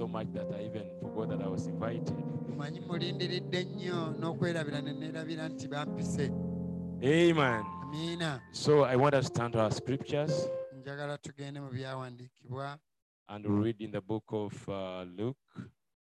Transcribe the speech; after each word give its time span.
so 0.00 0.08
much 0.08 0.32
that 0.32 0.46
I 0.56 0.64
even 0.64 0.88
forgot 1.02 1.28
that 1.28 1.44
I 1.44 1.48
was 1.48 1.66
invited. 1.66 2.16
mumanyi 2.48 2.80
mulindiridde 2.80 3.64
nnyo 3.64 4.14
n'okwerabira 4.18 4.80
ne 4.80 4.92
neerabira 4.92 5.48
nti 5.48 5.68
bampise. 5.68 6.32
Amen. 7.04 7.64
amiina. 7.82 8.40
So 8.52 8.84
I 8.84 8.96
want 8.96 9.14
us 9.14 9.28
to 9.28 9.32
turn 9.38 9.52
to 9.52 9.60
our 9.60 9.70
scriptures. 9.72 10.48
Njagala 10.72 11.18
tugende 11.18 11.60
mu 11.60 11.70
byawandiikibwa. 11.70 12.78
And 13.28 13.46
read 13.46 13.80
in 13.80 13.90
the 13.90 14.00
book 14.00 14.24
of 14.32 14.68
uh, 14.68 15.04
Luke, 15.18 15.38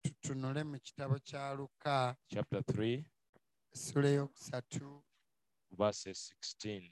tutunule 0.03 0.63
mu 0.63 0.79
kitabo 0.79 1.19
kya 1.19 1.53
luka. 1.57 2.15
Chapter 2.33 2.61
3, 2.61 3.03
essula 3.73 4.09
eyokusatu. 4.09 5.03
Verses 5.77 6.33
16. 6.55 6.91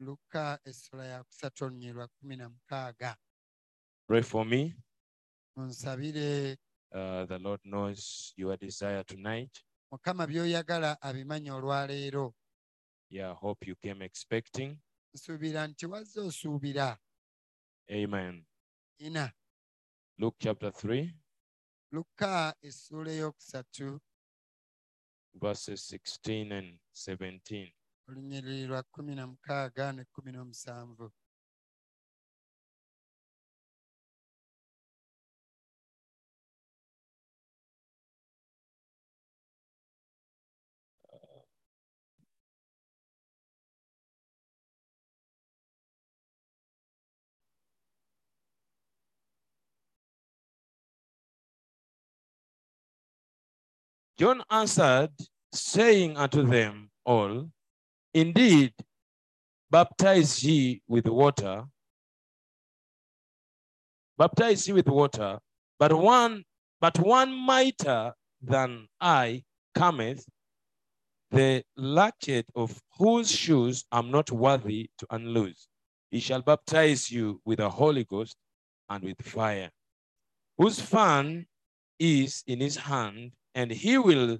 luka 0.00 0.58
essula 0.64 1.04
ya 1.04 1.24
kusatu 1.24 1.64
olunyiri 1.64 1.92
lwa 1.92 2.08
kumi 2.08 2.36
na 2.36 2.48
mukaaga. 2.48 3.16
Pray 4.06 4.22
for 4.22 4.46
me. 4.46 4.74
Uh, 5.62 7.26
the 7.26 7.38
Lord 7.40 7.60
knows 7.64 8.32
your 8.36 8.56
desire 8.56 9.02
tonight. 9.04 9.64
mukama 9.92 10.26
by'oyagala 10.26 11.02
abimanya 11.02 11.54
olwaleero 11.54 12.34
Yeah, 13.10 13.30
I 13.32 13.34
hope 13.34 13.66
you 13.66 13.74
came 13.76 14.02
expecting. 14.04 14.78
nsuubira 15.14 15.66
nti 15.66 15.86
wazze 15.86 16.20
osuubira 16.20 16.98
Amen. 17.90 18.46
ina 18.98 19.32
Luke 20.18 20.36
chapter 20.40 20.70
3, 20.70 21.14
luka 21.92 22.54
essula 22.62 23.12
eyokusatu 23.12 24.00
verses 25.34 25.92
16 25.92 26.52
and 26.52 26.78
17. 26.94 27.72
olunyiriri 28.08 28.66
lwa 28.66 28.82
kumi 28.82 29.14
na 29.14 29.26
mukaaga 29.26 29.92
ne 29.92 30.04
kumi 30.04 30.32
n'omusanvu 30.32 31.12
John 54.18 54.42
answered, 54.50 55.12
saying 55.52 56.16
unto 56.16 56.42
them 56.42 56.90
all, 57.06 57.48
Indeed, 58.12 58.74
baptize 59.70 60.42
ye 60.42 60.82
with 60.88 61.06
water, 61.06 61.66
baptize 64.16 64.66
ye 64.66 64.74
with 64.74 64.88
water, 64.88 65.38
but 65.78 65.92
one, 65.96 66.42
but 66.80 66.98
one 66.98 67.32
mightier 67.32 68.12
than 68.42 68.88
I 69.00 69.44
cometh, 69.76 70.26
the 71.30 71.62
latchet 71.76 72.46
of 72.56 72.82
whose 72.98 73.30
shoes 73.30 73.84
I'm 73.92 74.10
not 74.10 74.32
worthy 74.32 74.90
to 74.98 75.06
unloose. 75.10 75.68
He 76.10 76.18
shall 76.18 76.42
baptize 76.42 77.08
you 77.08 77.40
with 77.44 77.58
the 77.58 77.70
Holy 77.70 78.02
Ghost 78.02 78.34
and 78.88 79.04
with 79.04 79.22
fire, 79.22 79.70
whose 80.56 80.80
fan 80.80 81.46
is 82.00 82.42
in 82.48 82.60
his 82.60 82.76
hand, 82.76 83.32
and 83.58 83.72
he 83.72 83.98
will 83.98 84.38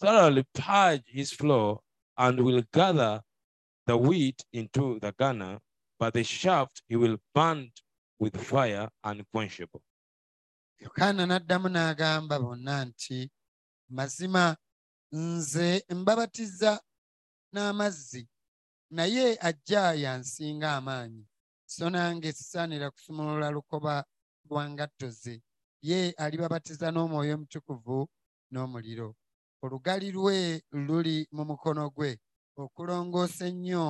thoroughly 0.00 0.44
purge 0.54 1.04
his 1.06 1.32
floor 1.32 1.80
and 2.18 2.38
will 2.40 2.62
gather 2.72 3.22
the 3.86 3.96
wheat 3.96 4.44
into 4.52 4.98
the 5.00 5.12
garner, 5.18 5.58
but 5.98 6.12
the 6.12 6.22
shaft 6.22 6.82
he 6.86 6.96
will 6.96 7.16
burn 7.34 7.70
with 8.20 8.36
fire 8.50 8.88
unquenchable. 9.04 9.82
yokaana 10.82 11.26
n'addamu 11.26 11.68
n'agamba 11.68 12.38
bonna 12.40 12.84
nti 12.84 13.30
mazima 13.90 14.56
nze 15.12 15.84
mbabatiza 15.90 16.80
n'amazzi 17.52 18.28
naye 18.90 19.38
ajja 19.40 19.94
yansinga 19.94 20.72
amaanyi 20.76 21.26
so 21.66 21.90
nange 21.90 22.32
sisaanira 22.32 22.90
kusumulula 22.90 23.50
lukoba 23.50 24.04
lwa 24.50 24.70
ngatto 24.70 25.10
ze 25.10 25.42
ye 25.82 26.10
alibabatiza 26.10 26.90
n'omwoyo 26.90 27.34
omutukuvu 27.34 28.08
n'omuliro 28.52 29.08
olugali 29.62 30.12
lwe 30.12 30.62
luli 30.86 31.26
mu 31.32 31.42
mukono 31.50 31.90
gwe 31.96 32.10
okulongoosa 32.62 33.46
ennyo 33.50 33.84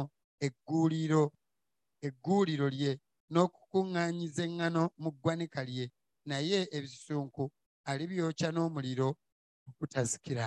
egguuliro 0.47 1.25
egguuliro 2.07 2.67
lye 2.77 2.93
n'okukuŋŋaanyiza 3.33 4.43
eŋŋano 4.49 4.83
mu 5.03 5.11
ggwanika 5.13 5.61
lye 5.71 5.87
naye 6.29 6.59
ebisusunku 6.77 7.45
alibyokya 7.91 8.49
n'omuliro 8.53 9.09
ogutazikira 9.69 10.47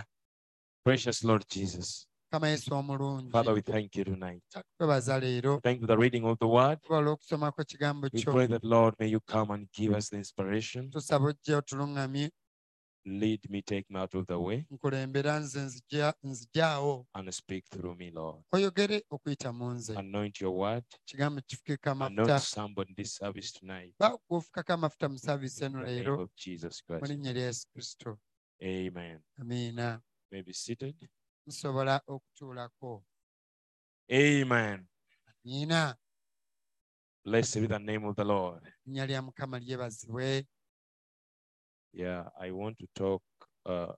Precious 0.86 1.24
Lord 1.24 1.44
Jesus, 1.50 2.06
Father, 2.32 3.54
we 3.54 3.62
thank 3.62 3.96
you 3.96 4.04
tonight. 4.04 4.44
Thank 4.52 4.66
you 4.78 5.80
for 5.82 5.88
the 5.88 5.98
reading 5.98 6.26
of 6.26 6.38
the 6.38 6.48
word. 6.48 6.78
We 6.88 8.24
pray 8.24 8.46
that, 8.46 8.64
Lord, 8.64 8.94
may 9.00 9.08
you 9.08 9.20
come 9.22 9.50
and 9.50 9.68
give 9.72 9.94
us 9.94 10.10
the 10.10 10.18
inspiration. 10.18 10.92
Tusaba 13.06 13.16
ojje 13.16 13.16
otuluŋŋamye 13.16 13.20
Lead 13.20 13.50
me, 13.50 13.62
take 13.62 13.86
me 13.90 14.00
out 14.00 14.16
of 14.16 14.26
the 14.28 14.38
way, 14.40 14.66
nkulembera 14.72 15.40
nze 15.40 15.62
nzijaawo 16.24 17.06
and 17.14 17.32
speak 17.34 17.66
through 17.70 17.96
me, 17.96 18.12
Lord. 18.12 18.44
oyogere 18.52 19.04
okuyita 19.10 19.54
mu 19.54 19.72
nze 19.74 19.96
Anoint 19.98 20.42
your 20.42 20.54
word. 20.54 20.84
kigambo 21.06 21.42
kifukeko 21.42 21.90
Anoint 21.92 22.40
somebody 22.42 22.90
in 22.90 22.96
this 22.96 23.16
service 23.16 23.52
tonight. 23.60 23.94
bakufukako 24.00 24.74
amafuta 24.74 25.10
mu 25.10 25.18
saaviisi 25.20 25.66
In 25.66 25.72
the 25.72 25.78
name 25.80 25.86
leero 26.04 26.22
of 26.22 26.30
Jesus 26.36 26.82
mu 26.90 26.98
Christ. 27.00 27.12
linnya 27.12 27.34
lya 27.34 27.46
yesu 27.46 27.68
kristo 27.74 28.18
Amen. 28.62 29.22
amiina 29.40 30.02
May 30.32 30.42
be 30.42 30.54
seated. 30.54 30.96
nsobola 31.48 32.02
okutuulako 32.08 33.04
Amen. 34.12 34.88
amiina 35.44 35.96
Blessed 37.24 37.62
be 37.62 37.68
the 37.68 37.80
name 37.80 38.06
of 38.08 38.16
the 38.16 38.24
Lord. 38.24 38.64
linnya 38.86 39.06
lya 39.06 39.22
mukama 39.22 39.60
lyebazibwe 39.60 40.48
Yeah, 41.96 42.26
I 42.40 42.52
want 42.52 42.78
to 42.80 42.88
talk. 42.96 43.24
Uh, 43.66 43.94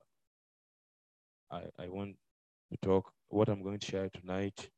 I, 1.52 1.63
I 1.80 1.90
want 1.90 2.16
to 2.72 2.78
talk. 2.81 3.12
What 3.30 3.50
I'm 3.50 3.63
going 3.63 3.80
to 3.80 3.85
share 3.85 4.09
tonight 4.09 4.69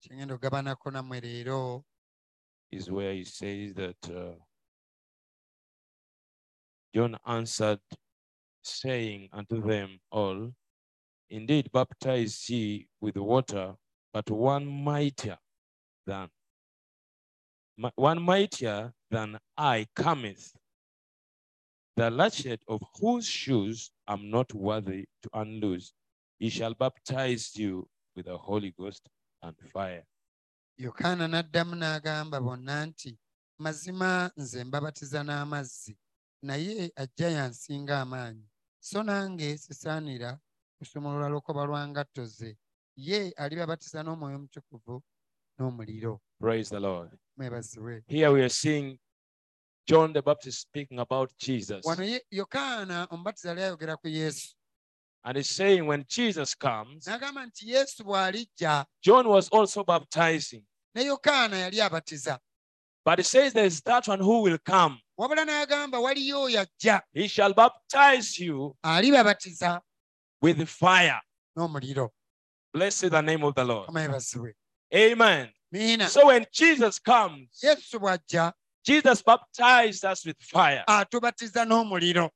kyengenda 0.00 0.34
ogabanako 0.34 0.90
nammwe 0.90 1.20
leero 1.20 1.84
is 2.70 2.90
where 2.90 3.12
he 3.12 3.24
says 3.24 3.74
that 3.74 4.10
uh, 4.10 4.34
John 6.94 7.18
answered, 7.26 7.80
saying 8.62 9.28
unto 9.32 9.60
them 9.60 9.98
all, 10.10 10.52
Indeed, 11.28 11.70
baptize 11.72 12.48
ye 12.50 12.88
with 13.00 13.16
water, 13.16 13.76
but 14.12 14.28
one 14.30 14.66
mightier 14.66 15.38
than 16.06 16.28
one 17.94 18.20
mightier 18.20 18.92
than 19.10 19.38
I 19.56 19.86
cometh, 19.94 20.52
the 21.96 22.10
latchet 22.10 22.60
of 22.68 22.80
whose 23.00 23.26
shoes 23.26 23.90
I'm 24.06 24.30
not 24.30 24.52
worthy 24.54 25.06
to 25.22 25.28
unloose. 25.34 25.92
He 26.38 26.48
shall 26.48 26.74
baptize 26.74 27.52
you 27.56 27.88
with 28.16 28.26
the 28.26 28.36
Holy 28.36 28.72
Ghost 28.78 29.08
and 29.42 29.54
fire. 29.72 30.04
yokaana 30.78 31.28
n'addamu 31.28 31.74
n'agamba 31.76 32.40
bonna 32.40 32.86
nti 32.86 33.18
mazima 33.58 34.30
nze 34.36 34.64
mbabatiza 34.64 35.22
n'amazzi 35.22 35.96
naye 36.42 36.92
ajja 36.96 37.28
yansinga 37.30 38.00
amaanyi 38.00 38.46
so 38.80 39.02
nange 39.02 39.58
sisaanira 39.58 40.38
kusumulula 40.78 41.28
lukoba 41.28 41.64
lwa 41.64 41.88
ngatto 41.88 42.24
ze 42.26 42.56
ye 42.96 43.30
alibabatiza 43.36 44.02
n'omwoyo 44.02 44.36
omutukuvu 44.36 45.02
n'omuliro 45.58 46.20
Praise 46.40 46.70
the 46.70 46.80
Lord. 46.80 47.10
Here 48.06 48.32
we 48.32 48.40
are 48.42 48.48
seeing 48.48 48.98
John 49.90 50.12
the 50.12 50.22
Baptist 50.22 50.60
speaking 50.60 51.00
about 51.00 51.32
Jesus. 51.36 51.84
wano 51.86 52.04
ye- 52.04 52.22
yokaana 52.30 53.06
omubatiza 53.10 53.48
yali 53.48 53.62
ayogera 53.62 53.96
ku 53.96 54.08
yesu 54.08 54.54
And 55.24 55.36
he's 55.36 55.50
saying 55.50 55.84
when 55.86 56.04
Jesus 56.08 56.54
comes, 56.54 57.04
n'agamba 57.06 57.46
nti 57.46 57.70
yesu 57.70 58.04
bw'alijja 58.04 58.86
John 59.02 59.26
was 59.28 59.48
also 59.48 59.82
baptizing. 59.84 60.64
ne 60.94 61.04
yokaana 61.04 61.56
yali 61.58 61.80
abatiza 61.80 62.38
But 63.04 63.18
he 63.18 63.24
says 63.24 63.52
there's 63.52 63.80
that 63.82 64.06
one 64.06 64.20
who 64.20 64.42
will 64.42 64.58
come. 64.58 65.00
wabula 65.18 65.44
n'agamba 65.44 65.98
waliyo 65.98 66.42
oyo 66.42 66.60
ajja 66.60 67.02
He 67.12 67.26
shall 67.28 67.52
baptize 67.54 68.38
you 68.44 68.76
alibabatiza 68.84 69.80
with 70.40 70.64
fire. 70.68 71.20
n'omuliro 71.56 72.10
Blessed 72.72 73.10
the 73.10 73.20
name 73.22 73.42
of 73.44 73.54
the 73.56 73.64
Lord. 73.64 73.86
kama 73.86 74.02
yebazibwe 74.02 74.54
Amen. 74.94 75.50
miina 75.72 76.08
So 76.08 76.26
when 76.26 76.46
Jesus 76.52 77.00
comes, 77.00 77.58
yesu 77.62 77.98
bw'ajja 77.98 78.52
Jesus 78.84 79.22
baptized 79.22 80.04
us 80.04 80.24
with 80.26 80.36
fire. 80.40 80.84
atubatiza 80.86 81.64
n'omuliro 81.64 82.30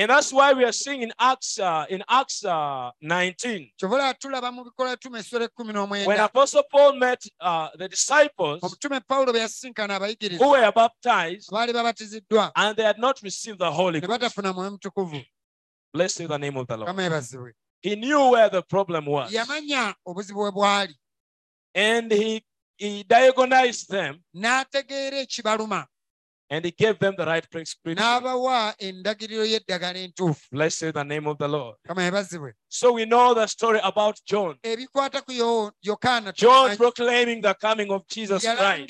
And 0.00 0.08
that's 0.10 0.32
why 0.32 0.52
we 0.52 0.62
are 0.64 0.70
seeing 0.72 1.02
in 1.02 1.12
Acts, 1.18 1.58
uh, 1.58 1.84
in 1.90 2.04
Acts 2.08 2.44
uh, 2.44 2.92
19, 3.02 3.72
kyobola 3.76 4.14
tulaba 4.14 4.52
mu 4.52 4.64
bikola 4.64 4.96
tuma 4.96 5.18
essula 5.18 5.48
ekkumi 5.48 5.66
when 5.66 5.74
n'omwenda 5.74 6.24
Apostle 6.24 6.62
Paul 6.70 6.92
met 6.92 7.20
uh, 7.40 7.68
the 7.76 7.88
disciples 7.88 8.62
omutume 8.62 9.00
pawulo 9.00 9.32
bwe 9.32 9.40
yasisinkana 9.40 9.96
abayigiriza 9.96 10.38
who 10.44 10.50
were 10.52 10.70
baptized 10.72 11.50
babatiziddwa. 11.50 12.52
and 12.54 12.76
they 12.76 12.84
had 12.84 12.98
not 12.98 13.20
received 13.22 13.58
the 13.58 13.70
Holy 13.70 14.00
ne 14.00 14.06
Ghost. 14.06 14.20
batafuna 14.20 14.52
mwoyo 14.52 14.70
mutukuvu. 14.70 15.20
Blessed 15.92 16.18
be 16.18 16.26
the 16.28 16.38
name 16.38 16.56
of 16.60 16.66
the 16.68 16.76
Lord. 16.76 16.86
kama 16.86 17.02
ebazibwe 17.02 17.52
He 17.82 17.96
knew 17.96 18.30
where 18.30 18.48
the 18.50 18.62
problem 18.62 19.06
was. 19.06 19.32
Yamanya 19.32 19.94
obuzibu 20.06 20.40
bwe 20.40 20.52
bwali. 20.52 20.94
And 21.74 22.12
he, 22.12 22.44
he 22.78 23.04
diagonized 23.04 23.88
them 23.90 24.18
n'ategeera 24.34 25.18
ekibaluma 25.20 25.86
and 26.50 26.64
he 26.64 26.70
gave 26.70 26.98
them 26.98 27.14
the 27.16 27.26
right 27.26 27.46
prescription. 27.50 27.98
n'abawa 28.02 28.74
endagiriro 28.78 29.44
y'eddagala 29.44 29.98
entuufu 29.98 30.40
Blessed 30.52 30.92
the 30.94 31.04
name 31.04 31.26
of 31.28 31.36
the 31.38 31.46
Lord. 31.48 31.76
So 32.68 32.92
we 32.92 33.04
know 33.04 33.34
the 33.34 33.46
story 33.46 33.80
about 33.82 34.16
John. 34.24 34.56
ebikwata 34.62 35.20
ku 35.26 35.32
Yo- 35.32 35.70
yokaana 35.84 36.32
John 36.32 36.76
proclaiming 36.76 37.42
the 37.42 37.54
coming 37.54 37.90
of 37.92 38.06
Jesus 38.06 38.42
Christ 38.42 38.88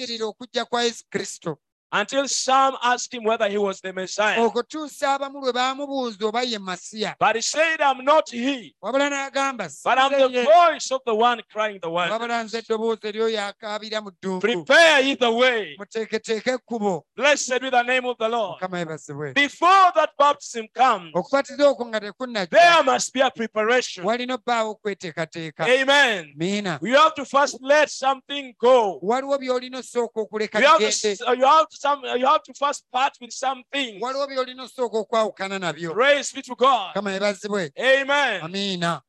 yalangirira 1.93 1.97
okujja 1.97 1.97
kwa 1.97 1.97
yesu 1.97 1.97
kristo 1.97 1.97
until 2.01 2.29
some 2.29 2.77
asked 2.83 3.13
him 3.15 3.25
whether 3.25 3.49
he 3.49 3.59
was 3.59 3.81
the 3.81 3.93
Messiah. 3.93 4.39
okutuusa 4.45 5.15
abamu 5.15 5.41
lwe 5.41 5.53
baamubuuza 5.53 6.27
oba 6.27 6.43
ye 6.43 6.59
masiya 6.59 7.15
But 7.19 7.37
he 7.37 7.43
said, 7.43 7.81
I'm 7.81 8.05
not 8.05 8.31
he, 8.31 8.75
wabula 8.83 9.11
n'agamba 9.11 9.69
but 9.85 9.99
I'm 9.99 10.33
the 10.33 10.45
voice 10.45 10.91
of 10.93 11.01
the 11.07 11.15
one 11.15 11.43
crying 11.53 11.79
the 11.83 11.89
wabula 11.89 12.45
nze 12.45 12.59
eddoboozi 12.59 13.07
eryoyo 13.09 13.41
akaabira 13.47 14.01
mu 14.03 14.11
ddungu 14.11 14.41
Prepare 14.41 15.07
ye 15.09 15.15
the 15.17 15.31
way. 15.31 15.77
muteeketeeke 15.79 16.51
ekkubo 16.51 17.05
Blessed 17.17 17.61
be 17.61 17.71
the 17.71 17.83
name 17.83 18.05
of 18.09 18.17
the 18.19 18.29
Lord. 18.29 18.61
mukama 18.63 19.35
Before 19.35 19.93
that 19.95 20.11
baptism 20.19 20.67
comes, 20.75 21.13
okubatiza 21.15 21.69
okwo 21.69 21.87
nga 21.87 22.01
tekunnajja 22.01 22.51
there 22.51 22.83
must 22.85 23.13
be 23.13 23.21
a 23.21 23.31
preparation. 23.31 24.05
walina 24.05 24.35
obbaawo 24.35 24.71
okweteekateeka 24.71 25.65
Amen. 25.67 26.33
miina 26.37 26.79
You 26.83 26.97
have 26.97 27.15
to 27.15 27.25
first 27.25 27.59
let 27.63 27.91
something 27.91 28.55
go. 28.61 28.99
waliwo 29.03 29.39
by'olina 29.39 29.79
osooka 29.79 30.21
okuleka 30.21 30.59
You 30.61 30.67
have 30.67 30.79
bigende 30.85 31.17
to, 31.17 31.35
you 31.37 31.45
have 31.47 31.69
to, 31.69 31.78
some, 31.81 32.03
you 32.19 32.27
have 32.27 32.43
to 32.43 32.53
first 32.55 32.85
part 32.93 33.13
with 33.21 33.31
some 33.33 33.63
things. 33.73 34.03
waliwo 34.03 34.27
by'olina 34.27 34.63
osooka 34.63 34.99
okwawukana 34.99 35.59
nabyo 35.59 35.93
Praise 35.95 36.33
be 36.35 36.43
to 36.43 36.55
God. 36.55 36.95
kama 36.95 37.13
ebazibwe 37.15 37.73
Amen. 37.79 38.43
amiina 38.43 39.01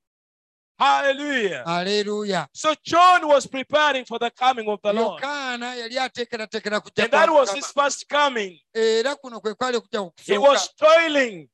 Hallelujah. 0.79 1.63
aleluya 1.65 2.47
So 2.53 2.73
John 2.83 3.27
was 3.27 3.45
preparing 3.45 4.05
for 4.05 4.17
the 4.17 4.31
coming 4.31 4.69
of 4.69 4.79
the 4.81 4.93
Lord. 4.93 5.21
yokaana 5.21 5.75
yali 5.75 5.99
ateekerateekera 5.99 6.79
kujja 6.79 7.03
And 7.03 7.11
that 7.11 7.29
was 7.29 7.51
his 7.53 7.65
first 7.71 8.07
coming. 8.07 8.57
era 8.73 9.15
kuno 9.15 9.39
kwe 9.41 9.53
kwali 9.55 9.77
okujja 9.77 10.11
He 10.25 10.37
was 10.37 10.69
toiling. 10.77 11.49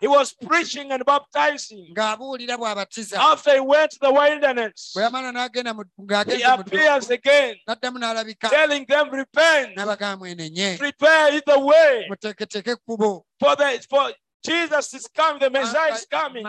He 0.00 0.06
was 0.06 0.32
preaching 0.34 0.92
and 0.92 1.04
baptizing. 1.04 1.92
After 3.16 3.54
he 3.54 3.60
went 3.60 3.90
to 3.90 3.98
the 4.00 4.12
wilderness, 4.12 4.92
bwe 4.94 5.02
yamala 5.02 5.32
n'agenda 5.32 5.74
mu- 5.74 5.84
he 6.26 6.42
appears 6.44 7.10
again, 7.10 7.56
telling 8.50 8.86
them, 8.86 9.10
Repent, 9.10 9.74
prepare 10.78 11.40
the 11.44 11.58
way. 11.58 12.08
For 13.40 13.56
the 13.56 13.86
for 13.90 14.12
Jesus 14.44 14.94
is 14.94 15.08
coming, 15.08 15.40
the 15.40 15.50
Messiah 15.50 15.94
is 15.94 16.06
coming. 16.06 16.44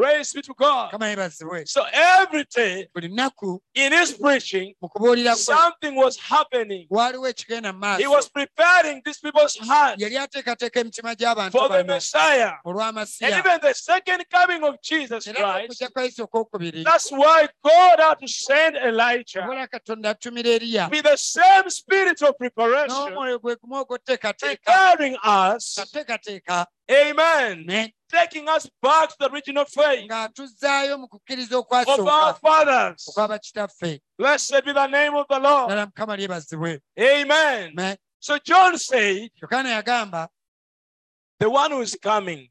Masiya 0.00 0.18
yesu 0.18 0.30
ajja 0.30 0.30
Praise 0.30 0.32
be 0.32 0.42
to 0.42 0.54
God. 0.54 1.68
So 1.68 1.84
every 1.92 2.44
day 2.54 2.88
in 3.74 3.92
his 3.92 4.12
preaching, 4.12 4.74
mu 4.82 4.88
kubuulira 4.88 5.32
kwe 5.32 5.36
something 5.36 5.94
was 5.96 6.16
happening. 6.16 6.86
waaliwo 6.90 7.28
ekigenda 7.28 7.72
mu 7.72 7.96
He 7.98 8.06
was 8.06 8.28
preparing 8.28 9.02
these 9.04 9.18
people's 9.18 9.56
hearts 9.58 10.02
yali 10.02 10.18
ateekateeka 10.18 10.80
emitima 10.80 11.14
gy'abantu 11.14 11.52
for 11.52 11.68
the 11.68 11.84
Messiah. 11.84 12.52
And 12.64 13.34
even 13.34 13.60
the 13.62 13.74
second 13.74 14.24
coming 14.30 14.62
of 14.64 14.80
Jesus 14.82 15.24
Christ, 15.24 15.38
n'okujja 15.38 15.88
kwa 15.92 16.02
yesu 16.02 16.22
okwokubiri. 16.24 16.84
that's 16.84 17.10
why 17.10 17.48
God 17.62 18.00
had 18.00 18.18
to 18.20 18.28
send 18.28 18.76
Elijah 18.76 19.42
obola 19.42 19.66
katonda 19.68 20.10
atumira 20.10 20.50
eriya. 20.50 20.90
with 20.90 21.04
the 21.04 21.16
same 21.16 21.70
spirit 21.70 22.22
of 22.22 22.36
preparation, 22.38 22.96
n'omwoyo 22.96 23.38
gwe 23.38 23.56
gumu 23.56 23.76
ogw'oteekateeka 23.76 24.60
preparing 24.64 25.16
us, 25.24 25.78
amen, 26.90 27.64
ne 27.66 27.92
taking 28.10 28.48
us 28.48 28.68
back 28.82 29.10
to 29.10 29.16
the 29.18 29.32
original 29.32 29.64
faith. 29.64 30.08
Ng'atuzzaayo 30.08 30.98
mu 30.98 31.08
kukkiriza 31.08 31.56
of 31.56 32.06
our 32.06 32.34
fathers. 32.34 33.08
Blessed 34.18 34.64
be 34.64 34.72
the 34.72 34.86
name 34.86 35.14
of 35.14 35.26
the 35.28 35.38
Lord. 35.38 35.70
lyebazibwe 35.70 36.80
Amen. 36.98 37.96
So 38.18 38.38
John 38.38 38.76
said, 38.76 39.30
The 39.40 40.28
one 41.48 41.70
who 41.70 41.80
is 41.80 41.96
coming, 42.02 42.48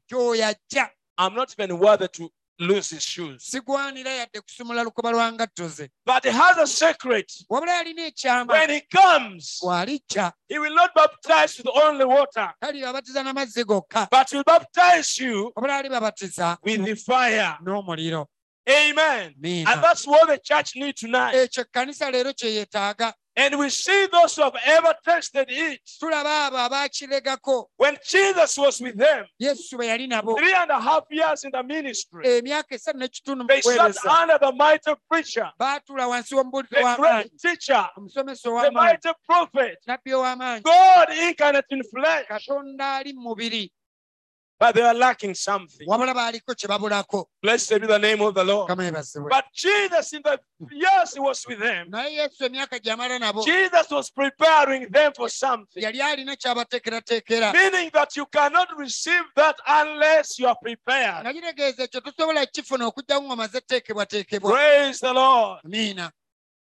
I'm 1.18 1.34
not 1.34 1.54
even 1.56 1.78
worthy 1.78 2.08
to 2.08 2.30
lose 2.60 2.90
his 2.94 3.02
shoes. 3.02 3.42
sigwanira 3.50 4.10
yadde 4.10 4.40
kusumula 4.40 4.82
lukuba 4.84 5.10
lwa 5.10 5.32
ngatto 5.32 5.68
ze 5.68 5.88
But 6.06 6.24
he 6.24 6.30
has 6.30 6.58
a 6.58 6.66
secret. 6.66 7.32
wabula 7.50 7.72
yalina 7.74 8.06
ekyama 8.06 8.52
When 8.52 8.70
he 8.70 8.80
comes, 8.82 9.60
he 10.48 10.58
will 10.58 10.74
not 10.74 10.94
baptize 10.94 11.58
with 11.58 11.68
only 11.74 12.04
water, 12.04 12.52
talibabatiza 12.62 13.22
n'amazzi 13.22 13.64
gokka 13.64 14.08
but 14.10 14.30
he 14.30 14.36
will 14.36 14.44
baptize 14.44 15.18
you 15.18 15.52
with 16.62 16.84
the 16.84 16.94
fire. 16.96 17.56
Amen. 18.68 19.34
And 19.66 19.82
that's 19.82 20.06
what 20.06 20.28
the 20.28 20.38
church 20.38 20.76
needs 20.76 21.00
tonight. 21.00 21.34
Ekyo 23.46 23.46
ekkanisa 23.46 23.46
leero 23.46 23.46
kye 23.46 23.46
yeetaaga 23.46 23.46
And 23.46 23.58
we 23.58 23.70
see 23.70 24.06
those 24.12 24.36
who 24.36 24.42
have 24.42 24.56
ever 24.64 24.94
tasted 25.04 25.46
it. 25.50 25.80
tulaba 26.00 26.46
abo 26.46 26.56
abaakiregako 26.58 27.66
When 27.76 27.96
Jesus 28.06 28.58
was 28.58 28.80
with 28.80 28.96
them, 28.98 29.24
yesu 29.40 29.76
bwe 29.76 29.86
yali 29.86 30.06
nabo. 30.08 30.36
three 30.36 30.54
and 30.54 30.70
a 30.70 30.80
half 30.80 31.04
years 31.10 31.44
in 31.44 31.50
the 31.52 31.62
ministry, 31.62 32.26
eh, 32.26 32.38
emyaka 32.42 32.74
esatu 32.74 32.98
n'ekitundu 32.98 33.42
mu 33.42 33.48
they 33.48 33.60
sat 33.62 33.96
under 34.22 34.38
the 34.38 34.52
mighty 34.52 34.92
preacher, 35.08 35.50
baatula 35.58 36.08
wansi 36.08 36.34
w'omubuulire 36.34 36.68
the 36.70 36.96
great 36.96 37.30
teacher, 37.40 37.88
the 37.96 38.70
mighty 38.72 39.12
prophet, 39.26 39.78
God 40.64 41.08
incarnate 41.10 41.64
in 41.70 41.82
flesh. 41.84 42.26
katonda 42.28 42.96
ali 42.96 43.12
mu 43.12 43.20
mubiri 43.22 43.70
But 44.60 44.74
they 44.74 44.82
are 44.82 44.92
lacking 44.94 45.34
something. 45.34 45.88
wabula 45.88 46.12
baaliko 46.14 46.54
kye 46.54 46.68
babulako 46.68 47.24
Blessed 47.42 47.80
be 47.80 47.86
the 47.86 47.98
name 47.98 48.20
of 48.20 48.34
the 48.34 48.44
Lord. 48.44 48.68
But 49.30 49.46
Jesus, 49.54 50.12
in 50.12 50.20
the 50.22 50.38
years 50.70 51.14
he 51.14 51.20
was 51.20 51.46
with 51.48 51.58
them, 51.60 51.88
naye 51.90 52.12
yesu 52.16 52.44
emyaka 52.44 52.78
gy'amala 52.78 53.18
nabo 53.18 53.42
Jesus 53.42 53.90
was 53.90 54.10
preparing 54.10 54.86
them 54.90 55.12
for 55.16 55.30
something. 55.30 55.82
yali 55.82 56.02
alina 56.02 56.36
ky'abateekerateekera 56.36 57.52
Meaning 57.54 57.90
that 57.94 58.14
you 58.16 58.26
cannot 58.26 58.68
receive 58.76 59.24
that 59.34 59.56
unless 59.66 60.38
you 60.38 60.46
are 60.46 60.56
prepared. 60.62 61.24
nga 61.24 61.32
kitegeeza 61.32 61.82
ekyo 61.84 62.00
tosobola 62.00 62.46
kifuna 62.46 62.86
okujjawo 62.86 63.22
nga 63.24 63.32
omaze 63.32 63.60
teekebwateekebwa 63.60 64.52
Praise 64.52 65.00
the 65.00 65.12
Lord. 65.12 65.60
amiina 65.64 66.12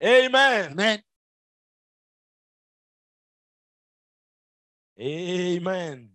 Amen. 0.04 0.72
amen 0.72 1.02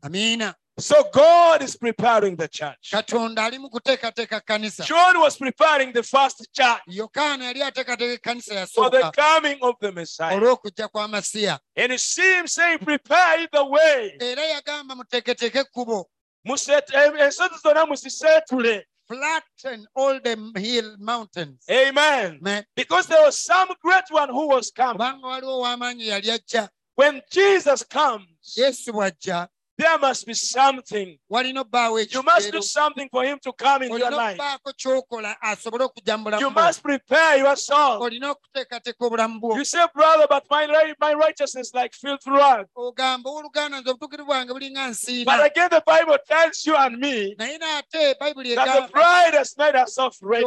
Amen. 0.03 0.53
So 0.79 1.03
God 1.13 1.61
is 1.61 1.75
preparing 1.77 2.35
the 2.35 2.47
church. 2.47 2.89
katonda 2.91 3.43
ali 3.45 3.57
mu 3.59 3.69
kuteekateeka 3.69 4.39
kkanisa 4.41 4.83
John 4.85 5.19
was 5.19 5.37
preparing 5.37 5.93
the 5.93 6.01
first 6.03 6.47
church 6.51 6.81
yokaana 6.87 7.45
yali 7.45 7.61
ateekateeka 7.63 8.13
ekkanisa 8.13 8.67
for 8.73 8.89
the 8.89 9.11
coming 9.15 9.59
of 9.61 9.75
the 9.79 9.91
Messiah. 9.91 10.35
olw'okujja 10.37 10.87
kwa 10.87 11.07
masiya 11.07 11.59
And 11.75 11.91
you 11.91 11.97
see 11.99 12.35
him 12.37 12.47
saying, 12.47 12.79
Prepare 12.79 13.47
the 13.51 13.63
way. 13.65 14.17
era 14.19 14.41
yagamba 14.43 14.95
muteeketeeke 14.95 15.59
ekkubo 15.59 16.09
Musete- 16.47 17.19
ensozi 17.21 17.55
zonna 17.63 17.85
musisetule. 17.85 18.83
flatten 19.07 19.85
all 19.95 20.19
the 20.21 20.35
hill 20.59 20.95
mountains 20.99 21.63
Amen. 21.69 22.39
Me- 22.41 22.63
Because 22.75 23.05
there 23.07 23.21
was 23.21 23.37
some 23.37 23.69
great 23.83 24.09
one 24.09 24.29
who 24.29 24.47
was 24.47 24.71
coming. 24.71 24.93
kubanga 24.97 25.27
waliwo 25.27 25.61
ow'amaanyi 25.61 26.07
yali 26.07 26.31
ajja 26.31 26.69
When 26.95 27.21
Jesus 27.31 27.83
comes, 27.83 28.55
there 29.83 29.97
must 29.99 30.25
be 30.25 30.33
something. 30.33 31.17
You 31.29 32.23
must 32.23 32.51
do 32.51 32.61
something 32.61 33.09
for 33.11 33.23
him 33.23 33.37
to 33.43 33.51
come 33.53 33.83
in 33.83 33.97
your 33.97 34.11
life. 34.11 34.37
okbaako 34.39 34.73
ky'okola 34.81 35.35
asobole 35.41 35.83
okujja 35.83 36.17
mu 36.17 36.29
You 36.39 36.49
must 36.49 36.81
prepare 36.83 37.37
your 37.37 37.55
soul. 37.55 38.01
olina 38.01 38.31
okuteekateeka 38.31 39.05
obulamu 39.05 39.39
bwo 39.39 39.57
You 39.57 39.65
say, 39.65 39.85
brother, 39.93 40.25
but 40.29 40.43
my, 40.49 40.93
my 40.99 41.13
righteousness 41.13 41.67
is 41.67 41.73
like 41.73 41.93
filthy 41.93 42.29
rag. 42.31 42.65
ogamba 42.75 43.29
owooluganda 43.29 43.81
nze 43.81 43.89
obutuukirivu 43.89 44.25
bwange 44.27 44.53
bulinga 44.53 44.93
But 45.25 45.45
again, 45.45 45.69
the 45.69 45.83
Bible 45.85 46.17
tells 46.27 46.65
you 46.65 46.75
and 46.75 46.97
me 46.99 47.35
naye 47.35 47.57
naate 47.57 48.15
bayibuli 48.19 48.55
that 48.55 48.87
the 48.87 48.91
bride 48.91 49.33
has 49.33 49.55
made 49.57 49.75
herself 49.75 50.17
ready. 50.21 50.45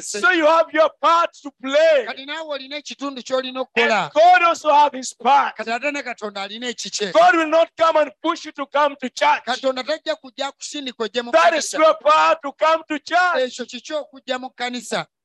So 0.00 0.30
you 0.30 0.46
have 0.46 0.66
your 0.72 0.90
part 1.00 1.30
to 1.42 1.50
play. 1.62 2.06
kati 2.06 2.26
naawe 2.26 2.48
olina 2.54 2.76
ekitundu 2.76 3.22
ky'olina 3.22 3.64
And 3.76 4.12
God 4.12 4.42
also 4.42 4.70
have 4.72 4.92
his 4.92 5.14
part. 5.14 5.56
kati 5.56 5.70
ate 5.70 5.92
ne 5.92 6.02
katonda 6.02 6.42
alina 6.42 6.66
ekikye 6.68 7.12
God 7.12 7.36
will 7.36 7.48
not 7.48 7.68
come 7.76 7.99
and 8.00 8.12
push 8.22 8.44
you 8.44 8.52
to 8.52 8.66
come 8.66 8.96
to 8.96 9.08
church. 9.08 9.42
katonda 9.44 9.82
tajja 9.84 10.14
kujja 10.16 10.52
kusindika 10.52 11.04
ojje 11.04 11.22
mu 11.22 11.32
That 11.32 11.54
is 11.54 11.72
your 11.72 11.94
part 11.98 12.42
to 12.42 12.52
come 12.52 12.82
to 12.88 12.98
church. 12.98 13.60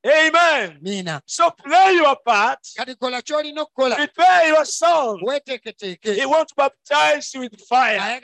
Ekyo 0.06 0.28
kiki 0.28 0.36
okujja 0.36 0.36
mu 0.36 0.36
kkanisa 0.36 0.66
Amen. 0.66 0.78
miina 0.82 1.20
So 1.26 1.50
play 1.50 1.94
your 1.96 2.16
part. 2.24 2.58
kati 2.76 2.94
kola 2.94 3.22
ky'olina 3.22 3.62
okukola 3.62 3.96
Prepare 3.96 4.48
your 4.48 4.64
soul. 4.64 5.18
He 5.18 6.26
wants 6.26 6.52
to 6.52 6.56
baptize 6.56 7.34
you 7.34 7.40
with 7.40 7.60
fire. 7.68 8.20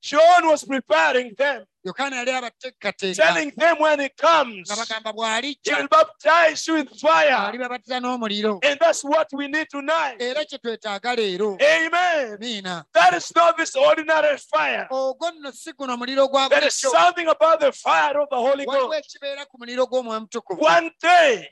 John 0.00 0.46
was 0.46 0.64
preparing 0.64 1.34
them, 1.36 1.64
yokaana 1.84 2.16
yali 2.16 2.30
abateekateeka 2.30 3.14
telling 3.22 3.52
them 3.56 3.76
when 3.80 4.00
he 4.00 4.08
comes, 4.08 4.70
nga 4.70 4.76
bagamba 4.76 5.12
bw'alijja 5.12 5.58
he 5.64 5.74
will 5.74 5.88
baptize 5.88 6.66
you 6.68 6.74
with 6.74 6.88
fire. 7.00 7.52
n'omuliro 8.00 8.60
And 8.64 8.78
that's 8.80 9.02
what 9.04 9.28
we 9.32 9.48
need 9.48 9.66
tonight. 9.70 10.16
era 10.20 10.44
kye 10.44 10.58
twetaaga 10.58 11.16
leero 11.16 11.58
Amen. 11.60 12.38
miina 12.40 12.84
That 12.94 13.14
is 13.14 13.32
not 13.34 13.56
this 13.56 13.74
ordinary 13.76 14.38
fire. 14.38 14.86
ogwo 14.90 15.30
nno 15.30 15.52
si 15.52 15.72
guno 15.72 15.96
muliro 15.96 16.28
gwa 16.28 16.48
There 16.48 16.66
is 16.66 16.74
something 16.74 17.26
about 17.28 17.60
the 17.60 17.72
fire 17.72 18.20
of 18.20 18.28
the 18.30 18.36
Holy 18.36 18.64
Ghost. 18.64 18.94
ekibeera 18.98 19.46
ku 19.46 19.58
muliro 19.58 19.86
gw'omwoyo 19.86 20.20
mutukuvu 20.28 20.64
One 20.64 20.90
day, 21.02 21.48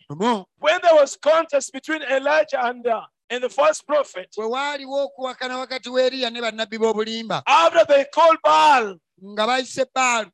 when 0.60 0.80
there 0.82 0.94
was 0.94 1.16
contest 1.16 1.72
between 1.72 2.02
Elijah 2.02 2.60
and, 2.64 2.86
uh, 2.86 3.02
and 3.30 3.42
the 3.42 3.48
false 3.48 3.82
prophet, 3.82 4.28
bwe 4.36 4.44
waaliwo 4.46 5.04
okuwakana 5.04 5.58
wakati 5.58 5.88
w'eriya 5.90 6.30
ne 6.30 6.40
bannabbi 6.40 6.78
b'obulimba 6.78 7.42
after 7.46 7.86
they 7.86 8.04
called 8.04 8.38
Baal 8.44 8.98
nga 9.24 9.46
bayise 9.46 9.86
baalu 9.94 10.30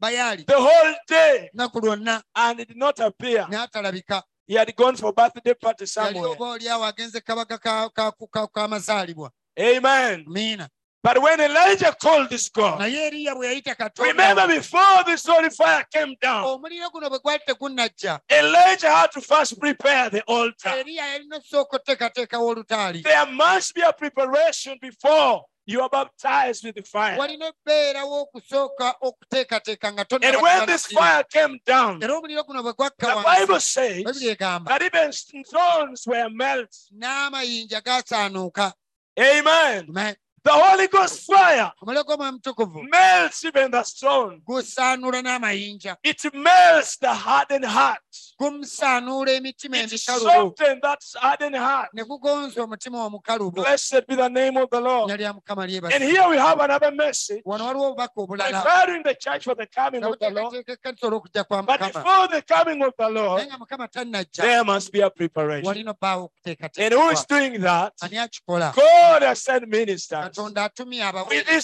bayaali 0.00 0.44
the 0.46 0.54
whole 0.60 0.94
day 1.08 1.50
nnaku 1.54 1.80
lwonna 1.80 2.22
and 2.34 2.60
it 2.60 2.68
did 2.68 2.76
not 2.76 2.98
appear, 3.00 3.46
n'atalabika. 3.50 4.22
He 4.46 4.54
had 4.58 4.74
gone 4.76 4.96
for 4.96 5.12
birthday 5.12 5.54
party 5.54 5.84
yali 5.84 5.88
somewhere. 5.88 6.32
oba 6.32 6.44
oliawo 6.44 6.84
agenze 6.84 7.20
kabaga 7.20 7.58
ka- 7.58 7.90
ka- 7.90 8.12
ka- 8.30 8.46
k'amazaalibwa 8.46 9.30
Amen. 9.58 10.24
miina 10.28 10.68
But 11.02 11.20
when 11.20 11.40
Elijah 11.40 11.92
called 12.00 12.30
this 12.30 12.48
God, 12.48 12.78
naye 12.80 13.10
eriya 13.10 13.34
bwe 13.34 13.46
yayita 13.46 13.90
remember 13.98 14.46
before 14.46 15.02
this 15.04 15.26
holy 15.26 15.50
fire 15.50 15.84
came 15.92 16.14
down, 16.20 16.44
omuliro 16.44 16.88
guno 16.92 17.10
bwe 17.10 17.18
gwali 17.18 17.40
tegunnajja 17.48 18.20
Elijah 18.30 18.88
had 18.90 19.10
to 19.12 19.20
first 19.20 19.58
prepare 19.58 20.10
the 20.10 20.22
altar. 20.28 20.68
eriya 20.70 21.06
yalina 21.18 21.36
osooka 21.38 21.76
oteekateekawo 21.78 22.46
olutaali 22.54 23.02
There 23.02 23.26
must 23.26 23.74
be 23.74 23.80
a 23.82 23.92
preparation 23.92 24.78
before 24.80 25.42
you 25.66 25.80
are 25.80 25.88
baptized 25.88 26.64
with 26.64 26.76
the 26.76 26.82
fire. 26.82 27.18
walina 27.18 27.46
ebbeerawo 27.52 28.22
okusooka 28.22 28.94
okuteekateeka 29.02 29.92
nga 29.92 30.06
And 30.22 30.40
when 30.40 30.66
this 30.66 30.86
fire 30.86 31.24
came 31.24 31.58
down, 31.66 32.00
era 32.02 32.14
omuliro 32.14 32.44
guno 32.44 32.62
bwe 32.62 32.72
gwakka 32.74 33.14
the 33.16 33.22
Bible 33.40 33.58
says 33.60 34.04
that 34.04 34.82
even 34.82 35.12
stones 35.12 36.06
were 36.06 36.28
melted. 36.30 37.82
gaasaanuuka 37.84 38.72
Amen. 39.18 40.14
The 40.44 40.50
Holy 40.50 40.88
Ghost 40.88 41.20
fire 41.26 41.70
omuliro 41.80 42.02
gw'omwoyo 42.04 42.32
mutukuvu 42.32 42.82
melts 42.90 43.44
even 43.44 43.70
the 43.70 43.82
stone. 43.84 44.40
gusaanula 44.44 45.22
n'amayinja 45.22 45.96
It 46.02 46.34
melts 46.34 46.96
the 46.96 47.14
hardened 47.14 47.64
heart. 47.64 48.02
Gumusaanuula 48.42 49.32
emitima 49.32 49.76
It 49.78 49.92
emikalubo 49.92 50.30
softens 50.30 50.80
that 50.82 50.98
hardened 51.20 51.56
heart. 51.56 51.88
ne 51.94 52.04
gugonza 52.04 52.62
omutima 52.62 53.04
omukalubo 53.04 53.62
Blessed 53.62 54.06
be 54.06 54.16
the 54.16 54.28
name 54.28 54.56
of 54.56 54.70
the 54.70 54.80
Lord. 54.80 55.10
lya 55.20 55.32
mukama 55.32 55.62
And 55.62 56.02
here 56.04 56.28
we 56.28 56.36
have 56.38 56.60
another 56.60 56.90
message 56.92 57.42
waliwo 57.44 57.86
obubaka 57.92 58.12
obulala 58.20 58.62
preparing 58.62 59.02
the 59.02 59.14
church 59.14 59.44
for 59.44 59.54
the 59.54 59.66
coming 59.66 60.04
of 60.04 60.18
the 60.18 60.30
Lord. 60.30 60.54
olw'okujja 61.02 61.44
kwa 61.44 61.62
mukama 61.62 61.92
before 61.92 62.28
the 62.28 62.42
coming 62.42 62.82
of 62.82 62.92
the 62.98 63.08
Lord, 63.08 63.46
nga 63.46 63.58
mukama 63.58 63.88
tannajja 63.88 64.42
there 64.42 64.64
must 64.64 64.92
be 64.92 65.00
a 65.02 65.10
preparation. 65.10 65.88
obbaawo 65.88 66.30
And 66.78 66.94
who 66.94 67.10
is 67.10 67.24
doing 67.26 67.60
that? 67.60 67.92
akikola 68.02 68.74
God 68.74 69.22
has 69.22 69.42
sent 69.42 69.68
ministers 69.68 70.24
katonda 70.36 70.64
atumye 70.64 71.02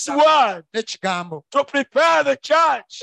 word 0.08 0.64
to 1.50 1.64
prepare 1.64 2.24
the 2.24 2.36
church. 2.36 3.02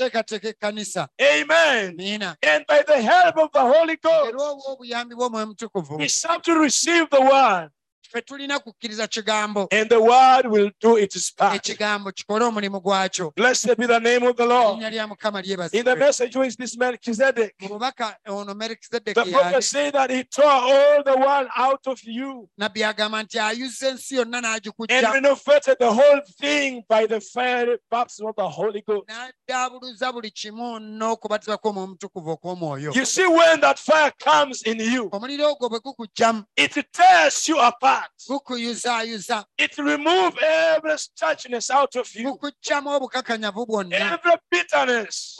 Amen. 1.20 1.96
And 2.42 2.66
by 2.66 2.82
the 2.86 3.00
help 3.02 3.36
of 3.38 3.50
the 3.52 3.65
Holy 3.72 3.96
Ghost, 3.96 4.34
oba 4.34 4.62
obuyambi 4.72 5.14
bw'omwoyo 5.14 5.46
mutukuvu 5.46 5.96
we 5.98 6.08
have 6.28 6.42
to 6.42 6.54
receive 6.58 7.08
the 7.10 7.20
word, 7.20 7.70
ffe 8.08 8.20
tulina 8.22 8.58
kukkiriza 8.58 9.06
kigambo 9.06 9.68
and 9.72 9.88
the 9.88 10.00
word 10.00 10.46
will 10.46 10.70
do 10.80 10.98
its 10.98 11.32
part. 11.32 11.54
ekigambo 11.56 12.12
kikole 12.12 12.44
omulimu 12.44 12.80
gwakyo 12.80 13.32
Blessed 13.36 13.76
be 13.76 13.86
the 13.86 14.00
name 14.00 14.26
of 14.26 14.36
the 14.36 14.46
Lord. 14.46 14.78
erinnya 14.82 14.90
lya 14.90 15.06
mukama 15.06 15.42
In 15.72 15.84
the 15.84 15.96
message, 15.96 16.36
is 16.36 16.56
this 16.56 16.76
Melchizedek? 16.76 17.54
mu 17.60 17.68
bubaka 17.68 18.16
ono 18.26 18.54
The 18.54 19.28
prophet 19.32 19.62
said 19.64 19.94
that 19.94 20.10
he 20.10 20.24
tore 20.24 20.46
all 20.46 21.02
the 21.04 21.16
world 21.16 21.48
out 21.56 21.86
of 21.86 22.00
you 22.04 22.48
nabbi 22.58 22.82
agamba 22.84 23.22
nti 23.22 23.38
ayuza 23.38 23.88
ensi 23.88 24.16
yonna 24.16 24.36
and 24.88 25.14
renovated 25.14 25.76
the 25.78 25.90
whole 25.92 26.20
thing 26.40 26.82
by 26.88 27.06
the 27.06 27.20
fiery 27.20 27.78
baptism 27.90 28.26
of 28.26 28.36
the 28.36 28.48
Holy 28.48 28.82
Ghost. 28.86 29.08
n'addaabuluza 29.08 30.12
buli 30.12 30.30
kimu 30.30 30.78
n'okubatizibwa 30.78 31.58
kw'omwoyo 31.58 31.86
mutukuvu 31.86 32.30
okw'omwoyo 32.30 32.92
You 32.94 33.04
see, 33.04 33.26
when 33.26 33.60
that 33.60 33.78
fire 33.78 34.12
comes 34.18 34.62
in 34.62 34.80
you, 34.80 35.08
omuliro 35.12 35.52
ogwo 35.52 35.68
bwe 35.68 35.80
gukujjamu 35.80 36.44
it 36.56 36.72
tears 36.92 37.48
you 37.48 37.60
apart. 37.60 37.95
Gukuyuzaayuza 38.28 39.44
It 39.58 39.78
removes 39.78 40.36
every 40.42 40.98
starchiness 40.98 41.70
out 41.70 41.96
of 41.96 42.16
you, 42.16 42.22
gukujjamu 42.32 42.90
obukakanyavu 42.90 43.66
bwonna. 43.66 43.96
Every 43.96 44.36
bitterness, 44.50 45.34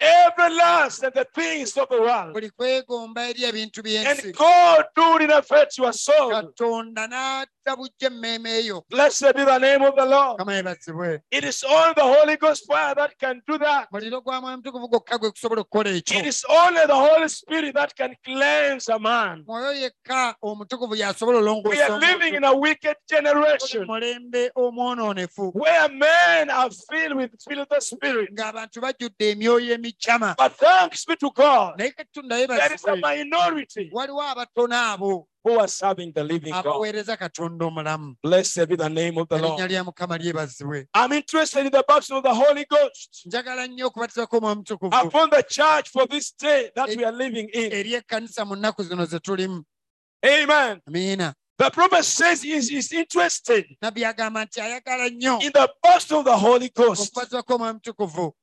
every 0.00 0.54
lust 0.54 1.02
and 1.02 1.12
the 1.14 1.26
things 1.34 1.76
of 1.76 1.88
the 1.88 2.00
world. 2.00 2.32
buli 2.32 2.50
kwegomba 2.50 3.28
eri 3.28 3.44
ebintu 3.44 3.82
by'ensi 3.82 4.26
And 4.28 4.34
God 4.36 4.84
do 4.96 5.18
renovate 5.18 5.78
your 5.78 5.92
soul. 5.92 6.30
katonda 6.30 7.06
n'adda 7.06 7.76
emmeeme 8.00 8.50
eyo 8.58 8.82
Blessed 8.90 9.34
be 9.36 9.44
the 9.44 9.58
name 9.58 9.82
of 9.82 9.94
the 9.96 10.04
Lord. 10.06 10.38
kama 10.38 10.54
yebazibwe 10.54 11.20
It 11.30 11.44
is 11.44 11.64
only 11.64 11.94
the 11.94 12.02
Holy 12.02 12.36
Ghost 12.36 12.66
fire 12.66 12.94
that 12.94 13.18
can 13.18 13.42
do 13.46 13.58
that. 13.58 13.88
muliro 13.92 14.20
gwa 14.20 14.40
mwoyo 14.40 14.56
mutukuvu 14.56 14.88
gwokka 14.88 15.18
gwe 15.18 15.30
gusobola 15.30 15.60
okukola 15.60 15.90
ekyo 15.90 16.18
It 16.20 16.26
is 16.26 16.44
only 16.48 16.86
the 16.86 16.94
Holy 16.94 17.28
Spirit 17.28 17.74
that 17.74 17.94
can 17.96 18.14
cleanse 18.24 18.88
a 18.92 18.98
man. 18.98 19.44
mwoyo 19.46 19.72
yekka 19.72 20.34
omutukuvu 20.42 20.94
y'asobola 20.96 21.38
We 21.64 21.82
are 21.82 21.98
living 21.98 22.32
omuntu. 22.32 22.36
in 22.36 22.44
a 22.44 22.54
wicked 22.54 22.96
generation 23.08 23.86
mulembe 23.86 24.50
omwonoonefu 24.54 25.52
where 25.54 25.88
men 25.88 26.50
are 26.50 26.70
filled 26.70 27.16
with 27.16 27.30
filled 27.48 27.60
with 27.60 27.68
the 27.68 27.80
Spirit. 27.80 28.30
ng'abantu 28.32 28.80
bajjudde 28.80 29.30
emyoyo 29.30 29.78
But 30.36 30.52
thanks 30.56 31.04
be 31.04 31.16
to 31.16 31.30
God, 31.34 31.78
naye 31.78 31.92
katunda 31.92 32.46
there 32.46 32.74
is 32.74 32.84
a 32.84 32.96
minority 32.96 33.90
waliwo 33.92 34.22
abatono 34.22 34.74
abo 34.74 35.26
who 35.44 35.58
are 35.58 35.68
serving 35.68 36.12
the 36.12 36.24
living 36.24 36.52
God. 36.52 36.64
katonda 36.64 38.16
Blessed 38.22 38.68
be 38.68 38.76
the 38.76 38.88
name 38.88 39.18
of 39.18 39.28
the 39.28 39.38
Lord. 39.38 39.70
lya 39.70 39.84
mukama 39.84 40.18
lyebazibwe 40.18 40.86
I'm 40.94 41.12
interested 41.12 41.66
in 41.66 41.72
the 41.72 41.84
baptism 41.86 42.16
of 42.16 42.22
the 42.22 42.34
Holy 42.34 42.64
Ghost 42.64 43.26
njagala 43.26 43.66
nnyo 43.66 43.86
okubatizibwa 43.86 44.26
kw'omwoyo 44.26 44.54
mutukuvu. 44.54 45.06
upon 45.06 45.30
the 45.30 45.42
church 45.42 45.88
for 45.90 46.06
this 46.06 46.32
day 46.36 46.70
that 46.74 46.88
we 46.88 47.04
are 47.04 47.16
living 47.16 47.48
in. 47.52 47.72
eri 47.72 47.94
ekkanisa 47.94 48.44
mu 48.44 48.56
nnaku 48.56 48.82
zino 48.82 49.06
ze 49.06 49.18
tulimu. 49.18 49.64
Amen. 50.24 50.80
The 51.58 51.70
prophet 51.70 52.04
says 52.04 52.42
he 52.42 52.52
is 52.52 52.68
he's 52.68 52.92
interested 52.92 53.64
nabbi 53.82 54.04
agamba 54.04 54.44
nti 54.44 54.60
ayagala 54.60 55.08
nnyo 55.08 55.40
in 55.42 55.52
the 55.52 55.68
baptism 55.82 56.16
of 56.18 56.24
the 56.24 56.36
Holy 56.36 56.68
Ghost. 56.68 57.02
okubatizibwa 57.10 57.42
kw'omwoyo 57.42 57.74
mutukuvu 57.74 58.34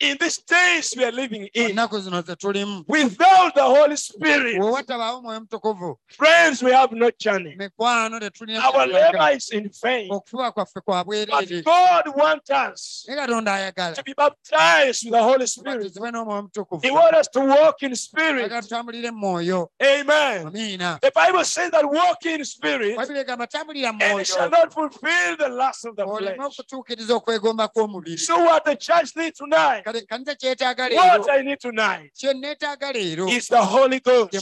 in 0.00 0.16
these 0.20 0.38
days 0.42 0.94
we 0.96 1.04
are 1.04 1.12
living 1.12 1.48
in. 1.54 1.72
nnaku 1.72 1.98
zino 2.00 2.22
ze 2.22 2.36
tulimu 2.36 2.84
Without 2.88 3.54
the 3.54 3.62
Holy 3.62 3.96
Spirit, 3.96 4.56
bwe 4.58 4.70
watabaawo 4.70 5.18
omwoyo 5.18 5.40
mutukuvu 5.40 5.98
friends, 6.08 6.62
we 6.62 6.72
have 6.72 6.92
no 6.96 7.10
journey. 7.18 7.56
Our 7.78 8.86
labor 8.86 9.30
is 9.36 9.48
in 9.52 9.70
vain. 9.82 10.10
okufuba 10.12 10.52
kwaffe 10.52 10.80
kwa 10.80 11.04
But 11.04 11.64
God 11.64 12.16
wants 12.16 12.50
us 12.50 13.04
naye 13.08 13.16
katonda 13.20 13.54
ayagala 13.54 13.94
to 13.96 14.02
be 14.02 14.12
baptized 14.14 15.04
with 15.04 15.12
the 15.12 15.22
Holy 15.22 15.46
Spirit. 15.46 15.72
tubatizibwe 15.74 16.10
n'omwoyo 16.10 16.42
mutukuvu 16.42 16.82
He 16.82 16.90
wants 16.90 17.18
us 17.20 17.28
to 17.28 17.40
walk 17.40 17.82
in 17.82 17.94
spirit. 17.96 18.38
ayagala 18.38 18.62
tutambulire 18.62 19.10
mu 19.10 19.18
mwoyo 19.18 19.70
Amen. 19.82 20.52
The 21.00 21.12
Bible 21.14 21.44
says 21.44 21.70
that 21.70 21.84
walk 21.84 22.24
in 22.26 22.44
spirit 22.44 22.96
bayibuli 22.96 23.18
egamba 23.20 23.46
tambulira 23.46 23.92
mu 23.92 23.98
and 24.02 24.20
it 24.20 24.26
shall 24.26 24.50
not 24.50 24.72
fulfill 24.72 25.36
the 25.38 25.48
lust 25.48 25.84
of 25.86 25.96
the 25.96 26.04
flesh. 26.06 26.38
okutuukiriza 26.38 27.14
okwegomba 27.14 27.68
kw'omubiri 27.68 28.18
So 28.18 28.36
what 28.44 28.64
the 28.64 28.76
church 28.76 29.16
needs 29.16 29.38
tonight, 29.38 29.84
kale 29.84 29.85
kanisa 29.85 29.85
kyetaaga 29.85 29.85
what 29.86 31.30
I 31.30 31.42
need 31.42 31.60
tonight 31.60 32.10
kye 32.14 32.34
neetaaga 32.34 32.92
leero 32.92 33.28
is 33.30 33.48
the 33.48 33.62
Holy 33.62 34.00
Ghost. 34.00 34.34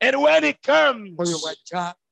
And 0.00 0.22
when 0.22 0.44
he 0.44 0.52
comes, 0.52 1.18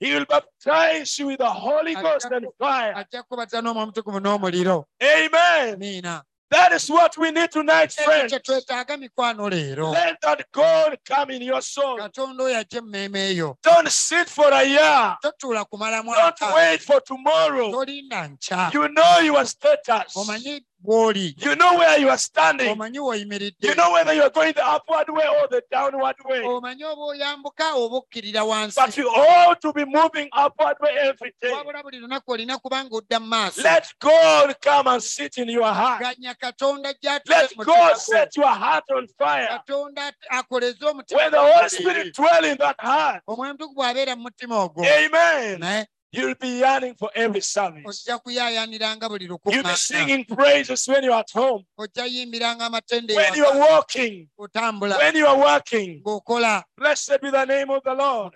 he 0.01 0.15
will 0.15 0.25
baptize 0.25 1.19
you 1.19 1.27
with 1.27 1.39
the 1.39 1.51
Holy 1.51 1.95
Ghost 1.95 2.27
and 2.31 2.47
fire. 2.59 2.95
ajja 2.97 3.23
kubatiza 3.23 3.63
n'omwoyo 3.63 3.87
mutukuvu 3.87 4.21
n'omuliro 4.21 4.85
Amen. 5.03 6.21
That 6.51 6.73
is 6.73 6.89
what 6.89 7.17
we 7.19 7.33
need 7.33 7.51
tonight, 7.51 7.93
friends. 7.93 8.33
kye 8.33 8.39
twetaaga 8.39 8.97
mikwano 8.97 9.51
leero 9.51 9.93
Let 9.93 10.21
that 10.23 10.45
God 10.53 10.99
come 11.05 11.31
in 11.31 11.43
your 11.43 11.63
soul. 11.63 11.99
katonda 11.99 12.45
oyo 12.45 12.59
ajja 12.59 12.79
emmeeme 12.79 13.29
eyo 13.31 13.57
Don't 13.63 13.89
sit 13.91 14.29
for 14.29 14.53
a 14.53 14.63
year. 14.65 15.17
Don't 15.23 16.55
wait 16.55 16.81
for 16.83 17.01
tomorrow. 17.01 17.85
You 18.73 18.89
know 18.89 19.19
your 19.21 19.45
status. 19.47 20.15
You 20.87 21.57
know 21.57 21.79
where 21.79 21.99
you 21.99 22.09
are 22.11 22.19
standing. 22.19 22.69
omanyi 22.73 22.99
w'oyimiridde 22.99 23.57
You 23.69 23.75
know 23.75 23.93
whether 23.93 24.13
you 24.13 24.23
are 24.23 24.31
going 24.31 24.53
the 24.53 24.65
upward 24.67 25.09
way 25.09 25.25
or 25.27 25.49
the 25.49 25.63
downward 25.71 26.17
way. 26.25 26.43
omanyi 26.45 26.85
oba 26.85 27.03
oyambuka 27.03 27.75
oba 27.75 27.97
okkirira 27.97 28.45
wansi 28.45 28.77
But 28.81 28.97
you 28.99 29.09
ought 29.09 29.61
to 29.63 29.73
be 29.73 29.85
moving 29.85 30.29
upward 30.33 30.77
way 30.81 30.93
every 31.01 31.33
day. 31.41 31.53
wabula 31.53 31.83
buli 31.83 31.99
lunaku 31.99 32.33
olina 32.33 32.59
kuba 32.59 32.85
ng'odda 32.85 33.21
mu 33.21 33.27
maaso 33.27 33.63
Let 33.63 33.87
God 34.01 34.55
come 34.61 34.87
and 34.89 35.03
sit 35.03 35.39
in 35.39 35.49
your 35.49 35.73
heart. 35.73 36.03
ganya 36.03 36.35
katonda 36.35 36.93
gy'atule 37.03 37.29
Let 37.37 37.57
God 37.57 37.97
set 37.97 38.37
your 38.37 38.49
heart 38.55 38.85
on 38.91 39.07
fire. 39.19 39.49
katonda 39.49 40.13
akoleze 40.31 40.85
omutima 40.87 41.17
When 41.23 41.31
the 41.31 41.39
Holy. 41.41 41.69
Spirit 41.69 42.15
dwell 42.15 42.45
in 42.45 42.59
that 42.59 42.77
heart, 42.79 43.23
omwoyo 43.27 43.53
mutukuvu 43.53 43.83
abeera 43.85 44.17
mu 44.17 44.23
mutima 44.23 44.63
ogwo 44.63 44.85
amen, 44.85 45.87
you'll 46.17 46.35
be 46.35 46.49
yearning 46.59 46.95
for 46.95 47.11
every 47.15 47.41
service. 47.41 47.85
ojja 47.85 48.19
kuyaayaniranga 48.19 49.09
buli 49.09 49.27
You'll 49.27 49.63
be 49.63 49.75
singing 49.75 50.25
praises 50.25 50.87
when 50.89 51.05
you're 51.05 51.13
at 51.15 51.31
home, 51.31 51.65
ojja 51.79 52.07
yimbiranga 52.07 52.67
amatende 52.67 53.15
when 53.15 53.35
you're 53.35 53.59
walking, 53.59 54.29
when 54.37 55.17
you 55.17 55.27
are 55.27 55.39
working. 55.39 56.03
Blessed 56.77 57.21
be 57.23 57.31
the 57.31 57.45
name 57.45 57.71
of 57.71 57.83
the 57.83 57.95
Lord. 57.95 58.35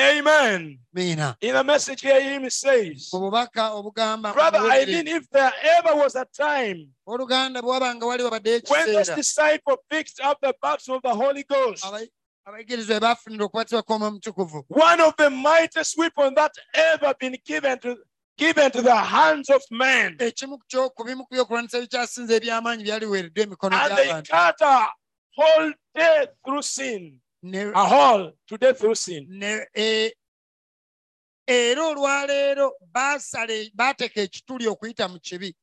Amen. 0.00 0.78
miina 0.94 1.36
In 1.42 1.54
the 1.54 1.62
message 1.62 2.00
here, 2.00 2.40
he 2.40 2.50
says, 2.50 3.10
Brother, 3.10 4.58
I 4.58 4.84
mean, 4.86 5.06
if 5.06 5.28
there 5.28 5.52
ever 5.62 5.94
was 5.96 6.14
a 6.14 6.24
time 6.34 6.88
oluganda 7.06 7.60
bw'wabanga 7.60 8.06
wali 8.06 8.22
wabaddeyo 8.24 8.70
when 8.70 8.86
this 8.86 9.08
disciple 9.10 9.76
picked 9.90 10.18
up 10.20 10.38
the 10.40 10.54
baptism 10.62 10.94
of 10.94 11.02
the 11.02 11.14
Holy 11.14 11.42
Ghost, 11.44 11.84
abayigirizwa 12.44 13.00
baafunira 13.00 13.44
okubatibwa 13.44 13.82
kw'omwoyo 13.82 14.12
mutukuvu 14.12 14.64
one 14.70 15.00
of 15.02 15.14
the 15.16 15.30
mightiest 15.30 15.96
weapons 15.98 16.34
that 16.34 16.52
ever 16.74 17.14
been 17.20 17.36
given 17.46 17.78
to 17.78 17.96
given 18.38 18.70
to 18.70 18.82
the 18.82 18.94
hands 18.96 19.50
of 19.50 19.62
men, 19.70 20.16
ekimu 20.18 20.58
ku 20.58 20.64
kyo- 20.66 20.90
ku 20.90 21.04
byokulwanyisa 21.30 21.78
ebikyasinze 21.78 22.32
eby'amaanyi 22.36 22.82
byali 22.84 23.06
biweereddwa 23.06 23.42
emikono 23.44 23.76
and 23.76 23.96
they 23.96 24.08
cut 24.22 24.60
a 24.62 24.88
whole 25.36 25.72
day 25.94 26.26
through 26.44 26.62
sin, 26.62 27.20
a 27.74 27.84
whole 27.86 28.32
today 28.48 28.72
through 28.72 28.96
sin. 28.96 29.28
era 31.46 31.82
olwaleero 31.86 32.72
baateeka 33.74 34.20
ekituli 34.20 34.66
okuyita 34.68 35.08
mu 35.08 35.18
kibi 35.20 35.54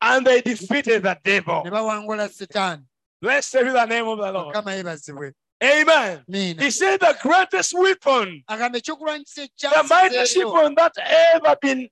And 0.00 0.26
they 0.26 0.40
defeated 0.42 1.02
the 1.02 1.16
devil. 1.24 1.62
ne 1.64 1.70
bawangula 1.70 2.28
sitaani 2.28 2.82
Blessed 3.20 3.64
be 3.64 3.70
the 3.72 3.86
name 3.86 4.08
of 4.08 4.18
the 4.18 4.32
Lord. 4.32 4.46
mukama 4.54 4.72
yeebazibwe 4.74 5.32
Amen. 5.62 6.22
miina 6.28 6.62
He 6.62 6.70
said 6.70 6.98
the 7.00 7.16
greatest 7.22 7.72
weapon 7.76 8.42
the 8.48 9.86
mightiest 9.88 10.36
weapon 10.44 10.74
that 10.76 10.92
ever 10.98 11.56
been 11.60 11.88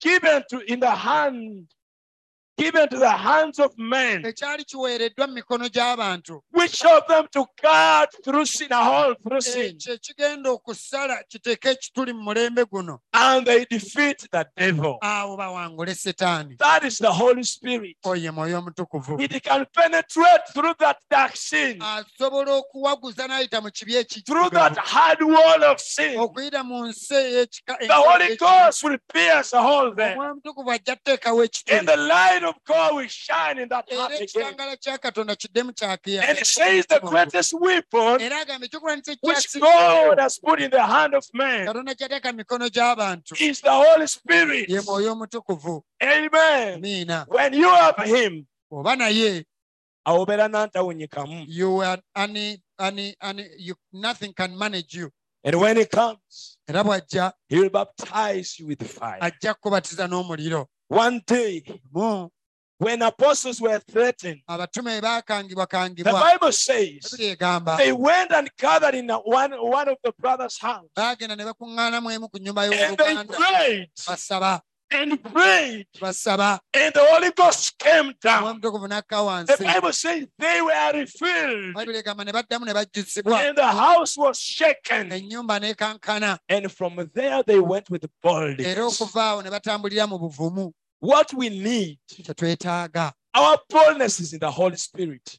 given 0.00 0.42
to 0.50 0.60
in 0.72 0.80
the 0.80 0.90
hand, 0.90 1.68
given 2.58 2.88
to 2.88 2.98
the 2.98 3.10
hands 3.10 3.58
of 3.58 3.72
men, 3.78 4.22
ekyali 4.22 4.64
kiweereddwa 4.64 5.26
mu 5.26 5.34
mikono 5.34 5.68
gy'abantu. 5.68 6.40
Which 6.50 6.84
of 6.84 7.06
them 7.08 7.26
to 7.32 7.46
cut 7.60 8.10
through 8.24 8.46
sin, 8.46 8.68
a 8.70 8.84
hole 8.84 9.14
through 9.22 9.40
sin, 9.40 9.76
ekyo 9.76 9.94
ekigenda 9.94 10.50
okusala 10.50 11.22
kiteeke 11.28 11.70
ekituli 11.70 12.12
mu 12.12 12.22
mulembe 12.22 12.64
guno. 12.64 12.98
And 13.12 13.46
they 13.46 13.64
defeat 13.64 14.26
the 14.30 14.46
devil. 14.56 14.98
awo 15.02 15.36
bawangule 15.36 15.94
setaani. 15.94 16.58
That 16.58 16.84
is 16.84 16.98
the 16.98 17.10
Holy 17.10 17.42
Spirit. 17.44 17.96
oye 18.04 18.30
mwoyo 18.30 18.58
omutukuvu. 18.58 19.20
It 19.20 19.42
can 19.42 19.66
penetrate 19.74 20.48
through 20.52 20.74
that 20.78 20.98
dark 21.10 21.36
sin, 21.36 21.78
asobola 21.80 22.62
okuwaguza 22.62 23.26
n'ayita 23.28 23.62
mu 23.62 23.70
kibi 23.70 24.02
through 24.24 24.50
that 24.50 24.76
hard 24.76 25.22
wall 25.22 25.64
of 25.64 25.80
sin. 25.80 26.18
okuyita 26.18 26.64
mu 26.64 26.86
nsi 26.86 27.14
ey'ekika 27.14 27.78
The 27.78 27.94
Holy 27.94 28.36
Ghost 28.36 28.82
will 28.84 28.98
pierce 29.12 29.52
a 29.52 29.62
hole 29.62 29.94
there, 29.94 30.14
omwoyo 30.14 30.30
omutukuvu 30.32 30.70
ajja 30.70 30.96
kuteekawo 30.96 31.40
and 31.40 31.50
ekituli 31.50 31.86
the 31.86 31.96
light 31.96 32.41
of 32.44 32.54
God 32.66 32.94
will 32.96 33.08
shine 33.08 33.58
in 33.62 33.68
that 33.68 33.90
heart 33.92 34.12
again. 34.12 34.22
ekitangala 34.22 34.76
kya 34.76 34.98
katonda 34.98 35.36
kiddemu 35.36 35.72
kyakiya 35.72 36.22
And 36.28 36.38
it 36.38 36.46
says 36.46 36.86
the 36.86 37.00
greatest 37.00 37.52
weapon 37.60 38.20
era 38.20 38.40
agamba 38.40 38.66
ekyokulwanyisa 38.66 39.16
which 39.22 39.60
God 39.60 40.18
has 40.18 40.38
put 40.38 40.60
in 40.60 40.70
the 40.70 40.82
hand 40.82 41.14
of 41.14 41.24
man 41.34 41.66
katonda 41.66 41.94
kyateeka 41.94 42.32
mu 42.32 42.38
mikono 42.38 42.68
gy'abantu 42.68 43.36
is 43.40 43.60
the 43.60 43.70
Holy 43.70 44.06
Spirit. 44.06 44.68
ye 44.68 44.80
mwoyo 44.80 45.12
omutukuvu 45.12 45.82
Amen. 46.02 46.82
When 47.28 47.54
you 47.54 47.68
have 47.68 48.02
Him, 48.04 48.46
oba 48.70 48.96
naye 48.96 49.44
awobera 50.04 50.48
nantawunyikamu. 50.48 51.44
you 51.48 51.80
are 51.82 52.02
ani 52.14 52.60
ani 52.78 53.14
ani 53.20 53.46
you 53.58 53.74
nothing 53.92 54.32
can 54.34 54.56
manage 54.58 54.94
you 54.98 55.10
And 55.44 55.60
when 55.60 55.76
He 55.76 55.86
comes, 55.86 56.58
era 56.68 56.84
bw'ajja 56.84 57.32
He 57.48 57.58
will 57.58 57.70
baptize 57.70 58.58
you 58.58 58.66
with 58.66 58.82
fire. 58.86 59.18
ajja 59.20 59.54
kukubatiza 59.54 60.08
n'omuliro. 60.08 60.66
One 60.88 61.22
day, 61.26 61.64
mu 61.92 62.28
when 62.82 63.00
apostles 63.00 63.60
were 63.60 63.78
threatened, 63.78 64.40
abatume 64.48 65.00
the 65.00 66.04
Bible 66.04 66.52
says 66.52 67.14
egamba 67.16 67.76
they 67.76 67.92
went 67.92 68.32
and 68.32 68.50
gathered 68.58 68.96
in 68.96 69.08
one, 69.08 69.52
one 69.52 69.88
of 69.88 69.96
the 70.02 70.12
brothers' 70.18 70.58
house. 70.58 70.88
baagenda 70.96 71.36
ne 71.36 71.44
bakuŋŋaanamu 71.44 72.10
emu 72.12 72.28
ku 72.28 72.38
nnyumba 72.38 72.64
and 72.64 72.72
they 72.72 73.14
y'oluganda 73.14 73.36
prayed. 73.36 73.90
Basaba 74.06 74.60
and 74.94 75.22
prayed, 75.22 75.86
and 76.02 76.92
the 76.94 77.06
Holy 77.10 77.30
Ghost 77.32 77.78
came 77.78 78.12
down. 78.20 78.60
The 78.60 79.56
Bible 79.60 79.92
says 79.92 80.26
they 80.38 80.60
were 80.62 80.92
refilled, 80.94 81.74
bayibuli 81.74 82.02
egamba 82.02 82.24
ne 82.24 82.32
baddamu 82.32 82.66
ne 82.66 82.72
bajjuzibwa 82.72 83.48
and 83.48 83.56
the 83.56 83.66
house 83.66 84.16
was 84.16 84.38
shaken. 84.38 85.12
And 86.48 86.72
from 86.72 87.10
there, 87.14 87.42
they 87.42 87.58
went 87.58 87.90
with 87.90 88.04
boldness. 88.22 88.78
okuva 88.78 89.22
awo 89.22 89.42
ne 89.42 89.50
batambulira 89.50 90.08
mu 90.08 90.18
buvumu 90.18 90.72
What 91.00 91.34
we 91.34 91.48
need, 91.48 91.98
our 93.34 93.58
boldness 93.68 94.20
is 94.20 94.32
in 94.34 94.38
the 94.38 94.50
Holy 94.50 94.76
Spirit. 94.76 95.38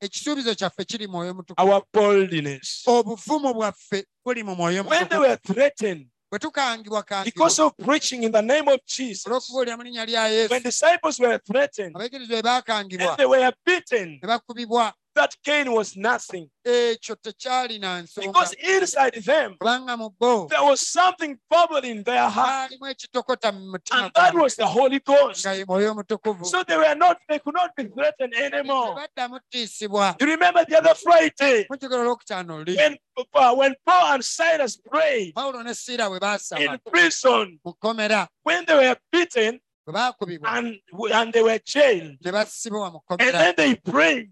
ekisuubizo 0.00 0.54
kyaffe 0.54 0.84
kiri 0.84 1.06
mwoyo 1.06 1.34
mutukuvu 1.34 1.70
Our 1.72 1.82
boldness. 1.92 2.82
obuvumu 2.86 3.54
bwaffe 3.54 4.04
buli 4.24 4.42
mu 4.42 4.54
mwoyo 4.54 4.84
When 4.84 5.08
they 5.08 5.18
mutukuvu 5.18 6.06
were 6.30 6.38
threatened 6.38 6.38
bwe 6.38 6.38
tukangibwa 6.38 7.02
kangibwa 7.02 7.24
because 7.24 7.62
of 7.62 7.72
preaching 7.76 8.22
in 8.22 8.32
the 8.32 8.42
name 8.42 8.68
of 8.68 8.80
Jesus, 8.86 9.26
olw'okubuulira 9.26 9.76
mu 9.76 9.82
linnya 9.82 10.06
lya 10.06 10.28
yesu. 10.28 10.50
When 10.50 10.62
disciples 10.62 11.20
were 11.20 11.38
threatened 11.38 11.94
abayigirizwa 11.96 12.36
bwe 12.36 12.42
baakangibwa 12.42 13.08
and 13.08 13.16
they 13.16 13.26
were 13.26 13.52
beaten, 13.64 14.20
that 15.16 15.34
gain 15.44 15.72
was 15.72 15.96
nothing. 15.96 16.48
Because 16.64 18.54
inside 18.54 19.14
them 19.24 19.56
kubanga 19.60 19.96
mu 19.98 20.10
bo 20.18 20.46
there 20.48 20.62
was 20.62 20.80
something 20.86 21.38
bubbling 21.50 21.98
in 21.98 22.02
their 22.02 22.28
heart, 22.28 22.72
mu 22.80 22.86
mutima 22.86 24.04
and 24.04 24.12
that 24.14 24.34
was 24.34 24.56
the 24.56 24.66
Holy 24.66 25.00
Ghost. 25.00 25.46
nga 25.46 25.54
ye 25.54 25.64
mwoyo 25.64 25.92
omutukuvu 25.94 26.44
So 26.46 26.62
they 26.62 26.76
were 26.76 26.94
not, 26.94 27.18
they 27.28 27.38
could 27.38 27.54
not 27.54 27.70
be 27.76 27.84
threatened 27.84 28.34
anymore. 28.34 28.96
You 30.20 30.26
remember 30.26 30.64
the 30.68 30.78
other 30.78 30.94
Friday? 30.94 31.66
Mujjukira 31.70 32.00
olwokutaano 32.00 32.58
luli 32.58 32.76
when, 32.76 32.96
uh, 33.34 33.54
when 33.54 33.74
Paul 33.84 34.14
and 34.14 34.24
Silas 34.24 34.76
prayed 34.76 35.34
pawulo 35.34 35.64
ne 35.64 35.74
siira 35.74 36.08
bwe 36.08 36.20
in 36.60 36.78
prison, 36.90 37.58
when 38.42 38.64
they 38.66 38.74
were 38.74 38.96
beaten 39.12 39.60
and, 39.88 40.78
and 41.12 41.32
they 41.32 41.42
were 41.42 41.58
jailed, 41.64 42.16
ne 42.24 42.32
basibibwa 42.32 42.92
mu 42.92 42.98
and 43.10 43.20
then 43.20 43.54
they 43.56 43.74
prayed, 43.76 44.30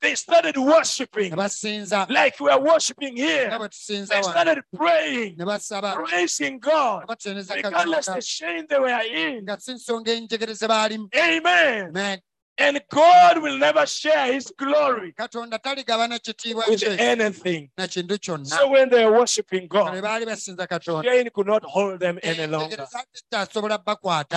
they 0.00 0.14
started 0.14 0.56
worshiping 0.56 1.34
like 1.34 2.38
we 2.40 2.50
are 2.50 2.60
worshiping 2.60 3.16
here. 3.16 3.50
They 3.50 4.22
started 4.22 4.62
praying, 4.74 5.36
praising 5.36 6.58
God, 6.58 7.04
regardless 7.08 8.06
the 8.06 8.20
shame 8.20 8.66
they 8.68 8.78
were 8.78 9.02
in. 9.02 9.42
nga 9.44 9.60
si 9.60 9.72
nsonga 9.72 10.12
enjegere 10.12 10.54
ze 10.54 10.66
baalimu 10.68 11.08
Amen. 11.14 11.88
Amen. 11.88 12.20
And 12.58 12.80
God 12.90 13.42
will 13.42 13.58
never 13.58 13.86
share 13.86 14.32
his 14.32 14.52
glory 14.58 15.12
katonda 15.12 15.58
taligabana 15.58 16.18
kitiibwa 16.18 16.68
with 16.68 16.82
anything. 17.00 17.70
na 17.78 17.86
kintu 17.86 18.18
kyonna 18.18 18.46
So 18.46 18.68
when 18.70 18.90
they 18.90 19.04
were 19.06 19.18
worshiping 19.18 19.68
God, 19.68 19.92
bwe 19.92 20.02
baali 20.02 20.26
basinza 20.26 20.66
katonda 20.66 21.04
Shane 21.04 21.30
could 21.30 21.46
not 21.46 21.64
hold 21.64 22.00
them 22.00 22.18
any 22.22 22.46
longer. 22.46 22.86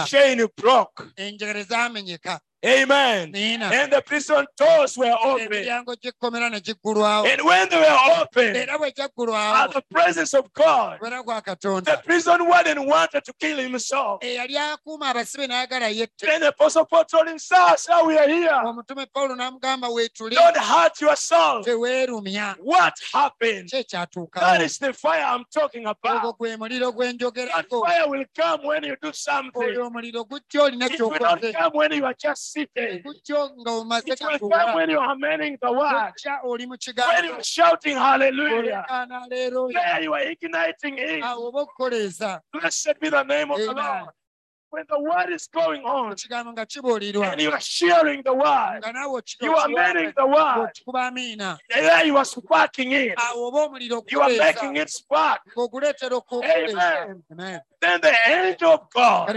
Shane 0.07 0.47
broke. 0.55 1.03
Amen. 2.65 3.35
And 3.35 3.91
the 3.93 4.01
prison 4.05 4.45
doors 4.57 4.97
were 4.97 5.15
open. 5.23 5.47
emiryango 5.47 5.95
gy'ekkomera 5.95 6.49
ne 6.49 6.59
giggulwawo 6.59 7.27
And 7.31 7.41
when 7.45 7.69
they 7.69 7.77
were 7.77 7.97
open 8.21 8.55
at 8.55 9.71
the 9.73 9.83
presence 9.91 10.33
of 10.33 10.51
God, 10.53 10.99
the 10.99 12.01
prison 12.03 12.47
warden 12.47 12.85
wanted 12.87 13.23
to 13.25 13.33
kill 13.39 13.57
himself. 13.59 14.21
eyali 14.23 14.57
akuuma 14.57 15.09
abasibe 15.13 15.47
n'ayagala 15.47 15.89
yette 15.95 16.25
Then 16.25 16.41
the 16.41 16.47
apostle 16.49 16.85
Paul 16.85 17.05
told 17.05 17.27
him, 17.27 17.37
Sir, 17.37 17.75
sir, 17.77 18.03
we 18.05 18.17
are 18.17 18.27
here. 18.27 18.49
omutume 18.49 19.05
pawulo 19.13 19.35
n'amugamba 19.35 19.89
weetuli 19.89 20.35
Don't 20.35 20.57
hurt 20.57 20.99
yourself. 21.01 21.67
What 21.67 22.93
happened? 23.13 23.69
That 23.69 24.61
is 24.61 24.77
the 24.79 24.93
fire 24.93 25.23
I'm 25.23 25.43
talking 25.53 25.85
about. 25.85 26.37
gwe 26.39 26.57
muliro 26.57 26.91
gwe 26.91 27.13
That 27.17 27.65
fire 27.69 28.09
will 28.09 28.25
come 28.35 28.63
when 28.63 28.83
you 28.83 28.95
do 29.01 29.11
something. 29.13 29.51
oyo 29.61 29.85
omuliro 29.87 30.25
gujja 30.25 30.61
olina 30.63 30.85
It 30.91 30.99
will 30.99 31.11
not 31.19 31.41
come 31.41 31.71
when 31.73 31.91
you 31.93 32.05
are 32.05 32.15
just 32.19 32.54
seated. 32.55 33.03
gujja 33.03 33.39
nga 33.61 33.71
omaze 33.71 34.07
It 34.11 34.19
come 34.19 34.33
katuula 34.39 34.75
when 34.75 34.89
you 34.89 34.99
are 34.99 35.15
manning 35.15 35.57
the 35.61 35.71
word. 35.71 35.91
gujja 36.15 36.33
oli 36.43 36.65
mu 36.65 36.75
When 37.11 37.25
you 37.25 37.33
are 37.33 37.43
shouting 37.43 37.97
hallelujah. 37.97 38.85
There 39.29 40.01
you 40.05 40.13
are 40.13 40.25
igniting 40.33 40.95
it. 40.97 41.23
awo 41.23 41.47
oba 41.49 41.59
okukoleeza 41.65 42.41
Blessed 42.53 42.99
be 43.01 43.09
the 43.09 43.23
name 43.23 43.51
of 43.51 43.57
the 43.59 43.73
Lord. 43.73 44.09
When 44.75 44.85
the 44.89 44.99
word 44.99 45.29
is 45.33 45.47
going 45.47 45.85
on 45.85 46.11
and 46.11 47.41
you 47.41 47.51
are 47.51 47.61
sharing 47.61 48.21
the 48.23 48.33
word, 48.33 48.83
you 49.41 49.55
are 49.55 49.67
meaning 49.69 50.13
the 50.15 50.25
word, 50.25 50.71
there 51.69 52.05
you 52.05 52.17
are 52.17 52.25
sparking 52.25 52.91
it, 52.91 53.17
you 54.11 54.21
are 54.21 54.29
making 54.37 54.75
it 54.75 54.89
spark. 54.89 55.41
Amen. 56.75 57.23
Amen. 57.31 57.61
Then 57.81 58.01
the 58.01 58.13
angel 58.27 58.71
of 58.73 58.89
God 58.93 59.27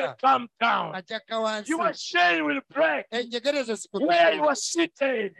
will 0.00 0.14
come 0.20 0.48
down. 0.60 0.92
wansi 1.28 1.68
Your 1.68 1.92
chain 1.92 2.44
will 2.44 2.60
break 2.74 3.06
where 3.92 4.34
you 4.34 4.44
are 4.48 4.56
seated. 4.56 5.34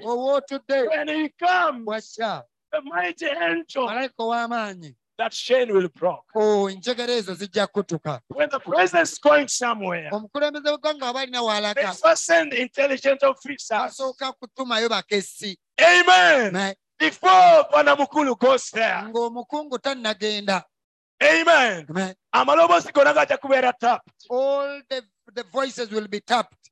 When 0.88 1.08
he 1.08 1.28
comes, 1.30 1.84
the 2.72 2.80
mighty 2.84 3.26
angel, 3.26 3.88
that 5.18 5.33
chain 5.33 5.72
will 5.72 5.88
break. 5.88 6.16
Oh, 6.35 6.68
enjegere 6.70 7.16
ezo 7.16 7.35
zijja 7.35 7.66
kutuka 7.66 8.20
When 8.29 8.48
the 8.48 8.59
president 8.59 9.09
is 9.09 9.18
going 9.20 9.48
somewhere, 9.48 10.09
omukulembeze 10.12 10.68
w'eggwanga 10.70 11.09
aba 11.09 11.20
alina 11.20 11.75
they 11.75 11.87
first 11.87 12.25
send 12.25 12.53
intelligent 12.53 13.22
officers. 13.22 13.70
asooka 13.70 14.33
kutumayo 14.33 14.88
bakessi 14.88 15.59
Amen. 15.79 16.75
Before 16.98 17.64
Banamukulu 17.72 18.38
goes 18.38 18.70
there. 18.70 19.03
ng'omukungu 19.09 19.79
tannagenda 19.79 20.64
Amen. 21.20 21.87
Amen. 21.90 22.14
amaloboozi 22.33 22.92
gonna 22.92 23.12
gajja 23.14 23.37
kubeera 23.38 23.72
tapped. 23.72 24.12
all 24.31 24.81
the, 24.88 25.03
the 25.35 25.42
voices 25.53 25.90
will 25.90 26.09
be 26.09 26.20
tapped 26.20 26.70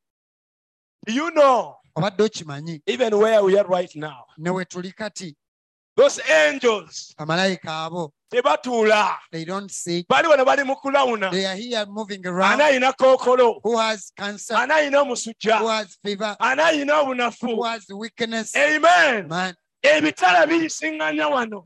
Do 1.07 1.13
you 1.13 1.31
know 1.31 1.77
obadde 1.97 2.23
okimanyi 2.23 2.83
even 2.87 3.15
where 3.19 3.43
we 3.43 3.59
are 3.59 3.69
right 3.69 3.95
now? 3.97 4.25
ne 4.39 4.51
we 4.51 4.65
tuli 4.65 4.93
kati 4.93 5.37
Those 6.01 6.19
angels 6.31 7.15
bamalayika 7.19 7.85
abo 7.85 8.11
tebatuula 8.33 9.19
they 9.31 9.45
don't 9.45 9.71
see 9.71 10.03
bali 10.09 10.29
wano 10.29 10.47
bali 10.47 10.65
mu 10.65 10.75
kulawuna. 10.83 11.31
They 11.31 11.45
are 11.45 11.55
here 11.55 11.85
moving 11.85 12.27
around. 12.27 12.59
Kookolo 12.99 13.61
who 13.63 13.77
has 13.77 14.11
cancer? 14.17 14.57
Who 14.57 15.69
has 15.69 15.99
fever? 16.03 16.37
Who 16.41 17.63
has 17.65 17.87
weakness? 17.93 18.57
Amen. 18.57 19.29
Man. 19.29 19.55
Ebitala 19.85 20.47
biyisiŋŋanya 20.47 21.29
wano 21.29 21.63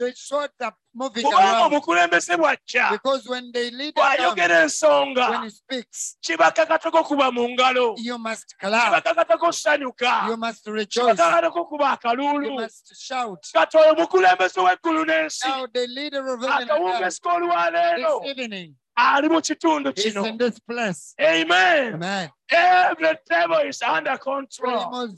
they 1.14 1.22
sort 1.22 1.34
up 1.34 1.70
moving 1.72 1.80
kubanga 1.80 2.16
around 2.16 2.40
bw'ajja 2.40 2.90
because 2.90 3.28
when 3.28 3.50
they 3.52 3.70
lead 3.70 3.94
them 3.94 4.04
down, 4.04 4.36
bw'ayogera 4.36 4.62
ensonga. 4.62 5.30
when 5.30 5.42
he 5.42 5.50
speaks 5.50 6.16
kibakakatako 6.22 7.04
kuba 7.04 7.32
mu 7.32 7.48
ngalo. 7.48 7.94
you 7.98 8.18
must 8.18 8.54
clap. 8.58 9.02
Kibakakatako 9.02 9.46
kusanyuka 9.46 10.28
you 10.28 10.36
must 10.36 10.66
rejoice. 10.66 11.16
kibakakatako 11.16 11.64
kuba 11.68 11.84
you 11.84 11.90
akaluulu 11.90 12.54
must 12.54 12.94
shout. 12.96 13.42
Kati 13.52 13.76
oyo 13.76 13.92
omukulembeze 13.92 14.60
w'eggulu 14.60 15.04
n'ensi. 15.04 15.48
Now 15.48 15.66
the 15.66 15.86
leader 15.86 16.26
of 16.34 16.40
heaven 16.40 16.68
and 16.68 16.70
earth 16.70 16.70
akawungeezi 16.70 17.20
k'olwaleero 17.20 18.20
this 18.22 18.30
evening 18.30 18.74
ali 18.96 19.28
mu 19.28 19.40
kitundu 19.40 19.92
kino. 19.92 20.24
in 20.24 20.38
this 20.38 20.60
place. 20.60 21.14
Amen. 21.20 21.94
Amen 21.94 22.30
every 22.50 23.14
devil 23.28 23.58
is 23.58 23.82
under 23.82 24.16
control. 24.16 25.10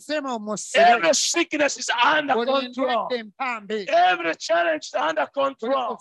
Every 0.74 1.14
sickness 1.14 1.78
is 1.78 1.90
under 1.90 2.34
control. 2.34 3.08
every 3.12 4.34
challenge 4.36 4.86
is 4.86 4.94
under 4.94 5.26
control. 5.26 5.98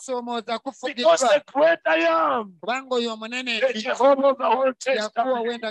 Because 0.86 1.22
the 1.22 1.44
great 1.52 1.80
I 1.86 1.96
am 1.98 2.54
the 2.62 3.74
Jehovah 3.76 4.28
of 4.28 4.38
the 4.38 4.46
Old 4.46 4.80
Testament 4.80 5.64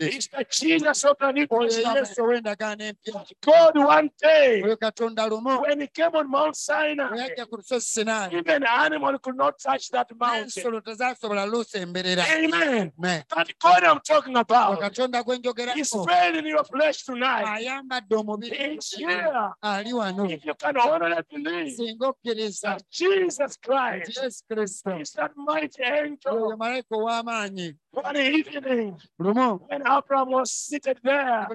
is 0.00 0.28
the 0.28 0.46
Jesus 0.50 1.04
of 1.04 1.16
the 1.20 1.32
New 1.32 1.46
Testament 1.46 2.14
yesu 2.14 2.22
ow'endagaano 2.22 2.82
empya 2.82 3.24
God 3.42 3.76
one 3.76 4.10
day 4.20 4.62
oyo 4.62 4.76
katonda 4.76 5.28
lumu 5.28 5.62
when 5.62 5.80
he 5.80 5.86
came 5.88 6.14
on 6.14 6.30
Mount 6.30 6.56
Sinai 6.56 7.10
yajja 7.16 7.48
ku 7.48 7.56
lusozi 7.56 8.04
sinaayi 8.04 8.34
even 8.38 8.62
an 8.62 8.68
animal 8.68 9.18
could 9.18 9.36
not 9.36 9.58
touch 9.58 9.90
that 9.90 10.08
mountain. 10.18 10.48
N'ensolo 10.48 10.80
tezasobola 10.80 11.46
luusemberera 11.46 12.24
amen. 12.30 12.92
Amen. 12.98 13.24
that 13.34 13.48
God 13.60 13.84
I'm 13.84 14.00
talking 14.00 14.36
about 14.36 14.73
katonda 14.76 15.22
gwe 15.22 15.38
njogerako 15.38 16.08
fed 16.08 16.36
in 16.36 16.46
your 16.46 16.64
flesh 16.64 17.04
tonight. 17.04 17.46
Ayambadde 17.46 18.16
omubiri. 18.16 18.78
Ali 19.62 19.92
wano. 19.92 20.30
If 20.30 20.44
you 20.44 20.54
can 20.54 20.76
honor 20.76 21.22
believe 21.30 21.76
singa 21.76 22.06
okkiriza. 22.06 22.60
That 22.60 22.82
Jesus 22.90 23.56
Christ. 23.56 24.16
Yesu 24.16 24.42
kristo. 24.50 25.00
Is 25.00 25.12
that 25.12 25.36
mighty 25.36 25.82
oyo 25.82 26.04
angel 26.04 26.56
malayika 26.56 26.96
ow'amaanyi. 26.96 27.76
One 27.92 28.16
evening. 28.16 28.96
When 29.18 29.82
Abraham 29.86 30.30
was 30.30 30.50
seated 30.52 30.98
there 31.02 31.46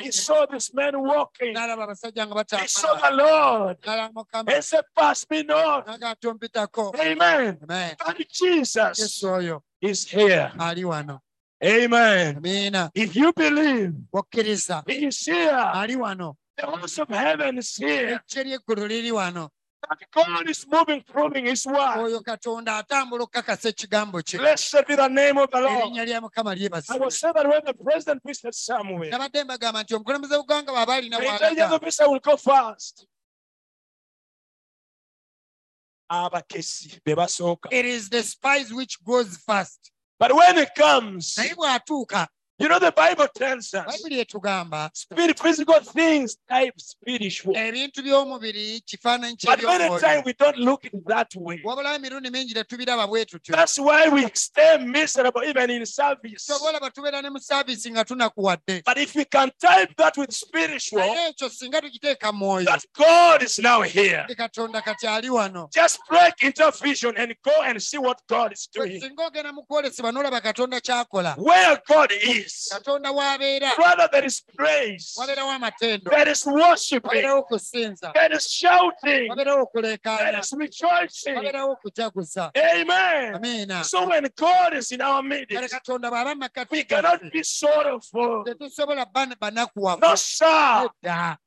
he 0.00 0.12
saw 0.12 0.46
this 0.46 0.72
man 0.74 1.00
walking. 1.00 1.54
N'alaba 1.54 1.84
abasajja 1.84 2.26
nga 2.26 2.58
he 2.60 2.68
saw 2.68 2.94
the 2.94 3.10
Lord. 3.16 3.78
And 3.86 4.64
said 4.64 4.84
pass 4.94 5.26
me 5.30 5.42
not. 5.42 5.88
Amen. 5.88 7.58
Amen. 7.62 7.96
But 7.98 8.28
Jesus. 8.28 9.24
Is 9.82 10.08
here 10.08 10.52
wano 11.62 12.36
amen 12.36 12.90
if 12.94 13.16
you 13.16 13.32
believe 13.32 13.94
he 14.32 15.06
is 15.06 15.24
here 15.24 15.72
the 16.56 16.66
host 16.66 16.98
of 16.98 17.08
heaven 17.08 17.58
is 17.58 17.76
here. 17.76 18.18
Eggye 18.18 18.44
ly'eggulu 18.44 18.88
liri 18.88 19.10
wano. 19.12 19.50
That 19.88 19.98
God 20.10 20.48
is 20.48 20.66
moving 20.66 21.02
proving 21.02 21.44
his 21.44 21.66
word. 21.66 21.98
Oyo 21.98 22.20
katonda 22.20 22.78
atambula 22.78 23.24
okukakasa 23.24 23.68
ekigambo 23.68 24.22
kye. 24.22 24.38
Blessed 24.38 24.86
be 24.86 24.96
the 24.96 25.08
name 25.08 25.36
of 25.36 25.50
the 25.50 25.60
Lord. 25.60 25.92
Erinnya 25.92 26.06
lya 26.06 26.20
mukama 26.20 26.52
I 26.52 26.54
lyebazibwe 26.54 27.00
will 27.00 27.10
say 27.10 27.30
that 27.34 27.46
when 27.46 27.60
the 27.64 27.74
president 27.74 28.22
visited 28.24 28.54
somewhere. 28.54 29.10
Nabadde 29.10 29.44
mbagamba 29.44 29.82
nti 29.82 29.94
omukulembeze 29.94 30.36
w'eggwanga 30.36 30.72
bw'aba 30.72 30.94
alina 30.94 31.18
the 31.18 31.26
intelligence 31.26 31.74
officer 31.74 32.08
will 32.08 32.20
go 32.20 32.36
first 32.36 33.06
abakesi 36.10 37.00
be 37.04 37.14
basooka. 37.14 37.68
It 37.70 37.84
is 37.84 38.08
the 38.08 38.22
spies 38.22 38.72
which 38.72 39.04
goes 39.04 39.36
first 39.36 39.92
but 40.18 40.34
when 40.34 40.58
it 40.58 40.74
comes 40.76 41.38
you 42.58 42.68
know 42.68 42.78
the 42.78 42.92
bible 42.92 43.28
tells 43.34 43.74
us 43.74 43.86
bayibuli 43.86 44.20
etugamba 44.20 44.90
spirit 44.92 45.38
physical 45.38 45.80
things 45.80 46.36
type 46.48 46.74
spiritual. 46.76 47.56
ebintu 47.56 48.02
by'omubiri 48.02 48.80
kifaananyi 48.80 49.36
but 49.44 49.62
many 49.62 50.00
times 50.00 50.22
we 50.24 50.32
don't 50.32 50.56
look 50.58 50.84
at 50.84 50.94
it 50.94 51.06
that 51.06 51.34
way. 51.36 51.60
Wabula 51.64 51.94
emirundi 51.94 52.30
mingi 52.30 52.54
tetubiraba 52.54 53.06
bwe 53.06 53.24
tutyo. 53.24 53.54
That's 53.54 53.78
why 53.78 54.08
we 54.08 54.28
stay 54.34 54.78
miserable 54.78 55.42
even 55.44 55.70
in 55.70 55.86
service. 55.86 56.46
Tobolaba 56.46 56.90
tubeera 56.90 57.22
ne 57.22 57.30
mu 57.30 57.38
saaviisi 57.38 57.90
nga 57.90 58.04
tunakuwadde. 58.04 58.84
But 58.84 58.98
if 58.98 59.14
we 59.14 59.24
can 59.24 59.50
type 59.60 59.94
that 59.96 60.16
with 60.16 60.32
spiritual 60.32 61.00
naye 61.00 61.28
ekyo 61.28 61.48
singa 61.48 61.80
tukiteeka 61.80 62.32
mwoyo. 62.32 62.64
that 62.66 62.84
god 62.94 63.42
is 63.42 63.58
now 63.58 63.82
here. 63.82 64.26
Katonda 64.36 64.82
kati 64.82 65.06
ali 65.06 65.28
wano. 65.30 65.68
Just 65.72 65.98
break 66.08 66.42
into 66.42 66.72
vision 66.82 67.16
and 67.16 67.34
go 67.42 67.62
and 67.62 67.82
see 67.82 67.98
what 67.98 68.20
god 68.28 68.52
is 68.52 68.68
doing. 68.74 69.00
singa 69.00 69.26
ogenda 69.26 69.52
mu 69.52 69.62
kwolesebwa 69.62 70.12
n'olaba 70.12 70.40
katonda 70.40 70.80
ky'akola. 70.80 71.34
Where 71.38 71.80
god 71.88 72.12
is 72.12 72.45
w'abeera 72.46 73.74
Brother, 73.76 74.08
there 74.12 74.24
is 74.24 74.40
praise. 74.56 75.14
There 76.04 76.28
is 76.28 76.46
worshiping. 76.46 77.22
There 78.14 78.32
is 78.32 78.50
shouting. 78.50 79.28
There 79.34 80.38
is 80.38 80.52
rejoicing. 80.56 81.36
okujaguza 81.36 82.50
Amen. 82.56 83.84
So 83.84 84.06
when 84.08 84.28
God 84.36 84.74
is 84.74 84.92
in 84.92 85.00
our 85.00 85.22
midst, 85.22 85.50
katonda 85.72 86.10
bw'aba 86.10 86.34
mu 86.34 86.40
makkati 86.42 86.70
we 86.72 86.84
cannot 86.84 87.20
be 87.32 87.42
sorrowful. 87.42 88.40
Uh, 88.40 88.44
tetusobola 88.44 89.06
ban- 89.12 89.34
banakuwavu 89.40 90.00
No, 90.00 90.14
sir. 90.14 90.88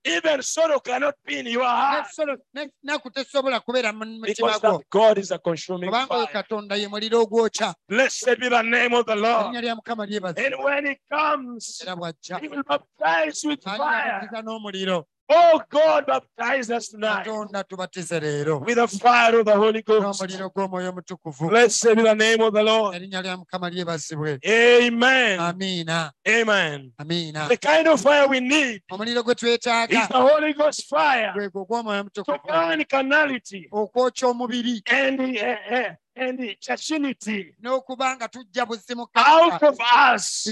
Even 0.04 0.42
sorrow 0.42 0.80
cannot 0.80 1.16
be 1.26 1.40
in 1.40 1.48
your 1.48 1.64
heart 1.66 2.08
Nesolo- 2.08 2.38
ne- 2.54 2.70
naku 2.84 3.10
tesobola 3.12 3.60
kubeera 3.60 3.94
mu 3.94 4.06
mutima 4.06 4.28
because 4.28 4.62
that 4.62 4.90
God 4.90 5.18
is 5.18 5.32
a 5.32 5.40
consuming 5.40 5.92
fire. 5.92 6.28
katonda 6.28 6.76
ye 6.76 6.88
muliro 6.88 7.22
ogwokya 7.26 7.74
Blessed 7.88 8.40
be 8.40 8.50
the 8.50 8.62
name 8.62 8.94
of 8.94 9.06
the 9.06 9.16
Lord. 9.16 9.46
erinnya 9.48 9.62
lya 9.62 9.76
mukama 9.76 10.06
lyebaza 10.06 10.46
And 10.46 10.56
when 10.64 10.89
He 10.90 10.98
comes, 11.12 11.82
He 12.42 12.48
will 12.48 12.64
baptize 12.64 13.44
with 13.46 13.64
fire. 13.64 14.30
Oh 15.32 15.62
God, 15.70 16.08
baptize 16.08 16.72
us 16.72 16.88
tonight. 16.88 17.24
Katonda 17.24 17.64
tubatize 17.64 18.20
leero 18.20 18.66
with 18.66 18.78
the 18.78 18.88
fire 18.88 19.40
of 19.40 19.46
the 19.46 19.56
Holy 19.56 19.84
Ghost. 19.84 20.02
n'omuliro 20.22 20.50
gw'omwoyo 20.50 20.90
omutukuvu 20.92 21.50
Blessed 21.50 21.96
be 21.96 22.02
the 22.02 22.16
name 22.16 22.42
of 22.42 22.52
the 22.52 22.64
Lord. 22.64 22.96
Amen. 24.44 25.40
amiina 25.40 26.12
Amen. 26.28 26.92
amiina 27.00 27.48
The 27.48 27.58
kind 27.58 27.88
of 27.88 28.02
fire 28.02 28.28
we 28.28 28.40
need 28.40 28.82
is 28.90 30.08
the 30.08 30.08
Holy 30.18 30.54
Ghost 30.54 30.88
fire 30.90 31.32
to 32.14 32.24
burn 32.48 32.84
carnality 32.86 33.70
and 34.88 35.20
uh, 35.22 35.56
uh, 35.72 35.94
and 36.16 36.40
the 36.40 36.56
churchianity 36.56 37.54
n'okuba 37.62 38.16
nga 38.16 38.28
tujja 38.28 38.66
buzimu 38.66 39.08
out 39.16 39.64
of 39.64 39.78
us 40.14 40.44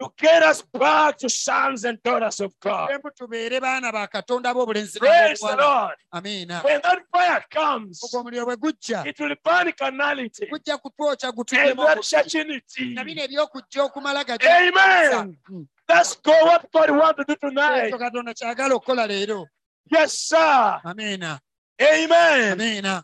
to 0.00 0.10
get 0.18 0.42
us 0.42 0.62
back 0.72 1.16
to 1.16 1.28
sons 1.28 1.84
and 1.84 2.02
daughters 2.02 2.40
of 2.40 2.52
God. 2.60 2.90
embu 2.90 3.10
tubeere 3.10 3.60
baana 3.60 3.92
ba 3.92 4.06
katonda 4.06 4.52
b'obulenzi 4.54 4.98
Praise 4.98 5.40
the. 5.40 5.56
Lord. 5.56 5.94
amiina 6.12 6.62
When 6.64 6.80
that 6.82 6.98
fire 7.12 7.44
comes, 7.50 8.00
ogwo 8.04 8.20
omuliro 8.20 8.44
bwe 8.46 8.56
gujja 8.56 9.06
it 9.06 9.18
will 9.20 9.34
burn 9.44 9.72
carnality 9.72 10.48
and 10.50 11.78
that 11.78 11.98
churchianity. 12.02 12.94
na 12.94 13.04
bino 13.04 13.22
ebyokujja 13.22 13.82
okumala 13.84 14.24
Amen. 14.42 15.38
That's 15.86 16.16
God, 16.16 16.42
what 16.46 16.72
God 16.72 16.90
wants 16.90 17.18
to 17.18 17.24
do 17.28 17.36
tonight. 17.36 17.92
ekyo 17.92 17.98
katonda 17.98 18.34
kyagala 18.34 18.74
okukola 18.74 19.06
leero 19.06 19.46
Yes, 19.90 20.12
sir. 20.18 20.80
amiina 20.84 21.38
Amen. 21.80 22.52
amiina 22.60 23.02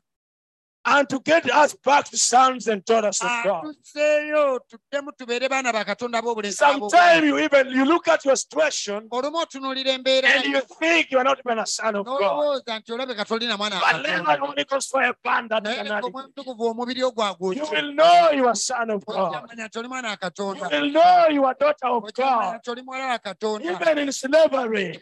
and 0.85 1.09
to 1.09 1.21
get 1.21 1.45
us 1.51 1.75
back 1.85 2.05
to 2.09 2.16
sons 2.16 2.66
and 2.66 2.83
daughters 2.85 3.21
of 3.21 3.29
God. 3.45 3.64
atusseeyo 3.64 4.59
tuddemu 4.69 5.12
tubeere 5.12 5.49
baana 5.49 5.73
ba 5.73 5.85
katonda 5.85 6.23
b'obulenzi 6.23 6.57
Sometimes 6.57 7.25
you 7.27 7.38
even 7.38 7.69
you 7.71 7.85
look 7.85 8.09
at 8.09 8.25
your 8.25 8.37
situation 8.37 9.07
olumu 9.11 9.38
otunuulira 9.38 9.93
embeera 9.93 10.29
and 10.29 10.45
you 10.45 10.61
think 10.81 11.11
you 11.11 11.19
are 11.19 11.25
not 11.25 11.38
even 11.45 11.59
a 11.59 11.66
son 11.66 11.97
of 11.97 12.07
God. 12.07 12.21
n'olowooza 12.23 12.79
nti 12.79 12.93
olabeka 12.93 13.25
tolina 13.25 13.57
mwana 13.57 13.77
wa 13.77 13.93
But 13.93 14.03
let 14.03 14.11
katonda 14.25 14.35
the 14.40 14.47
Holy 14.47 14.64
Ghost 14.64 14.90
fire 14.90 15.14
that 15.49 15.64
naye 15.64 15.77
canal. 15.77 16.05
omutukuvu 16.05 16.64
omubiri 16.66 17.03
ogwo 17.05 17.55
You 17.55 17.66
will 17.71 17.93
know 17.93 18.31
you 18.33 18.45
are 18.47 18.53
a 18.53 18.57
son 18.57 18.90
of 18.90 19.05
God. 19.05 19.16
ojamanya 19.35 19.66
nti 19.69 19.79
oli 19.79 19.88
mwana 19.88 20.09
wa 20.09 20.31
You 20.38 20.55
will 20.71 20.90
know 20.93 21.29
you 21.29 21.45
are 21.45 21.55
daughter 21.61 21.87
of 21.88 22.05
God. 22.14 22.57
nti 22.57 22.71
oli 22.71 22.83
muwala 22.83 23.07
wa 23.07 23.19
katonda 23.19 23.71
Even 23.73 23.99
in 23.99 24.12
slavery, 24.12 24.99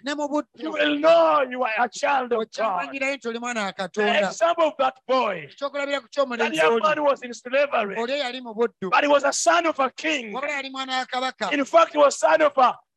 you 0.56 0.70
will 0.72 0.98
know 0.98 1.42
you 1.50 1.62
are 1.64 1.74
a 1.78 1.88
child 1.88 2.32
of 2.32 2.38
God. 2.38 2.48
okyamanyirayo 2.48 3.16
nti 3.16 3.28
oli 3.28 3.38
mwana 3.38 3.62
wa 3.64 3.72
The 3.72 4.18
example 4.26 4.64
of 4.66 4.74
that 4.78 4.94
boy, 5.06 5.46
ekyokulabira 5.68 6.00
ku 6.00 6.08
that 6.08 6.12
ky'omulenzi 6.12 6.56
young 6.56 6.72
oli 6.72 6.82
man 6.82 7.02
was 7.04 7.22
in 7.22 7.34
slavery, 7.34 7.96
oli 7.96 8.18
yali 8.18 8.40
mu 8.40 8.54
buddu. 8.54 8.90
But 8.90 9.04
he 9.04 9.08
was 9.08 9.24
a 9.24 9.32
son 9.32 9.66
of 9.66 9.78
a 9.78 9.90
king. 9.90 10.32
wabula 10.32 10.52
yali 10.52 10.70
mwana 10.70 10.98
wa 10.98 11.06
kabaka 11.06 11.50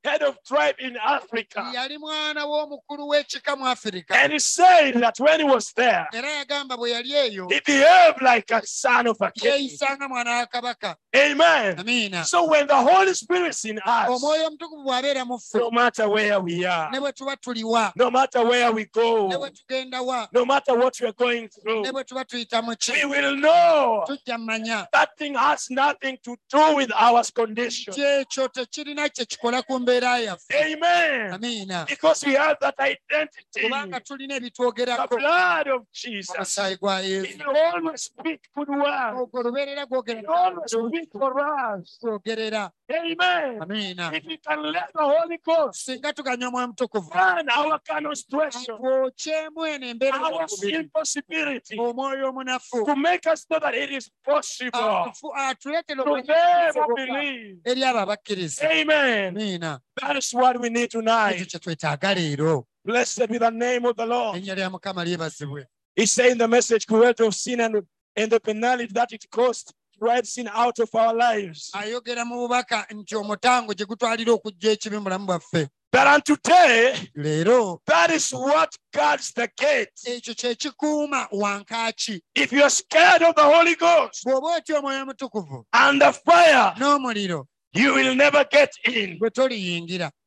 In 0.03 0.09
fact, 0.11 0.23
he 0.23 0.27
was 0.27 0.35
son 0.35 0.35
of 0.35 0.35
a 0.35 0.35
head 0.35 0.35
of 0.35 0.43
tribe 0.43 0.75
in 0.79 0.97
Africa. 0.97 1.71
yali 1.75 1.97
mwana 1.97 2.45
w'omukulu 2.45 3.07
w'ekika 3.07 3.55
mu 3.55 3.65
afirika 3.67 4.15
And 4.15 4.33
he 4.33 4.39
said 4.39 4.95
that 5.01 5.19
when 5.19 5.39
he 5.39 5.45
was 5.45 5.71
there, 5.73 6.07
era 6.13 6.29
yagamba 6.31 6.77
bwe 6.77 6.91
yali 6.91 7.11
eyo 7.13 7.47
he 7.51 7.59
behaved 7.65 8.21
like 8.21 8.51
a 8.51 8.61
son 8.65 9.07
of 9.07 9.17
a 9.21 9.31
king. 9.31 9.51
yeeyisanga 9.51 10.07
mwana 10.07 10.31
wa 10.37 10.45
kabaka 10.45 10.95
Amen. 11.15 11.77
amiina 11.79 12.25
So 12.25 12.45
when 12.49 12.67
the 12.67 12.75
Holy 12.75 13.13
Spirit's 13.13 13.65
in 13.65 13.77
us, 13.79 14.09
omwoyo 14.09 14.47
omutukuvu 14.47 14.83
bw'abeera 14.83 15.25
mu 15.25 15.37
ffe 15.39 15.59
no 15.59 15.71
matter 15.71 16.09
where 16.09 16.39
we 16.39 16.65
are, 16.65 16.89
ne 16.91 16.99
bwe 16.99 17.11
tuba 17.13 17.35
tuliwa 17.37 17.93
no 17.95 18.09
matter 18.11 18.43
where 18.45 18.71
we 18.71 18.81
ne 18.83 18.89
go, 18.93 19.49
tugenda 19.49 20.01
wa 20.01 20.27
no 20.33 20.45
matter 20.45 20.75
what 20.77 20.99
we're 21.01 21.13
going 21.13 21.47
through, 21.49 21.81
ne 21.83 21.91
bwe 21.91 22.03
tuba 22.03 22.25
tuyita 22.25 22.61
mu 22.63 22.75
ki 22.75 22.91
we 22.91 23.05
will 23.05 23.35
know 23.37 24.03
tujja 24.07 24.37
mmanya 24.37 24.87
that 24.91 25.09
thing 25.17 25.35
has 25.35 25.69
nothing 25.69 26.17
to 26.23 26.35
do 26.49 26.75
with 26.75 26.91
our 26.95 27.23
condition. 27.35 27.93
kyekyo 27.93 28.47
tekirina 28.47 29.09
kye 29.09 29.25
kikola 29.25 29.61
ku 29.61 29.79
mbeera 29.79 29.90
yaffe 29.99 30.55
Amen. 30.55 31.33
amiina 31.33 31.85
Because 31.87 32.25
we 32.25 32.33
have 32.33 32.57
that 32.61 32.75
identity, 32.79 33.61
kubanga 33.63 33.99
tulina 33.99 34.39
the 34.39 34.45
ebitwogerako 34.49 35.17
blood 35.17 35.67
of 35.67 35.81
Jesus. 35.93 36.35
omusaayi 36.35 36.77
gwa 36.77 36.99
He 37.01 37.09
yesu 37.11 37.43
always 37.73 38.01
speak 38.03 38.41
good 38.55 38.69
words. 38.69 39.19
ogwo 39.19 39.43
lubeerera 39.43 39.85
gwogera 39.85 40.19
He 40.21 40.25
always 40.27 40.71
speak 40.71 41.11
for 41.11 41.33
us. 41.39 41.97
twogerera 42.01 42.71
Amen. 42.91 43.61
amiina 43.61 44.11
If 44.15 44.25
we 44.25 44.37
can 44.37 44.61
let 44.71 44.91
the 44.93 45.03
Holy 45.03 45.37
Ghost 45.45 45.85
singa 45.85 46.13
tuganya 46.13 46.47
omwoyo 46.47 46.67
mutukuvu 46.67 47.11
our 47.49 47.79
kind 47.79 48.07
situation, 48.17 48.77
twokyemu 48.77 49.65
eno 49.65 49.87
embeera 49.87 50.17
our 50.19 50.31
y'omubiri, 50.41 50.75
impossibility, 50.83 51.77
omwoyo 51.79 52.29
omunafu 52.29 52.85
to 52.85 52.95
make 52.95 53.25
us 53.27 53.45
know 53.49 53.59
that 53.59 53.73
it 53.75 53.91
is 53.91 54.09
possible 54.23 54.79
Atufu- 54.79 55.33
atuleetera 55.35 56.03
to 56.03 56.21
them 56.23 56.73
who 56.83 56.95
believe. 56.95 57.57
eri 57.65 57.83
abo 57.83 57.99
abakkiriza 57.99 58.69
Amen. 58.71 59.37
amiina 59.37 59.79
That 60.01 60.17
is 60.17 60.33
what 60.33 60.59
we 60.59 60.69
need 60.69 60.89
ekyo 60.89 61.01
tonight. 61.01 61.47
kye 61.49 61.59
twetaaga 61.59 62.15
leero 62.15 62.63
Blessed 62.85 63.27
be 63.29 63.37
the 63.37 63.51
name 63.51 63.85
of 63.85 63.95
the 63.95 64.05
Lord. 64.05 64.35
erinnya 64.35 64.55
lya 64.55 64.69
mukama 64.69 65.03
lyebazibwe 65.05 65.65
He 65.95 66.05
said 66.05 66.37
the 66.39 66.47
message, 66.47 66.87
cruelty 66.87 67.25
of 67.25 67.35
sin 67.35 67.59
and, 67.59 67.81
and 68.15 68.31
the 68.31 68.39
penalty 68.39 68.85
that 68.93 69.11
it 69.11 69.25
cost 69.29 69.67
to 69.67 70.05
write 70.05 70.25
sin 70.25 70.47
out 70.51 70.79
of 70.79 70.89
our 70.95 71.13
lives. 71.13 71.69
ayogera 71.73 72.25
mu 72.25 72.35
bubaka 72.47 72.85
nti 72.89 73.15
omutango 73.15 73.73
gye 73.73 73.85
gutwalira 73.85 74.33
okujja 74.33 74.71
ekibi 74.71 74.97
mu 74.97 75.03
bulamu 75.03 75.25
bwaffe 75.27 75.67
But 75.93 76.07
unto 76.07 76.37
today, 76.37 77.09
leero 77.17 77.79
that 77.85 78.11
is 78.11 78.31
what 78.31 78.73
guards 78.93 79.33
the 79.33 79.49
gate. 79.57 79.91
ekyo 80.07 80.33
kye 80.55 81.27
wankaaki 81.31 82.21
If 82.35 82.51
you're 82.53 82.69
scared 82.69 83.21
of 83.23 83.35
the 83.35 83.43
Holy 83.43 83.75
Ghost 83.75 84.23
bw'oba 84.25 84.55
otya 84.57 84.79
omwoyo 84.79 85.01
omutukuvu 85.05 85.65
and 85.73 86.01
the 86.01 86.13
fire, 86.13 86.73
n'omuliro 86.79 87.45
you 87.73 87.93
will 87.93 88.15
never 88.15 88.43
get 88.51 88.71
in. 88.85 89.19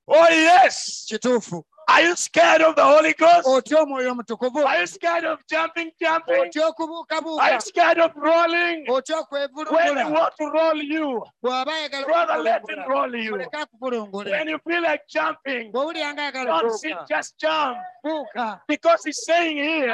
Oh, 0.06 0.28
yes. 0.30 1.08
Are 1.86 2.00
you 2.00 2.16
scared 2.16 2.62
of 2.62 2.76
the 2.76 2.82
Holy 2.84 3.12
Ghost? 3.12 3.46
otya 3.46 3.78
omwoyo 3.82 4.12
omutukuvu 4.12 4.64
Are 4.66 4.80
you 4.80 4.86
scared 4.86 5.24
of 5.24 5.38
jumping, 5.50 5.90
jumping? 6.00 6.50
Are 7.40 7.52
you 7.52 7.60
scared 7.60 7.98
of 7.98 8.10
rolling? 8.16 8.86
When 8.86 9.94
they 9.94 10.04
want 10.04 10.32
to 10.38 10.46
roll 10.50 10.76
you, 10.82 11.22
brother, 11.42 12.38
let 12.42 12.62
him 12.70 12.78
okuvulungula, 12.78 12.88
roll 12.88 13.14
you. 13.14 14.30
When 14.30 14.48
you 14.48 14.58
feel 14.66 14.82
like 14.82 15.02
jumping, 15.10 15.72
bw'owulira 15.72 16.12
nga 16.14 16.22
ayagala 16.32 16.60
don't 16.62 16.78
sit, 16.78 16.96
just 17.06 17.36
jump. 17.38 17.76
Because 18.66 19.04
he's 19.04 19.22
saying 19.24 19.56
here, 19.58 19.92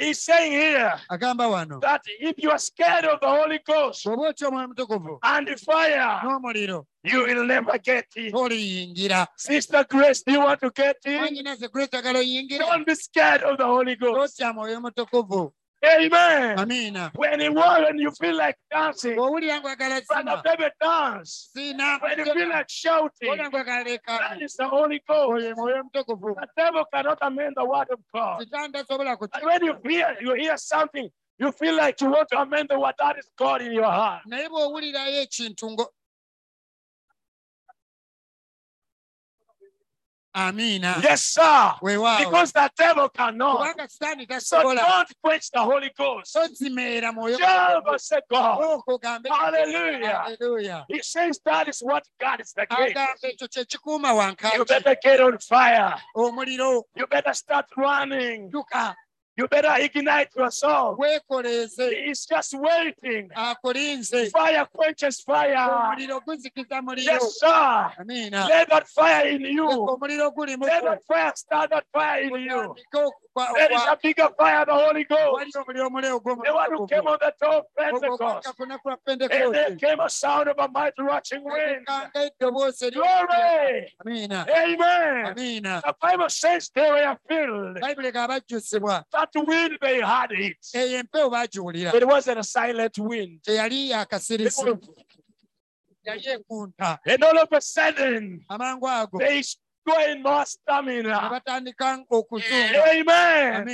he's 0.00 0.22
saying 0.22 0.52
here 0.52 0.92
agamba 1.10 1.46
wano. 1.48 1.80
that 1.80 2.02
if 2.20 2.34
you 2.42 2.50
are 2.50 2.58
scared 2.58 3.04
of 3.04 3.20
the 3.20 3.26
Holy 3.28 3.58
Ghost 3.64 4.06
bw'oba 4.06 4.28
otya 4.28 4.48
omwoyo 4.48 4.64
omutukuvu 4.66 5.18
and 5.22 5.46
the 5.48 5.56
fire, 5.56 6.20
n'omuliro. 6.24 6.86
you 7.04 7.22
will 7.26 7.44
never 7.46 7.78
get 7.78 8.04
toliyingira. 8.14 9.26
Sister 9.36 9.84
Grace, 9.88 10.22
do 10.22 10.32
you 10.32 10.40
want 10.40 10.60
to 10.60 10.70
get 10.70 10.96
in? 11.04 11.20
wanyina 11.20 11.56
ze 11.56 11.68
kristo 11.68 11.98
agala 11.98 12.18
oyingira 12.18 12.58
Don't 12.66 12.86
be 12.86 12.94
scared 12.94 13.42
of 13.42 13.58
the 13.58 13.64
Holy 13.64 13.96
Ghost. 13.96 14.40
Totya 15.80 16.08
mwoyo 16.08 16.08
omutukuvu 16.08 16.16
Amen. 16.16 16.58
amiina 16.58 17.10
When 17.14 17.40
you 17.40 17.52
want, 17.52 17.84
when 17.84 17.98
you 17.98 18.10
feel 18.12 18.36
like 18.36 18.58
dancing, 18.70 19.16
brother, 20.24 20.42
baby, 20.44 20.70
dance. 20.80 21.50
siina 21.52 21.98
When 22.02 22.18
you 22.18 22.24
feel 22.34 22.48
like 22.48 22.68
shouting, 22.68 23.28
that 24.18 24.42
is 24.42 24.56
the 24.56 24.68
Holy 24.68 24.98
Ghost. 25.08 25.30
oyo 25.30 25.54
mwoyo 25.56 25.80
omutukuvu 25.80 26.34
The 26.34 26.46
devil 26.56 26.84
cannot 26.92 27.18
amend 27.22 27.54
the 27.56 27.64
word 27.64 27.88
of 27.90 28.00
God. 28.12 28.38
And 29.32 29.44
when 29.46 29.64
you 29.64 29.74
hear, 29.88 30.16
you 30.20 30.34
hear 30.34 30.56
something, 30.58 31.08
you 31.38 31.52
feel 31.52 31.76
like 31.76 32.00
you 32.00 32.10
want 32.10 32.28
to 32.28 32.38
amend 32.40 32.68
the 32.68 32.78
word. 32.78 32.94
That 32.98 33.18
is 33.18 33.28
God 33.36 33.62
in 33.62 33.72
your 33.72 33.90
heart. 33.90 34.22
Naye 40.34 40.52
bw'owulirayo 40.52 40.80
ekintu 40.82 40.90
ngo 40.90 41.00
amiina 41.00 41.02
Yes, 41.02 41.24
sir. 41.24 41.74
weewaawo 41.82 42.18
Because 42.30 42.52
the 42.52 42.70
devil 42.76 43.08
cannot. 43.08 43.76
So 44.40 44.62
don't 44.62 45.08
quench 45.22 45.50
the 45.50 45.60
Holy 45.60 45.90
Ghost. 45.96 46.34
Jump 46.34 46.56
and 46.60 48.22
God. 48.30 48.58
Oh, 48.62 48.82
Hallelujah. 49.28 50.22
Hallelujah. 50.24 50.86
He 50.88 51.02
says 51.02 51.40
that 51.44 51.68
is 51.68 51.80
what 51.80 52.04
God 52.20 52.40
is 52.40 52.52
the 52.52 52.66
gate. 52.66 52.96
agamba 52.96 53.28
ekyo 53.28 53.48
kye 53.48 53.64
kikuuma 53.64 54.54
You 54.54 54.64
better 54.64 54.96
get 55.02 55.20
on 55.20 55.38
fire. 55.38 55.94
Oh, 56.14 56.30
omuliro 56.30 56.82
You 56.94 57.06
better 57.06 57.34
start 57.34 57.66
running. 57.76 58.50
You 59.40 59.48
better 59.48 59.72
ignite 59.78 60.28
your 60.36 60.50
soul. 60.50 60.98
He's 61.00 62.26
just 62.26 62.52
waiting. 62.52 63.30
Fire 64.30 64.66
quenches 64.70 65.20
fire. 65.22 65.56
omuliro 65.56 66.20
guzikiza 66.26 66.82
muliro 66.82 67.06
Yes, 67.12 67.38
sir. 67.40 67.92
amiina 67.98 68.46
Let 68.48 68.68
that 68.68 68.86
fire 68.86 69.28
in 69.28 69.40
you. 69.40 69.64
omuliro 69.66 70.30
guli 70.36 70.58
mu 70.58 70.66
Let 70.66 70.84
that 70.84 71.02
fire 71.08 71.32
start 71.34 71.70
that 71.70 71.84
fire 71.90 72.20
in 72.24 72.34
you. 72.34 72.74
There 73.54 73.72
is 73.72 73.82
a 73.88 73.96
bigger 74.02 74.28
fire, 74.36 74.66
the 74.66 74.74
Holy 74.74 75.04
Ghost. 75.04 75.32
wali 75.32 75.50
omuliro 75.56 75.88
omuliro 75.88 76.44
The 76.44 76.52
one 76.52 76.72
who 76.72 76.86
came 76.86 77.06
on 77.06 77.18
the 77.20 77.32
top 77.40 77.64
of 77.64 77.64
Pentecost. 77.78 78.48
And 79.08 79.54
there 79.54 79.76
came 79.76 80.00
a 80.00 80.10
sound 80.10 80.48
of 80.48 80.58
a 80.58 80.68
mighty 80.68 81.00
rushing 81.02 81.44
wind. 81.44 81.86
Glory. 82.92 83.94
amiina 84.04 84.46
Amen. 84.50 85.34
The 85.34 85.94
Bible 86.02 86.28
says 86.28 86.70
they 86.74 86.90
were 86.90 87.16
filled. 87.26 87.76
bajjusibwa 87.80 89.04
That 89.34 89.46
wind, 89.46 89.78
they 89.80 90.00
had 90.00 90.32
it. 90.32 90.56
eyo 90.74 90.98
empewo 90.98 91.30
baagiwulira 91.30 91.94
It 91.94 92.04
wasn't 92.06 92.38
a 92.38 92.42
silent 92.44 92.98
wind. 92.98 93.42
teyali 93.42 93.84
It 93.86 93.90
yakasirisi 93.90 94.64
was- 94.64 94.78
yali 96.06 96.22
ekunta 96.28 96.98
And 97.06 97.24
all 97.24 97.38
of 97.38 97.52
a 97.52 97.60
sudden, 97.60 98.44
they 99.18 99.42
gained 99.86 100.22
more 100.22 100.44
stamina. 100.44 101.40
Amen. 102.92 103.68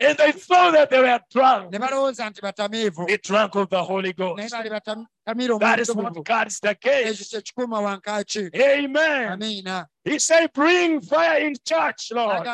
And 0.00 0.18
they 0.18 0.32
thought 0.32 0.72
that 0.72 0.90
they 0.90 1.00
were 1.00 1.20
drunk. 1.30 1.70
ne 1.72 1.78
balowooza 1.78 2.30
nti 2.30 2.40
batamiivu 2.42 3.06
They 3.06 3.16
drank 3.18 3.54
of 3.54 3.70
the 3.70 3.82
Holy 3.82 4.12
Ghost. 4.12 4.50
That 4.50 5.78
is 5.80 5.94
what 5.94 6.24
guards 6.24 6.60
the 6.60 6.68
ekyo 6.74 6.80
gate. 6.82 7.28
kye 7.30 7.40
kikuuma 7.42 7.80
wankaaki 7.80 8.50
Amen. 8.54 9.32
amiina 9.32 9.86
He 10.04 10.18
said, 10.18 10.52
Bring 10.52 11.00
fire 11.00 11.38
in 11.46 11.54
church, 11.64 12.10
Lord. 12.12 12.46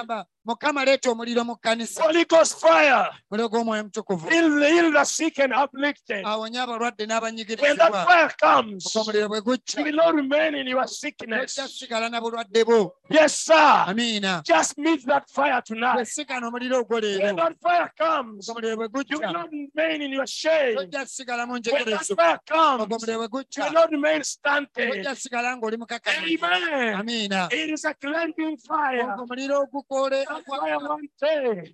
Mukama 0.51 0.85
leeta 0.85 1.11
omuliro 1.11 1.45
mu 1.45 1.55
kkanisa 1.57 2.03
Holy 2.03 2.25
Ghost 2.25 2.59
fire. 2.59 3.07
muliro 3.31 3.49
gw'omwoyo 3.49 3.85
mutukuvu 3.85 4.29
Heal, 4.31 4.59
heal 4.63 4.93
the 4.93 5.05
sick 5.05 5.39
and 5.39 5.53
afflicted. 5.53 6.25
awonye 6.27 6.59
abalwadde 6.61 7.07
n'abanyigirizibwa 7.07 8.05
fire 8.07 8.31
comes, 8.41 8.97
omuliro 8.97 9.29
bwe 9.29 9.37
you 9.39 9.43
gujja 9.45 9.83
will 9.83 9.95
not 9.97 10.15
remain 10.15 10.55
in 10.55 10.67
your 10.67 10.87
sickness. 10.89 11.55
na 12.11 12.21
bulwadde 12.21 12.65
bwo 12.65 12.93
amiina 13.87 14.43
Just 14.45 14.79
meet 14.79 15.07
that 15.07 15.31
fire 15.31 15.63
tonight. 15.63 15.97
wesigana 15.97 16.47
omuliro 16.49 16.81
ogwo 16.81 17.01
leero 17.01 17.37
that 17.37 17.57
fire 17.63 17.91
comes, 17.99 18.49
omuliro 18.49 18.77
bwe 18.77 18.89
you 19.09 19.19
will 19.21 19.33
not 19.33 19.51
remain 19.53 20.03
in 20.03 20.13
your 20.13 20.27
shame. 20.27 20.75
mu 21.47 21.59
njegerezo 21.59 22.17
fire 22.17 22.39
ogwo 22.39 22.47
comes, 22.47 22.83
omuliro 22.91 23.29
bwe 23.29 23.45
you 23.57 23.63
will 23.65 23.73
not 23.73 23.91
remain 23.91 24.23
stunted. 24.25 25.07
ng'oli 25.57 25.77
mukakamivu 25.77 26.45
Amen. 26.47 26.95
amiina 26.95 27.49
It 27.53 27.71
is 27.71 27.85
a 27.85 27.95
cleansing 27.95 28.57
fire. 28.59 29.07
omuliro 29.19 29.61
ogukoole 29.63 30.25
That 30.41 30.61
That 30.61 30.61
fire 30.61 30.79
one 30.89 31.09
day, 31.21 31.73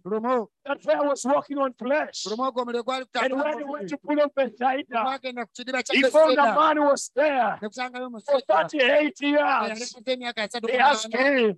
that 0.65 0.83
fire 0.83 1.09
was 1.09 1.25
walking 1.25 1.59
on 1.59 1.73
flesh. 1.75 2.27
lumu 2.27 2.43
ogwo 2.43 2.63
omuliro 2.63 2.83
gwali 2.85 3.07
And 3.15 3.33
when 3.35 3.59
he 3.59 3.65
went 3.65 3.89
to 3.89 3.97
pull 3.99 4.21
up 4.21 4.35
Bethsaida, 4.35 5.03
gwagenda 5.05 5.47
ku 5.47 5.53
kidiba 5.53 5.83
kya 5.83 5.95
he 5.95 6.11
found 6.11 6.39
a 6.39 6.55
man 6.55 6.77
who 6.77 6.85
was 6.85 7.11
there 7.15 7.59
for 7.61 7.69
omusajja 7.69 8.45
38 8.47 9.23
eyali 9.23 9.69
years. 9.69 9.95
maze 9.95 10.13
emyaka 10.13 10.43
asatu 10.43 10.67
They 10.67 10.79
asked 10.79 11.13
him, 11.15 11.57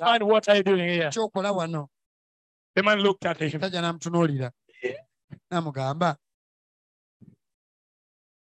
Man, 0.00 0.26
what 0.26 0.48
are 0.48 0.56
you 0.56 0.62
doing 0.62 0.88
here? 0.88 1.10
The 1.10 2.82
man 2.82 2.98
looked 3.00 3.24
at 3.26 3.38
him. 3.40 3.60
omusajja 3.60 3.80
n'amutunuulira 3.80 4.50
n'amugamba 5.50 6.16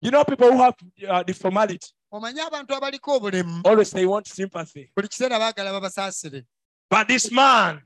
You 0.02 0.12
know, 0.12 0.24
people 0.24 0.52
who 0.52 0.60
have 0.60 0.76
uh, 1.10 1.24
the 1.24 1.34
formality, 1.34 1.90
omanyi 2.14 2.40
abantu 2.42 2.76
abaliko 2.76 3.16
obulemu 3.18 3.62
always 3.66 3.92
they 3.92 4.06
want 4.06 4.28
sympathy. 4.28 4.92
buli 4.96 5.08
kiseera 5.08 5.40
baagala 5.40 5.72
babasaasire 5.74 6.46
But 6.90 7.10
this 7.10 7.30
man, 7.32 7.82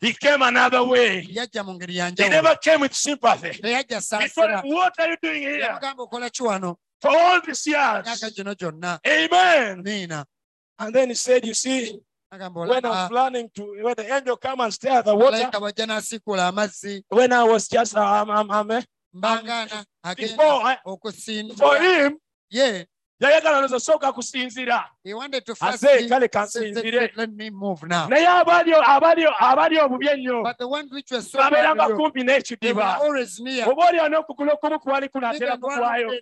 he 0.00 0.12
came 0.14 0.40
another 0.42 0.84
way. 0.84 1.26
yajja 1.30 1.64
mu 1.64 1.74
ngeri 1.78 1.96
ya 1.96 2.10
He 2.16 2.28
never 2.28 2.56
came 2.56 2.80
with 2.80 2.94
sympathy. 2.94 3.52
He 3.62 3.72
What 3.72 4.94
are 4.98 5.08
you 5.08 5.16
doing 5.22 5.42
here? 5.42 5.60
Yamugamba 5.60 6.08
okola 6.08 6.30
ki 6.32 6.42
wano 6.42 6.76
for 7.00 7.10
all 7.10 7.40
these 7.44 7.66
years? 7.66 8.06
Amen. 9.06 10.24
And 10.78 10.94
then 10.94 11.08
he 11.08 11.14
said, 11.14 11.44
You 11.46 11.52
see, 11.52 12.00
when 12.30 12.40
I 12.40 12.88
was 12.88 13.08
planning 13.10 13.50
to, 13.54 13.82
when 13.82 13.94
the 13.96 14.14
angel 14.14 14.36
come 14.38 14.60
and 14.60 14.72
stare 14.72 14.98
at 14.98 15.04
the 15.04 15.14
water, 15.14 15.36
malayika 15.36 15.60
bwajja 15.60 15.86
n'asiikula 15.86 16.48
amazzi 16.48 17.02
when 17.08 17.32
I 17.32 17.44
was 17.44 17.68
just, 17.68 17.94
um, 17.96 18.30
um, 18.30 18.50
um, 18.50 18.68
before, 20.16 20.62
I, 20.64 20.78
for 21.56 21.76
him, 21.76 22.16
ye 22.48 22.86
yayagala 23.20 23.60
nozosooka 23.60 24.12
kusinzira 24.12 24.84
he 25.04 25.14
wanted 25.14 25.44
to 25.46 25.54
first 25.54 25.82
kale 25.82 26.08
let- 26.20 26.30
kansinzire 26.32 27.00
let- 27.00 27.16
let 27.16 27.30
me 27.32 27.50
move 27.50 27.82
now. 27.84 28.06
Naye 28.08 28.26
obubi 29.80 30.06
ennyo 30.08 30.42
but 30.44 30.58
the 30.58 30.66
ones 30.68 30.92
which 30.92 31.10
were 31.10 31.20
so 31.22 31.38
babeeranga 31.38 31.88
kumpi 31.96 32.20
were 32.20 32.24
n'ekidiba 32.24 32.98
always 33.00 33.40
near. 33.40 33.68
Oba 33.68 33.88
oli 33.88 33.98
ano 33.98 34.20
okugulu 34.20 34.50
okumu 34.52 34.78
kwali 34.78 35.08
kunaatera 35.08 35.54
Even 35.54 35.60
one 35.60 35.76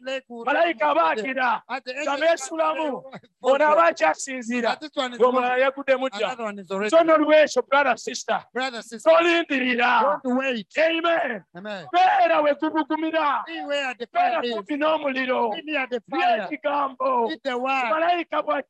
the 0.04 0.22
malayika 0.46 0.86
abaagira 0.90 1.62
At 1.68 1.84
the 1.84 1.94
end 1.96 2.02
nga 2.06 2.12
of 2.14 2.20
the 2.20 2.26
beesulamu 2.26 3.02
day, 3.12 3.18
ono 3.42 3.64
aba 3.64 3.92
but 4.70 4.80
this 4.80 4.96
one 4.96 5.12
is 5.12 5.18
ng'omulala 5.20 5.58
yaguddemu 5.58 6.08
dda 6.10 6.16
Another 6.26 6.44
one 6.44 6.58
is 6.58 6.70
already. 6.70 6.90
so 6.90 7.02
nolwekyo 7.02 7.62
brother 7.68 7.96
sister. 7.98 8.44
Brother, 8.54 8.82
sister, 8.82 9.10
tolindirira 9.10 10.20
don't 10.24 10.36
wait. 10.38 10.66
amen. 10.78 11.44
Amen. 11.56 11.86
beera 11.92 12.40
wegubugumira 12.40 13.42
Be 13.46 13.60
where 13.66 13.94
the 13.98 14.06
beera 14.06 14.40
fire 14.40 14.44
is. 14.44 14.52
kumpi 14.54 14.76
n'omuliro 14.76 15.50
Be 15.54 15.62
near 15.62 15.86
the 15.90 16.00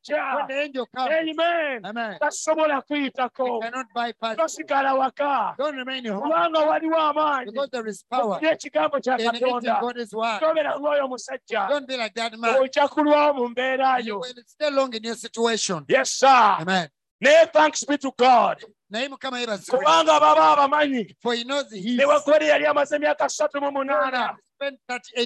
fire. 0.05 0.17
byekigambo 0.17 0.17
Hit 0.17 0.17
the 0.17 0.17
word. 0.17 0.27
malayika 0.27 0.35
When 0.35 0.47
the 0.47 0.61
angel 0.63 0.85
comes. 0.95 1.11
amen 1.11 1.85
Amen. 1.85 2.17
tasobola 2.19 2.81
kuyitako 2.81 3.59
cannot 3.61 3.85
bypass. 3.95 4.37
tosigala 4.37 4.93
waka 4.95 5.55
Don't 5.57 5.75
remain 5.75 6.05
in 6.05 6.11
home 6.13 6.23
kubanga 6.23 6.59
waliwo 6.59 6.97
amaanyi 6.97 7.45
because 7.45 7.69
there 7.71 7.87
is 7.89 8.03
power 8.09 8.35
okulya 8.37 8.51
ekigambo 8.53 8.99
kya 8.99 9.17
katonda 9.17 9.73
word. 9.81 9.97
lwoyo 10.77 11.05
omusajja 11.05 11.67
Don't 11.69 11.87
be 11.87 11.97
like 11.97 12.13
that 12.15 12.37
man. 12.37 12.55
ojja 12.61 12.87
kulwawo 12.87 13.33
mu 13.33 13.47
mbeera 13.49 13.99
You 13.99 14.05
yo 14.07 14.19
will 14.19 14.43
stay 14.47 14.69
long 14.69 14.93
in 14.95 15.03
your 15.03 15.15
situation. 15.15 15.85
yes 15.87 16.09
sir 16.11 16.27
Amen. 16.59 16.87
naye 17.21 17.45
thanks 17.53 17.85
be 17.85 17.97
to 17.97 18.11
god 18.17 18.63
naye 18.89 19.07
mukama 19.09 19.39
yebazibwe 19.39 19.79
kubanga 19.79 20.19
baba 20.19 20.51
abamanyi 20.51 21.15
for 21.21 21.35
he 21.35 21.43
knows 21.43 21.71
he 21.71 21.95
ne 21.95 22.05
yali 22.47 22.65
amaze 22.65 22.95
emyaka 22.95 23.29
ssatu 23.29 23.61
mu 23.61 23.71
munaana 23.71 24.11
spent 24.11 24.37
38 24.37 24.50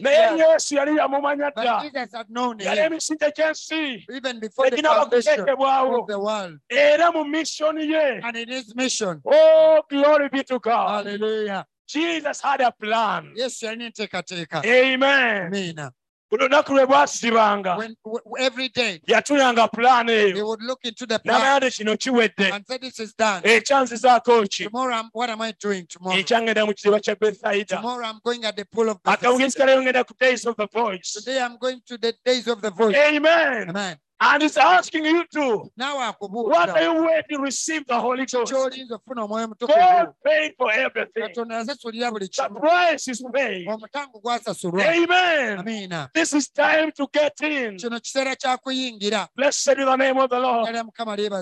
naye 0.02 0.38
yesu 0.38 0.76
yali 0.76 0.98
yamumanya 0.98 1.52
dda 1.52 1.56
but 1.56 1.84
Jesus 1.84 2.13
had 2.13 2.30
known 2.30 2.58
yali 2.58 2.78
him. 2.78 2.93
gy'ensi 2.93 4.06
even 4.10 4.39
before 4.39 4.69
the 4.69 4.78
foundation 4.78 5.48
of 5.50 6.08
the 6.08 6.19
world. 6.19 6.60
Era 6.69 7.12
mu 7.12 7.24
missioni 7.26 7.86
ye. 7.88 8.21
And 8.24 8.38
in 8.38 8.50
his 8.50 8.76
mission. 8.76 9.21
Oh 9.26 9.82
glory 9.89 10.30
be 10.30 10.43
to 10.43 10.60
god. 10.60 11.06
Hallelujah. 11.06 11.65
Jesus 11.88 12.41
had 12.41 12.62
a 12.62 12.71
plan. 12.71 13.34
Yesu 13.38 13.65
yalina 13.65 13.91
enteekateeka 13.91 14.65
amen. 14.65 15.52
Amiina 15.52 15.91
buli 16.31 16.43
lunaku 16.43 16.73
lwe 16.73 16.85
bwasibanga 16.85 17.77
when 17.77 17.95
every 18.39 18.69
day 18.69 19.01
yatunanga 19.07 19.67
pulaani 19.67 20.11
eyo. 20.11 20.45
would 20.47 20.61
look 20.61 20.85
into 20.85 21.05
the 21.05 21.19
plan 21.19 21.41
n'amanya 21.41 21.59
nti 21.59 21.77
kino 21.77 21.97
kiwedde. 21.97 22.51
and 22.53 22.65
say 22.67 22.77
this 22.77 22.99
is 22.99 23.13
done. 23.13 23.41
Eh, 23.43 23.61
Ekyanzizaako 23.61 24.49
ki? 24.49 24.63
Tomorrow 24.65 24.95
I'm, 24.95 25.09
what 25.13 25.29
am 25.29 25.41
I 25.41 25.53
doing 25.59 25.85
tomorrow? 25.88 26.17
Ekyangenda 26.17 26.65
mu 26.65 26.73
kiziba 26.73 26.99
kya 26.99 27.15
bethsaida. 27.15 27.77
Tomorrow 27.77 28.05
I'm 28.05 28.19
going 28.23 28.43
at 28.45 28.55
the 28.55 28.65
pool 28.65 28.89
of 28.89 28.97
ate 29.05 29.21
Bethesda. 29.21 29.29
mugesikale 29.29 29.81
ngenda 29.81 30.03
ku 30.07 30.13
days 30.19 30.45
of 30.45 30.55
the 30.55 30.67
voice. 30.67 31.13
Today 31.13 31.41
I'm 31.41 31.57
going 31.57 31.81
to 31.85 31.97
the 31.97 32.13
days 32.25 32.47
of 32.47 32.61
the 32.61 32.71
voice. 32.71 32.95
Amen. 32.95 33.69
Amen 33.69 33.97
and 34.19 34.41
he's 34.41 34.58
asking 34.58 35.06
you 35.06 35.25
to. 35.34 35.69
What 35.75 36.69
are 36.69 36.82
you 36.82 37.04
waiting 37.04 37.38
to 37.38 37.43
receive 37.43 37.86
the 37.86 37.99
holy 37.99 38.25
ghost? 38.25 38.51
God 38.51 40.13
paid 40.25 40.54
for 40.58 40.71
everything. 40.71 41.23
Katonda 41.23 41.56
yasasulira 41.63 42.12
buli 42.12 42.28
the 42.28 42.49
price 42.60 43.08
is 43.08 43.23
paid. 43.34 43.67
Gwasasulwa. 43.67 44.84
Amen. 44.84 46.10
This 46.13 46.34
is 46.34 46.49
time 46.49 46.91
to 46.93 47.08
get 47.12 47.41
in. 47.41 47.78
Kino 47.78 47.99
kiseera 47.99 48.36
kya 48.36 48.58
kuyingira. 48.58 49.28
Blessed 49.36 49.75
be 49.75 49.84
the 49.84 49.95
name 49.95 50.17
of 50.17 50.30
the 50.30 50.39
lord. 50.39 50.73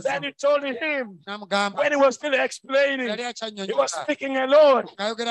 Then 0.03 0.23
he 0.23 0.31
told 0.33 0.63
him 0.63 1.19
when 1.75 1.91
he 1.91 1.97
was 1.97 2.15
still 2.15 2.33
explaining 2.33 3.17
he 3.17 3.73
was 3.73 3.91
speaking 3.91 4.37
alone. 4.37 4.85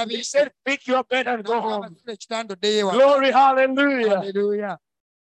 He 0.08 0.22
said 0.22 0.50
pick 0.64 0.86
your 0.86 1.02
bed 1.04 1.26
and 1.26 1.44
go 1.44 1.60
home. 1.60 1.82
n'amugamba, 1.82 2.12
ekitanda 2.12 2.54
oddeyo 2.54 2.78
ewa 2.78 2.92
glory 2.92 3.30
hallelujah. 3.32 4.16
Haleluya 4.16 4.78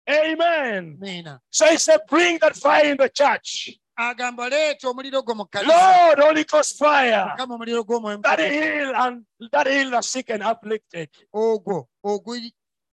amen. 0.10 0.98
Amiina 1.02 1.40
so 1.50 1.66
he 1.70 1.78
said 1.78 2.00
bring 2.10 2.38
that 2.40 2.56
fire 2.56 2.86
in 2.86 2.98
the 2.98 3.10
church. 3.10 3.78
Agamba 4.00 4.50
leeta 4.50 4.88
omuliro 4.88 5.22
gwo 5.24 5.36
mu 5.36 5.46
lord 5.66 6.20
holy 6.20 6.44
ghost 6.44 6.78
fire. 6.78 7.36
Mukama 7.38 7.58
omuliro 7.58 7.84
gw'omwoyo 7.84 8.22
that 8.24 8.40
heal 8.40 8.94
and 8.96 9.26
that 9.52 9.68
heal 9.68 9.92
the 9.92 10.02
sick 10.02 10.30
and 10.30 10.44
afflicted. 10.44 11.10
Ogwo 11.34 11.88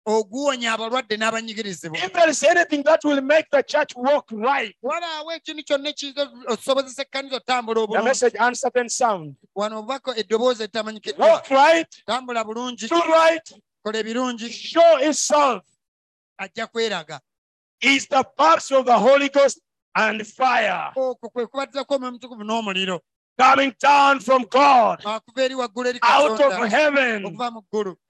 oguwonya 0.07 0.73
abalwadde 0.73 1.17
n'abanyigirizibwa. 1.17 1.99
If 1.99 2.13
there 2.13 2.29
is 2.29 2.43
anything 2.43 2.83
that 2.85 3.05
will 3.05 3.21
make 3.21 3.47
the 3.51 3.63
church 3.63 3.93
walk 3.97 4.31
right 4.33 4.75
walaawo 4.83 5.33
ekintu 5.33 5.63
kyonna 5.65 5.91
ekkanisa 5.91 7.37
otambula 7.37 7.75
the 7.75 7.81
obulungi. 7.81 8.05
message 8.05 8.91
sound. 8.91 9.37
Wano 9.55 9.79
obubaka 9.79 10.17
eddoboozi 10.17 10.69
right. 11.51 12.03
Tambula 12.07 12.45
bulungi. 12.45 12.91
Right. 12.91 13.53
Kola 13.85 13.99
ebirungi. 13.99 14.51
Show 14.51 14.99
itself 14.99 15.63
ajja 16.41 16.67
kweraga. 16.67 17.21
Is 17.81 18.09
the 18.09 18.25
baptism 18.37 18.77
of 18.77 18.87
the 18.87 18.99
holy 18.99 19.29
ghost 19.29 19.61
and 19.95 20.27
fire. 20.27 20.93
Okwo 20.97 21.29
kwe 21.31 21.47
kubatizako 21.47 21.95
omwoyo 21.95 22.13
mutukuvu 22.13 22.45
n'omuliro. 22.45 23.01
Coming 23.39 23.73
down 23.81 24.21
from 24.21 24.45
god 24.45 25.01
akuva 25.05 25.45
eri 25.45 25.55
waggulu 25.55 25.89
eri 25.89 26.01
out 26.03 26.41
of 26.41 26.71
heaven 26.71 27.39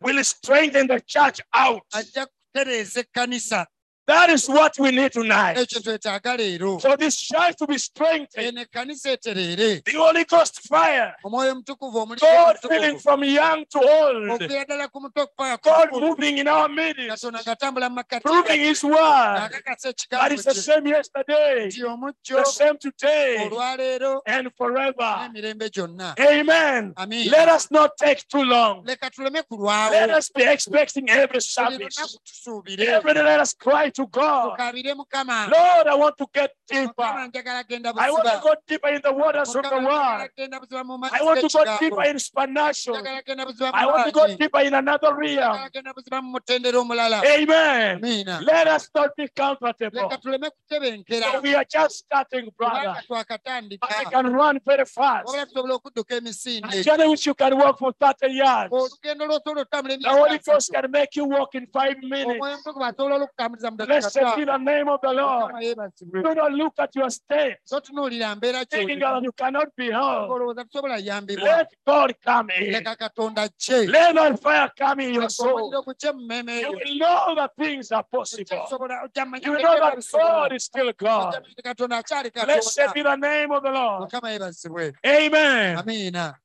will 0.01 0.25
strengthen 0.25 0.88
the 0.88 1.01
church 1.01 1.40
out. 1.55 1.83
Ajja 1.95 2.27
kutereeza 2.27 3.01
ekkanisa 3.01 3.66
that 4.11 4.29
is 4.31 4.49
what 4.49 4.75
we 4.79 4.90
need 4.90 5.12
tonight. 5.12 5.57
Ekyo 5.57 5.81
twetaaga 5.81 6.37
leero 6.38 6.81
for 6.81 6.96
this 6.96 7.16
church 7.20 7.57
to 7.57 7.66
be 7.66 7.79
strengthened. 7.79 8.46
Eno 8.46 8.64
ekkanisa 8.64 9.16
etereere. 9.16 9.85
The 9.85 9.92
holy 9.92 10.25
ghost 10.25 10.61
fire. 10.68 11.14
God 11.23 12.57
filling 12.59 12.99
from 12.99 13.25
young 13.25 13.64
to 13.70 13.79
old. 13.79 14.40
Okuviira 14.40 14.64
ddala 14.66 14.88
ku 14.92 15.01
muto 15.01 15.27
okupaka 15.27 15.57
ku 15.62 15.70
god 15.70 15.88
moving 16.01 16.38
in 16.38 16.49
our 16.49 16.68
midst. 16.68 17.09
Katonda 17.11 17.40
ng'atambula 17.44 17.88
mu 17.90 17.96
makkati 18.03 18.23
proving 18.23 18.61
his 18.61 18.83
word. 18.85 19.51
That 20.11 20.33
is 20.33 20.44
the 20.44 20.55
same 20.55 20.87
yesterday 20.87 21.70
the 21.70 22.44
same 22.44 22.77
today 22.79 23.51
and 24.27 24.51
forever. 24.57 25.31
amen. 26.20 26.94
Let 26.96 27.49
us 27.49 27.70
not 27.70 27.96
take 27.99 28.27
too 28.29 28.42
long. 28.42 28.85
Let 28.85 30.11
us 30.11 30.31
be 30.31 30.44
expecting 30.44 31.11
every 31.11 31.40
service. 31.40 32.18
every 32.81 33.14
day 33.14 33.23
let 33.23 33.40
us 33.40 33.55
cry 33.55 33.90
to 33.90 34.00
god. 34.07 34.59
Lord 34.59 35.87
i 35.87 35.95
want 35.95 36.17
to 36.19 36.27
get 36.33 36.51
deeper. 36.69 36.93
I 37.03 38.11
want 38.11 38.25
to 38.25 38.41
go 38.43 38.55
deeper 38.67 38.89
in 38.89 39.01
the 39.03 39.13
waters 39.13 39.55
of 39.55 39.63
the 39.63 39.69
Mukama, 39.69 39.81
njagala 39.81 40.21
word 40.21 40.31
genda 40.37 40.61
buziba 40.61 40.85
mu 40.85 40.99
i 41.13 41.23
want 41.23 41.41
to 41.41 41.49
go 41.49 41.65
deeper 41.81 42.05
in 42.05 42.19
supernatural 42.19 43.07
i 43.75 43.87
want 43.87 44.07
to 44.07 44.13
go 44.13 44.27
deeper 44.37 44.61
in 44.61 44.75
another 44.75 45.15
realm. 45.15 45.59
Genda 45.73 45.93
buziba 45.95 46.23
mu 46.23 46.39
amen. 47.27 48.01
Let 48.45 48.67
us 48.69 48.89
not 48.95 49.11
be 49.17 49.29
comfortable. 49.29 50.03
Leka 50.03 50.19
tuleme 50.19 50.51
kutebenkera 50.51 51.33
So 51.33 51.41
we 51.41 51.55
are 51.55 51.65
just 51.65 51.99
starting 51.99 52.49
brother. 52.57 52.97
But 53.09 53.27
you 54.01 54.11
can 54.11 54.33
run 54.33 54.61
very 54.65 54.85
fast. 54.85 55.35
A 55.35 56.83
journey 56.83 57.09
which 57.09 57.27
you 57.27 57.35
can 57.35 57.57
walk 57.57 57.79
for 57.79 57.93
30 57.93 58.33
years. 58.33 58.71
Olugendo 58.71 59.29
the 59.29 60.09
holy 60.09 60.39
ghost 60.39 60.73
can 60.73 60.91
make 60.91 61.17
you 61.17 61.25
walk 61.25 61.55
in 61.55 61.67
five 61.67 61.97
minutes 62.03 62.45
omwoyo 63.90 64.07
mutukuvu 64.07 64.11
asobola 64.11 64.35
okutambuliza 64.35 64.35
the 64.35 64.35
Blessed 64.35 64.37
be 64.37 64.44
the 64.44 64.59
name 64.59 64.88
of 64.88 65.00
the 65.00 65.12
Lord. 65.12 65.53
Do 66.22 66.35
not 66.35 66.53
look 66.53 66.74
at 66.79 66.96
your 66.96 67.11
state, 67.11 67.57
thinking 68.70 69.00
that 69.00 69.22
you 69.22 69.33
cannot 69.33 69.68
be 69.76 69.90
helped. 69.90 70.31
olowooza 70.31 70.64
tusobola 70.64 70.96
yambibwa 70.98 71.44
Let 71.44 71.68
God 71.87 72.14
come 72.24 72.50
in. 72.59 72.72
leka 72.72 72.96
katonda 72.96 73.48
kye 73.59 73.87
Let 73.87 74.14
that 74.14 74.40
fire 74.42 74.70
come 74.79 75.00
in 75.00 75.14
your 75.14 75.31
soul. 75.31 75.70
omuliro 75.72 75.83
gukye 75.83 76.12
mu 76.12 76.20
mmeeme 76.20 76.61
You 76.61 76.72
will 76.72 76.98
know 76.98 77.35
that 77.37 77.50
things 77.57 77.92
are 77.92 78.05
possible. 78.05 78.68
You 79.42 79.59
know 79.59 79.79
that. 79.81 80.07
God 80.12 80.53
is 80.53 80.64
still 80.64 80.92
God. 80.98 81.33
manya 81.33 81.40
nti 81.40 81.62
katonda 81.62 81.96
akyali 81.98 82.31
Blessed 82.33 82.94
be 82.94 83.03
the 83.03 83.16
name 83.16 83.50
of 83.53 83.62
the 83.62 83.70
Lord. 83.70 84.11
yeebazibwe 84.12 84.92
Amen. 85.07 85.76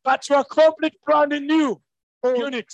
But 0.03 0.29
you 0.29 0.35
are 0.35 0.43
complete 0.45 0.97
brand 1.05 1.31
new 1.45 1.81
O- 2.23 2.35
unit. 2.35 2.73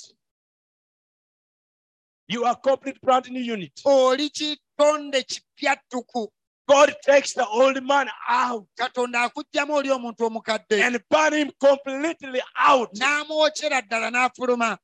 You 2.32 2.46
are 2.46 2.56
complete 2.56 2.98
brand 3.02 3.30
new 3.30 3.42
unit. 3.54 3.82
oli 3.86 4.30
kitonde 4.30 5.24
kipyattuku 5.24 6.28
God 6.68 6.94
takes 7.06 7.34
the 7.34 7.46
old 7.46 7.84
man 7.84 8.08
out 8.30 8.68
katonda 8.76 9.22
akuggyamu 9.24 9.74
oli 9.74 9.90
omuntu 9.90 10.26
omukadde 10.26 10.82
and 10.84 11.00
burn 11.10 11.34
him 11.34 11.52
completely 11.60 12.42
out. 12.56 12.90
n'amwokyera 12.94 13.82
ddala 13.82 14.10
n'afuluma 14.12 14.78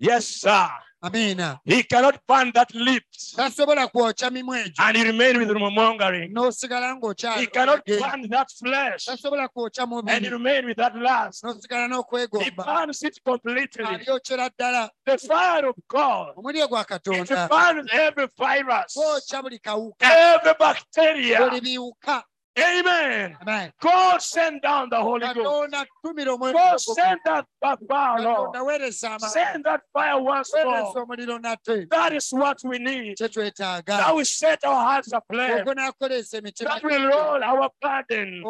Yes, 0.00 0.26
sir. 0.28 0.70
Amiina 1.02 1.60
He 1.64 1.82
cannot 1.82 2.18
burn 2.26 2.52
that 2.54 2.74
lips. 2.74 3.34
Tasobola 3.36 3.88
kwokya 3.88 4.30
mimu 4.30 4.54
egyo. 4.54 4.74
And 4.78 4.96
he 4.96 5.04
remain 5.04 5.38
with 5.38 5.48
n'osigala 5.48 7.38
He 7.38 7.46
cannot 7.46 7.84
burn 7.86 8.28
that 8.30 8.50
flesh. 8.50 9.08
And 9.08 10.24
he 10.24 10.30
remain 10.30 10.66
with 10.66 10.76
that 10.76 10.96
lust. 10.96 11.44
He 12.42 12.50
burns 12.50 13.02
it 13.02 13.18
completely. 13.24 13.84
The 13.84 15.18
fire 15.26 15.66
of 15.68 15.76
God. 15.88 16.34
It 16.36 17.48
burns 17.48 17.90
every 17.92 18.28
virus, 18.36 18.96
gwokya 18.96 19.42
buli 19.42 19.58
kawuka. 19.58 20.02
Every 20.02 20.54
bacteria. 20.58 21.50
Amen. 22.58 23.36
Amen. 23.42 23.72
God 23.80 24.22
send 24.22 24.62
down 24.62 24.88
the 24.90 24.96
Holy 24.96 25.26
Ghost. 25.26 25.38
katonda 25.38 25.86
tumira 26.04 26.32
omwoyo 26.32 26.52
God 26.52 26.80
send 26.80 27.20
that 27.24 27.46
fire, 27.88 28.22
Lord. 28.22 28.54
katonda 28.54 28.62
weereza 28.62 29.10
amaanyi 29.14 29.32
Send 29.32 29.64
that 29.64 29.80
fire 29.92 30.20
once 30.20 30.52
more. 30.64 31.86
That 31.90 32.12
is 32.12 32.32
what 32.32 32.58
we 32.64 32.78
need. 32.78 33.16
That 33.18 34.14
we 34.14 34.24
set 34.24 34.64
our 34.64 34.84
hearts 34.84 35.12
aflame. 35.12 35.64
That 35.64 36.82
will 36.82 37.06
roll 37.08 37.44
our 37.44 37.70
burdens. 37.80 38.44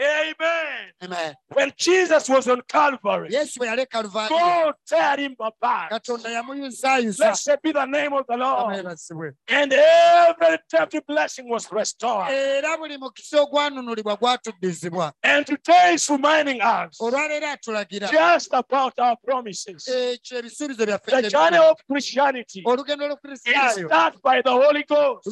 Amen. 0.00 0.92
Amen. 1.02 1.34
When 1.52 1.72
Jesus 1.76 2.28
was 2.28 2.46
on 2.48 2.62
Calvary, 2.68 3.28
yesu 3.34 3.58
bwe 3.58 3.66
yali 3.68 3.86
kaluvaaliyo 3.86 4.38
God 4.64 4.74
tear 4.86 5.16
him 5.16 5.34
apart. 5.40 5.90
Blessed 7.16 7.62
be 7.62 7.72
the 7.72 7.84
name 7.86 8.12
of 8.12 8.26
the 8.28 8.36
Lord. 8.36 8.74
ameebazibwe 8.74 9.32
And 9.48 9.72
every 9.72 10.58
tempting 10.70 11.02
blessing 11.08 11.48
was 11.48 11.68
restored. 11.72 12.30
era 12.30 12.76
buli 12.76 12.98
mukisa 12.98 13.40
ogwanunulibwa 13.42 14.16
gwatuddizibwa 14.16 15.12
And 15.22 15.46
today 15.46 15.94
is 15.94 16.08
reminding 16.10 16.60
us 16.62 16.98
just 18.10 18.54
about 18.54 18.98
our 18.98 19.16
promises. 19.24 19.88
Eh, 19.88 20.18
byaffe 20.76 21.10
The 21.10 21.30
journey 21.30 21.58
of 21.58 21.76
Christianity 21.90 22.62
is 22.64 23.72
started 23.72 24.22
by 24.22 24.42
the 24.42 24.50
Holy 24.50 24.84
Ghost. 24.84 25.26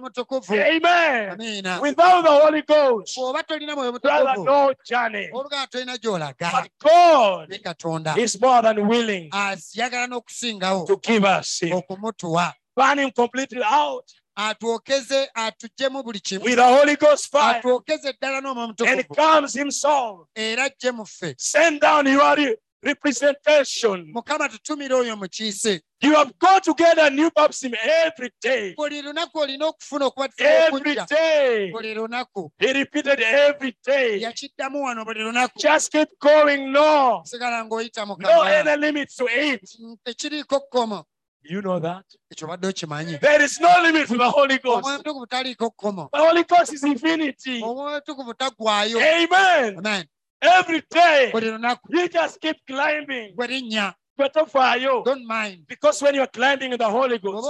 mutukuvu 0.00 0.54
Amen. 0.54 1.80
Without 1.80 2.24
the 2.24 2.30
Holy 2.30 2.62
Ghost, 2.62 3.16
bw'oba 3.16 3.42
tolina 3.42 3.65
mwoyo 3.65 3.65
brother, 3.74 4.44
no 4.44 4.72
journey. 4.84 5.28
oluganda 5.32 5.66
tolina 5.66 5.98
gy'olaga 5.98 6.50
But 6.52 6.70
God 6.78 8.18
is 8.18 8.40
more 8.40 8.62
than 8.62 8.86
willing 8.88 9.30
to 9.30 10.96
give 11.02 11.24
us 11.24 11.60
Him. 11.60 11.82
Burn 12.76 12.98
Him 12.98 13.10
completely 13.10 13.62
out. 13.64 14.04
Atwokeze 14.38 15.28
atuggyemu 15.34 16.02
buli 16.02 16.20
kimu. 16.20 16.44
With 16.44 16.56
the 16.56 16.62
Holy 16.64 16.96
Ghost 16.96 17.30
fire. 17.30 17.56
Atwokeze 17.60 18.12
ddala 18.12 18.40
n'omwoyo 18.40 18.64
and 18.64 19.04
mutukuvu 19.08 20.26
era 20.34 20.64
ajje 20.64 20.90
mu 20.92 21.06
ffe 21.06 21.34
Send 22.86 23.36
down 23.44 23.56
your 23.56 23.64
re- 23.64 23.64
representation. 23.64 24.12
mukama 24.14 24.48
tutumire 24.48 24.94
oyo 24.94 25.16
mukiise 25.16 25.80
You 26.02 26.14
have 26.14 26.32
got 26.38 26.62
to 26.64 26.74
get 26.74 26.98
a 26.98 27.10
new 27.10 27.30
baptism 27.30 27.72
every 28.04 28.30
day. 28.42 28.74
buli 28.76 29.02
lunaku 29.02 29.38
olina 29.38 29.66
okufuna 29.66 30.06
okubatisa 30.06 30.66
Every 30.66 30.94
day. 31.08 31.72
He 32.58 32.72
repeated 32.72 33.20
every 33.20 33.74
day. 33.84 34.20
yakiddamu 34.22 34.82
wano 34.84 35.04
buli 35.04 35.20
lunaku 35.20 35.58
Just 35.58 35.90
keep 35.92 36.08
going. 36.20 36.72
No. 36.72 37.22
No 38.18 38.42
any 38.42 38.76
limits 38.76 39.16
to 39.16 39.26
it. 39.30 39.62
You 41.48 41.62
know 41.62 41.78
that? 41.78 42.04
ekyo 42.32 42.48
badde 42.48 42.66
okimanyi 42.68 43.18
There 43.20 43.44
is 43.44 43.60
no 43.60 43.68
limit 43.82 44.08
to 44.08 44.16
the 44.18 44.30
Holy 44.30 44.58
Ghost. 44.58 44.86
mutukuvu 44.88 45.26
taliiko 45.26 45.70
kkomo 45.70 46.08
The 46.12 46.18
Holy 46.18 46.42
Ghost 46.44 46.72
is 46.72 46.82
infinity. 46.84 47.62
omwoyo 47.62 47.94
mutukuvu 47.96 48.34
tagwayo 48.34 48.98
Amen. 48.98 49.78
amen 49.78 50.04
Every 50.42 50.82
day. 50.90 51.30
buli 51.32 51.50
lunaku 51.50 51.88
You 51.90 52.08
just 52.08 52.40
keep 52.40 52.56
climbing. 52.66 53.34
bwe 53.36 53.46
linnya 53.46 53.94
Better 54.18 54.46
you. 54.80 55.02
don't 55.04 55.26
mind. 55.26 55.66
Because 55.68 56.00
when 56.00 56.14
you're 56.14 56.26
climbing 56.26 56.72
in 56.72 56.78
the 56.78 56.88
Holy 56.88 57.18
Ghost, 57.18 57.46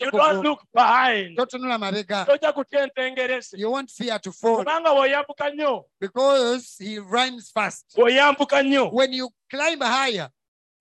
you 0.00 0.10
don't 0.10 0.42
look 0.42 0.60
behind. 0.74 1.36
totunula 1.36 1.78
mabega 1.78 2.26
tojja 2.26 2.52
kutentengerese 2.52 3.56
you 3.56 3.70
won't 3.70 3.90
fear 3.90 4.18
to 4.18 4.32
fall. 4.32 4.58
Kubanga 4.58 4.90
bw'oyambuka 4.90 5.50
nnyo 5.50 5.84
because 6.00 6.76
he 6.78 6.98
runs 6.98 7.50
fast. 7.50 7.86
When 7.96 9.12
you 9.12 9.30
climb 9.50 9.80
higher 9.80 10.28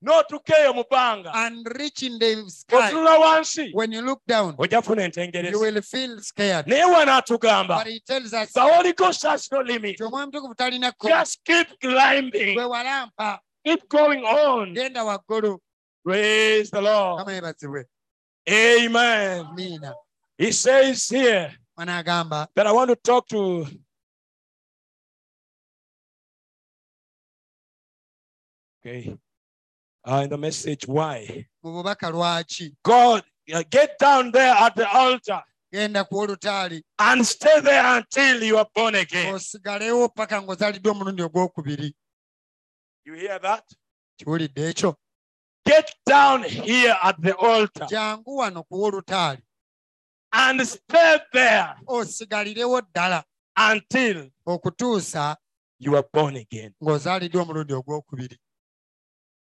n'otukeeyo 0.04 0.74
mu 0.76 0.84
bbanga. 0.84 1.32
And 1.34 1.68
reach 1.78 2.04
in 2.04 2.20
the 2.20 2.50
sky. 2.50 2.92
Otunula 2.92 3.20
wansi. 3.20 3.74
When 3.74 3.92
you 3.92 4.02
look 4.02 4.22
down 4.28 4.56
ojja 4.58 4.82
kufuna 4.82 5.02
you 5.04 5.10
entengerese 5.10 5.60
will 5.60 5.82
feel 5.82 6.20
scared. 6.22 6.66
Naye 6.68 6.86
wano 6.86 7.22
atugamba 7.22 7.78
but 7.78 7.88
he 7.88 8.00
tells 8.00 8.34
us 8.34 8.52
the 8.52 8.62
holy 8.62 8.94
ghost 8.94 9.24
has 9.24 9.52
no 9.52 9.62
limit. 9.62 9.96
Nti 9.96 10.04
omwoyo 10.04 10.26
mutukuvu 10.26 10.56
talina 10.56 10.92
kkomo 10.92 11.10
just 11.10 11.44
keep 11.46 11.68
climbing. 11.80 12.58
keep 13.66 13.90
going 13.90 14.24
on. 14.24 14.76
praise 16.04 16.72
the 16.72 16.82
lord. 16.82 17.28
Amen 18.50 19.94
he 20.42 20.52
says 20.52 21.08
here 21.08 21.54
that 21.78 22.66
i 22.66 22.72
want 22.72 22.90
to 22.90 22.96
talk 22.96 23.28
to 23.28 23.68
okay 28.84 29.16
uh, 30.06 30.22
in 30.24 30.30
the 30.30 30.38
message 30.38 30.88
why? 30.88 31.46
Mu 31.64 31.72
bubaka 31.72 32.12
lwaki? 32.12 32.74
God 32.84 33.24
uh, 33.54 33.64
get 33.70 33.98
down 34.00 34.32
there 34.32 34.54
at 34.54 34.76
the 34.76 34.90
altar 34.90 35.42
genda 35.74 36.08
ku 36.08 36.16
olutaali. 36.16 36.82
and 37.00 37.26
stay 37.26 37.60
there 37.62 37.98
until 37.98 38.44
you 38.44 38.58
are 38.58 38.68
born 38.76 38.96
again. 38.96 39.34
osigalewo 39.34 40.10
paka 40.16 40.42
ng'ozaliddwa 40.42 40.92
omulundi 40.92 41.22
ogwokubiri. 41.24 41.94
You 43.06 43.14
hear 43.14 43.40
that? 43.40 43.64
Get 45.66 45.96
down 46.06 46.44
here 46.44 46.96
at 47.04 47.22
the 47.22 47.36
altar 47.36 47.88
jangu 47.88 48.38
wano 48.38 48.64
ku 48.68 48.76
olutaali. 48.84 49.42
and 50.34 50.68
stay 50.68 51.20
there 51.34 51.76
until 51.88 52.48
you 55.80 55.96
are 55.96 56.06
born 56.14 56.36
again. 56.38 56.74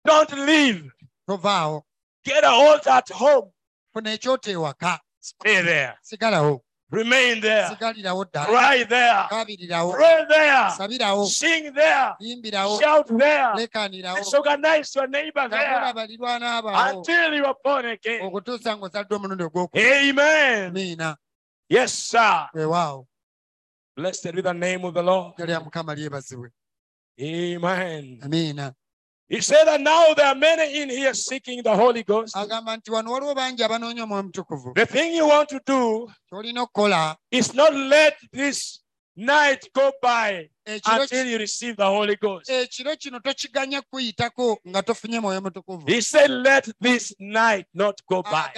Ng'ozaaliddwa 0.06 0.14
omulundi 0.14 0.32
ogwokubiri 0.32 0.32
Don't 0.32 0.34
leave. 0.48 0.92
tovaawo 1.28 1.84
Get 2.26 2.44
an 2.44 2.54
altar 2.54 2.90
at 2.94 3.10
home. 3.12 3.52
funa 3.94 4.14
ekyoto 4.14 4.52
ewaka 4.52 5.00
Stay 5.20 5.62
there. 5.62 5.94
sigalawo 6.02 6.62
Remain 6.92 7.42
there. 7.42 7.68
sigalirawo 7.70 8.26
ddala 8.26 8.46
Cry 8.48 8.84
there. 8.86 9.28
kabirirawo 9.30 9.94
Pray 9.94 10.26
there. 10.30 10.70
sabirawo 10.78 11.26
Sing 11.28 11.72
there. 11.74 12.16
yimbirawo 12.20 12.80
Shout 12.82 13.08
there. 13.18 13.54
lekanirawo 13.56 14.18
Disorganize 14.20 14.96
your 14.96 15.08
neighbor 15.10 15.50
there 15.50 15.94
balirwana 15.94 16.58
abawo 16.58 16.98
until 17.00 17.34
you 17.34 17.46
are 17.46 17.56
born 17.64 17.86
again. 17.86 18.22
okutuusa 18.26 18.78
omulundi 19.16 19.44
ogwokubiri 19.44 20.10
Amen. 20.10 20.66
amiina 20.70 21.18
Yes, 21.70 21.94
sir. 21.94 22.50
weewaawo 22.54 23.08
Blessed 23.96 24.34
be 24.36 24.42
the 24.42 24.54
name 24.54 24.84
of 24.86 24.94
the 24.94 25.04
Lord. 25.04 25.36
ddala 25.36 25.46
lya 25.46 25.60
mukama 25.60 25.96
lyebazibwe 25.96 26.50
Amen. 27.20 28.20
amiina 28.24 28.74
He 29.34 29.42
said 29.42 29.64
that 29.66 29.82
now 29.82 30.14
there 30.14 30.28
are 30.28 30.36
many 30.36 30.80
in 30.82 30.90
here 30.90 31.12
seeking 31.16 31.64
the 31.64 31.76
Holy 31.76 32.04
Ghost. 32.04 32.36
agamba 32.36 32.78
nti 32.78 32.92
wano 32.92 33.12
waliwo 33.12 33.36
bangi 33.36 33.64
abanoonya 33.64 34.04
omwoyo 34.04 34.24
mutukuvu 34.24 34.74
The 34.76 34.86
thing 34.86 35.16
you 35.16 35.28
want 35.28 35.50
to 35.50 35.60
do 35.66 36.08
is 37.32 37.54
not 37.54 37.74
let 37.74 38.14
this 38.32 38.80
night 39.16 39.68
go 39.74 39.92
by 40.02 40.50
until 40.66 41.26
you 41.26 41.38
receive 41.40 41.76
the 41.78 41.86
Holy 41.86 42.16
Ghost. 42.16 42.50
ekiro 42.50 42.96
kino 42.96 43.20
tokiganya 43.20 43.82
kuyitako 43.82 44.60
nga 44.68 44.84
tofunye 44.84 45.20
mwoyo 45.20 45.42
mutukuvu 45.42 45.88
He 45.88 46.02
said, 46.02 46.30
let 46.30 46.70
this 46.82 47.16
night 47.20 47.66
not 47.74 48.02
go 48.08 48.22
by. 48.22 48.52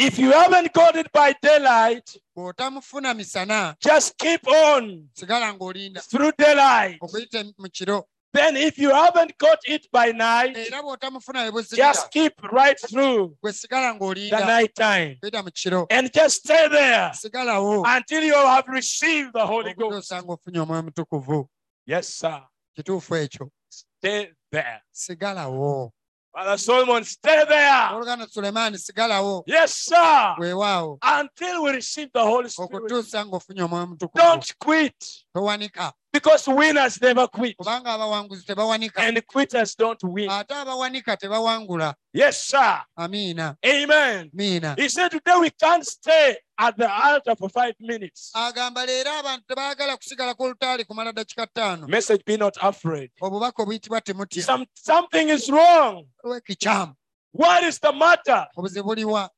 If 0.00 0.16
you 0.16 0.30
haven't 0.30 0.72
got 0.72 0.94
it 0.94 1.10
by 1.12 1.34
daylight, 1.42 2.16
bw'otamufuna 2.36 3.14
misana 3.14 3.74
just 3.80 4.16
keep 4.16 4.46
on 4.46 5.08
sigala 5.12 5.52
ng'olinda. 5.58 6.00
through 6.08 6.30
daylight. 6.38 7.00
okuyita 7.00 7.42
mu 7.58 7.66
kiro. 7.68 8.04
Then 8.32 8.56
if 8.56 8.78
you 8.78 8.90
haven't 8.90 9.36
got 9.38 9.58
it 9.66 9.88
by 9.90 10.12
night, 10.12 10.56
era 10.56 10.82
bw'otamufuna 10.82 11.46
we 11.46 11.50
buzibira 11.50 11.76
just 11.76 12.12
keep 12.12 12.32
right 12.52 12.78
through 12.78 13.34
gwe 13.42 13.50
sigala 13.52 13.98
the 13.98 13.98
ng'olinda 13.98 14.46
night 14.46 14.72
time. 14.76 15.16
Kuyita 15.20 15.42
mu 15.42 15.50
kiro. 15.50 15.86
And 15.90 16.12
just 16.12 16.44
stay 16.44 16.68
there 16.68 17.10
sigalawo 17.10 17.82
until 17.84 18.22
you 18.22 18.34
have 18.34 18.68
received 18.68 19.32
the 19.32 19.44
Holy 19.44 19.74
Ghost. 19.74 20.12
okutuusa 20.12 20.22
ng'ofunye 20.22 20.60
omwoyo 20.60 20.82
mutukuvu. 20.82 21.48
Yes, 21.86 22.06
sir. 22.08 22.46
kituufu 22.76 23.16
ekyo. 23.16 23.50
Stay 23.68 24.30
there. 24.52 24.80
sigalawo 24.92 25.90
Father 26.32 26.58
Solomon, 26.58 27.04
stay 27.04 27.44
there. 27.48 27.94
oluganda 27.94 28.26
sulemaani 28.26 28.78
sigalawo 28.78 29.42
Yes, 29.46 29.72
sir. 29.74 30.34
weewaawo 30.38 30.98
Until 31.02 31.62
we 31.62 31.72
receive 31.72 32.10
the 32.12 32.20
Holy 32.22 32.48
Spirit. 32.50 32.70
okutuusa 32.74 33.26
ng'ofunye 33.26 33.62
omwoyo 33.62 33.86
mutukuvu 33.86 34.24
Don't 34.24 34.54
quit 34.58 35.24
towanika 35.34 35.92
because 36.18 36.48
winners 36.48 37.00
never 37.00 37.26
quit 37.28 37.56
kubanga 37.56 37.92
abawanguzi 37.94 38.44
tebawanika 38.46 38.98
and 39.02 39.22
quitters 39.26 39.74
don't 39.76 40.02
win. 40.04 40.30
ate 40.30 40.54
abawanika 40.54 41.16
tebawangula 41.16 41.94
Yes, 42.12 42.48
sir. 42.48 42.80
Amen. 42.98 44.30
miina 44.34 44.74
He 44.76 44.88
said 44.88 45.10
today 45.10 45.36
we 45.40 45.50
can't 45.50 45.86
stay 45.86 46.36
at 46.58 46.76
the 46.76 46.88
altar 46.90 47.36
for 47.36 47.48
five 47.48 47.74
minutes. 47.80 48.32
agamba 48.34 48.86
leero 48.86 49.10
abantu 49.20 49.44
tebaagala 49.48 49.96
kusigala 49.96 50.34
ku 50.34 50.48
lutaali 50.48 50.84
kumala 50.84 51.12
dakika 51.12 51.46
ttaano 51.46 51.86
Message 51.88 52.22
be 52.24 52.36
not 52.36 52.56
afraid. 52.60 53.10
obubaka 53.22 53.62
obuyitibwa 53.62 54.00
temutya 54.00 54.42
Some, 54.42 54.66
something 54.74 55.28
is 55.28 55.48
wrong. 55.50 56.04
What 57.32 57.62
is 57.64 57.78
the 57.78 57.92
matter? 57.92 58.46
obuzibu 58.56 58.84
buliwa 58.88 59.30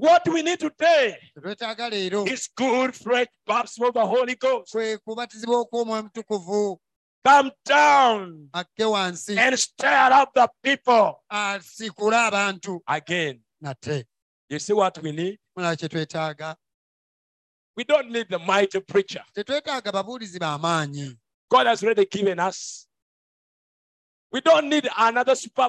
What 0.00 0.26
we 0.28 0.42
need 0.42 0.58
today 0.58 1.18
is 1.36 2.48
good, 2.56 2.94
fresh 2.94 3.26
baptism 3.46 3.84
of 3.84 3.92
the 3.92 4.06
Holy 4.06 4.34
Ghost. 4.34 4.72
kwe 4.72 4.98
kubatizibwa 4.98 5.58
okw'omwoyo 5.60 6.02
mutukuvu 6.02 6.80
Come 7.22 7.52
down 7.66 8.48
and 8.54 9.58
stir 9.58 10.10
up 10.12 10.32
the 10.32 10.48
people 10.62 11.22
again. 12.88 13.40
You 14.48 14.58
see 14.58 14.72
what 14.72 15.02
we 15.02 15.12
need? 15.12 15.38
mulaba 15.54 15.76
kye 15.76 15.88
twetaaga 15.88 16.56
We 17.76 17.84
don't 17.84 18.10
need 18.10 18.28
the 18.30 18.38
mighty 18.38 18.80
preacher. 18.80 19.24
tetwetaaga 19.34 19.92
babuulizi 19.92 20.38
b'amaanyi 20.38 21.14
God 21.50 21.66
has 21.66 21.82
already 21.84 22.06
given 22.06 22.38
us. 22.38 22.86
We 24.32 24.40
don't 24.40 24.68
need 24.70 24.88
another 24.96 25.34
super, 25.34 25.68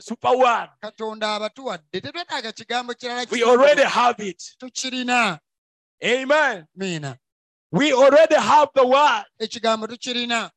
super 0.00 0.36
katonda 0.80 1.34
abatuwadde 1.34 2.00
tetwetaaga 2.00 2.52
kigambo 2.52 2.94
kirala 2.94 3.26
We 3.30 3.42
already 3.44 3.82
have 3.82 4.20
it. 4.28 4.42
tukirina 4.58 5.38
Amen. 6.04 7.16
We 7.72 7.92
already 7.92 8.36
have 8.36 8.68
the 8.74 8.84
word. 8.86 9.24
ekigambo 9.38 9.86
tukirina 9.86 10.50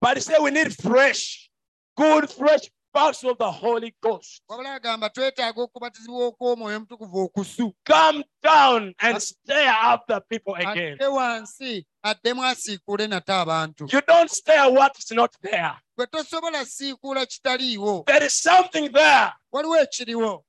But 0.00 0.22
said 0.22 0.40
we 0.42 0.50
need 0.50 0.74
fresh, 0.74 1.50
good, 1.96 2.28
fresh 2.30 2.70
of 2.96 3.38
the 3.38 3.50
Holy 3.50 3.94
Ghost. 4.02 4.42
wabula 4.48 4.74
agamba 4.74 5.10
twetaaga 5.10 5.62
okubatizibwa 5.62 6.26
okw'omwoyo 6.26 6.80
mutukuvu 6.80 7.18
okusu 7.20 7.74
Come 7.84 8.24
down 8.42 8.94
and 8.98 9.18
stir 9.22 9.74
up 9.94 10.06
the 10.08 10.20
people 10.20 10.54
again. 10.54 10.94
atte 10.94 11.06
wansi 11.06 11.86
addemu 12.02 12.44
asiikuule 12.44 13.06
nate 13.06 13.32
abantu 13.32 13.88
You 13.92 14.00
don't 14.06 14.30
stir 14.30 14.70
what's 14.70 15.10
not 15.12 15.32
there. 15.42 15.72
gwe 15.96 16.06
tosobola 16.06 16.64
siikuula 16.64 17.26
kitaliiwo 17.26 18.04
There 18.06 18.26
is 18.26 18.32
something 18.42 18.88
there. 18.92 19.32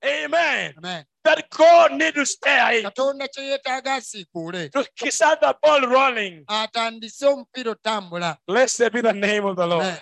Amen. 0.04 0.74
Amen. 0.78 1.06
That 1.24 1.50
God 1.50 1.92
need 1.94 2.14
to 2.16 2.26
stir 2.26 2.72
it 2.74 2.84
katonda 2.86 3.28
kye 3.28 3.44
yeetaaga 3.44 4.02
to 4.96 5.12
start 5.12 5.40
the 5.42 5.56
ball 5.64 5.82
rolling. 5.82 6.44
atandise 6.48 7.26
omupiira 7.26 7.72
otambula 7.72 8.38
Blessed 8.48 8.92
be 8.94 9.02
the 9.02 9.14
name 9.14 9.46
of 9.46 9.56
the 9.58 9.68
Lord. 9.68 9.84
Amen. 9.86 10.00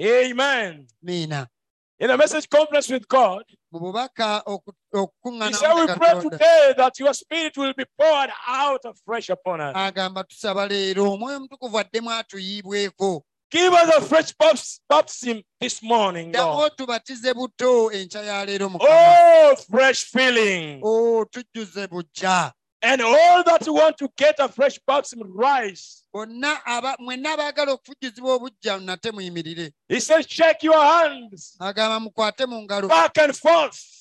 Amen. 0.00 0.86
In 1.98 2.10
a 2.10 2.16
message 2.16 2.48
conference 2.48 2.88
with 2.88 3.06
God, 3.06 3.42
mu 3.70 3.78
bubaka 3.80 4.42
oku- 4.46 4.72
He 5.48 5.52
said, 5.52 5.74
We 5.74 5.86
pray 5.86 6.20
today 6.30 6.74
that 6.78 6.98
your 6.98 7.12
spirit 7.14 7.56
will 7.58 7.74
be 7.76 7.84
poured 7.98 8.30
out 8.48 8.80
afresh 8.84 9.28
upon 9.28 9.60
us. 9.60 9.76
agamba 9.76 10.24
tusaba 10.24 10.66
leero 10.66 11.12
omwoyo 11.12 11.40
mutukuvu 11.40 11.78
addemu 11.78 12.10
atuyiibweko 12.10 13.22
Give 13.50 13.72
us 13.74 13.88
a 13.96 14.00
fresh 14.00 14.32
baptism 14.88 15.42
this 15.60 15.82
morning, 15.82 16.32
Lord. 16.32 16.72
otubatize 16.72 17.34
buto 17.34 17.90
enkya 17.92 18.22
ya 18.22 18.44
leero 18.44 18.70
Oh, 18.80 19.56
fresh 19.70 20.04
filling. 20.04 20.80
Oh, 20.82 21.26
And 22.82 23.02
all 23.02 23.44
that 23.44 23.62
want 23.68 23.98
to 23.98 24.08
get 24.16 24.36
a 24.38 24.48
fresh 24.48 24.78
baptism, 24.86 25.20
rise. 25.34 26.02
mwenna 26.14 27.32
abaagala 27.32 27.72
okufujjuzibwa 27.72 28.34
obujja 28.34 28.78
nate 28.78 29.10
muyimirire 29.12 29.72
He 29.88 30.00
says, 30.00 30.26
Shake 30.26 30.62
your 30.66 30.80
hands 30.82 31.56
agamba 31.60 32.00
mukwate 32.00 32.46
mu 32.46 32.62
ngalo 32.62 32.88
back 32.88 33.18
and 33.18 33.36
forth. 33.36 33.99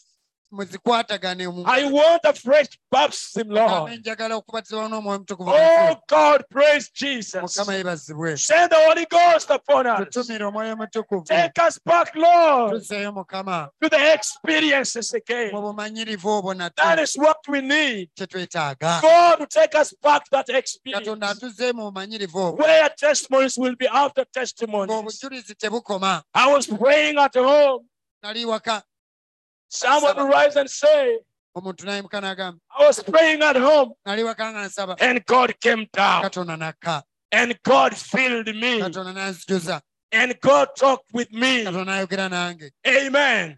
I 0.51 1.89
want 1.91 2.21
a 2.25 2.33
fresh 2.33 2.67
baptism, 2.91 3.49
Lord. 3.49 3.99
njagala 3.99 4.35
okubatizibwa 4.35 4.89
n'omwoyo 4.89 5.19
mutukuvu 5.19 5.51
Oh, 5.51 5.95
God, 6.07 6.43
praise 6.49 6.89
Jesus. 6.93 7.35
mukama 7.57 8.37
Send 8.37 8.71
the 8.71 8.75
Holy 8.87 9.05
Ghost 9.05 9.49
upon 9.51 9.85
us. 9.87 10.07
tutumire 10.09 10.45
omwoyo 10.45 10.75
mutukuvu 10.75 11.23
Take 11.25 11.61
us 11.67 11.79
back, 11.85 12.15
Lord, 12.15 12.71
tuzeeyo 12.73 13.11
mukama 13.11 13.69
to 13.81 13.89
the 13.89 14.13
experiences 14.13 15.13
mu 15.13 15.17
again. 15.17 15.51
bumanyirivu 15.51 16.29
obwo 16.29 16.53
nate 16.53 17.03
is 17.03 17.15
what 17.17 17.37
we 17.47 17.61
need. 17.61 18.09
kye 18.15 18.25
twetaaga 18.27 19.01
God 19.01 19.37
to 19.39 19.45
take 19.45 19.75
us 19.77 19.93
back 20.01 20.23
to 20.23 20.29
that 20.31 20.47
katonda 20.47 20.57
experience 20.57 21.25
atuze 21.45 21.73
mu 21.73 21.83
bumanyirivu 21.91 22.39
obwo 22.39 22.63
where 22.65 22.89
testimonies 22.97 23.57
will 23.57 23.75
be 23.75 23.87
after 23.87 24.25
testimonies. 24.25 24.89
ng'obujulizi 24.95 25.55
tebukoma 25.55 26.23
I 26.33 26.51
was 26.53 26.65
praying 26.67 27.17
at 27.19 27.35
home. 27.35 27.85
nali 28.23 28.45
waka 28.45 28.81
Someone 29.69 30.15
will 30.17 30.27
rise 30.27 30.55
and 30.55 30.69
say, 30.69 31.19
omuntu 31.55 31.85
nayimuka 31.85 32.21
n'agamba 32.21 32.59
I 32.77 32.87
was 32.87 33.03
praying 33.03 33.41
at 33.41 33.55
home 33.55 33.93
nali 34.05 34.23
waka 34.23 34.43
nsaba 34.43 34.95
and 34.99 35.23
God 35.25 35.59
came 35.59 35.87
down 35.93 36.23
katonda 36.23 36.57
nakka 36.57 37.03
and 37.31 37.57
God 37.63 37.95
filled 37.95 38.47
me 38.55 38.81
and 40.11 40.39
God 40.41 40.67
talked 40.75 41.13
with 41.13 41.31
me. 41.31 41.65
katonda 41.65 41.85
n'ayogera 41.85 42.29
nange 42.29 42.71
Amen. 42.87 43.57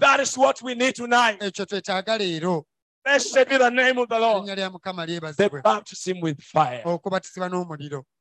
That 0.00 0.20
is 0.20 0.36
what 0.36 0.62
we 0.62 0.74
need 0.74 0.94
tonight. 0.94 1.40
ekyo 1.40 1.66
twetaaga 1.66 2.18
leero 2.18 2.64
Blessed 3.04 3.48
be 3.48 3.56
the 3.56 3.68
name 3.70 3.98
of 3.98 4.08
the 4.08 4.18
Lord. 4.18 4.46
The 4.46 5.60
baptism 5.64 6.20
with 6.20 6.40
fire. 6.40 6.82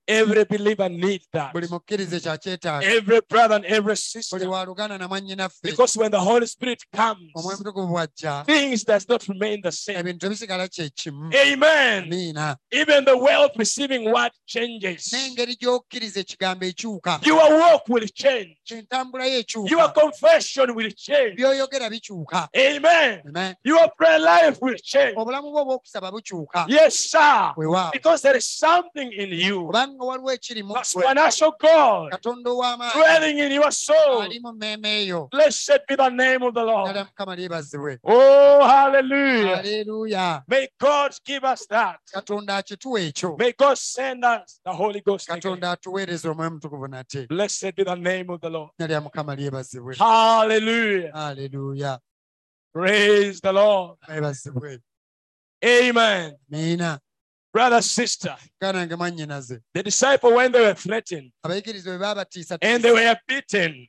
Every 0.08 0.44
believer 0.46 0.90
needs 0.90 1.28
that. 1.34 1.54
buli 1.54 1.68
mukkirize 1.68 2.20
kyakyetaaga 2.20 2.86
Every 2.86 3.22
brother 3.30 3.56
and 3.56 3.66
every 3.66 3.96
sister. 3.98 4.48
waluganda 4.50 4.98
na 4.98 5.08
mwannyinaffe 5.08 5.60
Because 5.64 6.00
when 6.00 6.12
the 6.12 6.20
Holy 6.20 6.48
Spirit 6.48 6.84
comes, 6.96 7.32
omwoyo 7.36 7.58
mutukuvu 7.58 7.88
bw'ajja 7.88 8.44
things 8.46 8.86
does 8.86 9.10
not 9.10 9.24
remain 9.28 9.62
the 9.62 9.72
same. 9.72 10.00
ebintu 10.00 10.20
tebisigala 10.20 10.68
kye 10.68 10.90
kimu 10.90 11.32
Amen. 11.36 12.14
Even 12.72 13.06
the 13.06 13.18
way 13.18 13.36
of 13.36 13.52
receiving 13.58 14.12
word 14.12 14.32
changes. 14.46 15.14
n'engeri 15.14 15.56
gy'okkiriza 15.56 16.20
ekigambo 16.20 16.66
ekyuka 16.66 17.20
Your 17.26 17.60
walk 17.60 17.88
will 17.90 18.08
change. 18.08 18.58
Your 19.70 19.94
confession 19.94 20.76
will 20.76 20.92
change. 20.92 21.40
Amen. 22.58 23.22
Amen. 23.28 23.56
Your 23.64 23.90
prayer 23.98 24.20
life 24.20 24.58
will 24.62 24.78
change. 24.84 25.16
obulamu 25.18 25.52
bwo 25.52 25.62
obw'okusaba 25.62 26.12
bukyuka 26.12 26.66
Yes, 26.68 26.96
sir. 27.12 27.54
Because 27.94 28.22
there 28.22 28.38
is 28.38 28.46
something 28.48 29.12
in 29.14 29.30
you. 29.32 29.70
Kubanga 29.92 30.06
waliwo 30.06 30.32
ekiri 30.32 30.64
The 30.64 30.84
supernatural 30.84 31.52
God 31.60 32.12
katonda 32.12 32.92
dwelling 32.94 33.40
in 33.40 33.52
your 33.52 33.72
soul. 33.72 34.22
ali 34.22 34.40
mu 34.40 34.52
mmeeme 34.54 35.02
eyo 35.04 35.28
Blessed 35.32 35.82
be 35.88 35.96
the 35.96 36.10
name 36.10 36.44
of 36.46 36.54
the 36.54 36.64
Lord. 36.64 37.08
Oh, 38.04 38.64
hallelujah. 38.68 39.58
aleluya 39.60 40.44
May 40.48 40.68
God 40.80 41.12
give 41.26 41.44
us 41.44 41.68
that. 41.68 42.00
katonda 42.14 42.58
akituwa 42.58 43.00
ekyo 43.02 43.38
May 43.38 43.54
God 43.54 43.78
send 43.78 44.26
us 44.26 44.60
the 44.66 44.72
Holy 44.74 45.02
Ghost. 45.02 45.30
again. 45.30 45.42
katonda 45.42 45.72
atuweereza 45.72 46.32
omwoyo 46.32 46.52
mutukuvu 46.52 46.88
nate 46.88 47.28
Blessed 47.28 47.76
be 47.76 47.84
the 47.84 47.96
name 47.96 48.26
of 48.30 48.42
the 48.42 48.50
Lord. 48.50 48.72
lyebazibwe 49.38 49.96
Hallelujah. 51.14 52.00
Praise 52.74 53.42
the 53.42 53.52
Lord. 53.52 53.98
mwebazibwe 54.08 54.80
Amen. 55.64 56.36
Brother, 57.54 57.82
sister, 57.82 58.36
the 58.62 59.82
disciple, 59.84 60.34
when 60.36 60.52
they 60.54 60.62
were 60.62 60.74
threatened 60.74 61.32
abayigiriza 61.44 61.90
bwe 61.92 61.98
baabatiisa 62.00 62.58
and 62.62 62.82
they 62.84 62.92
were 62.92 63.16
beaten, 63.28 63.86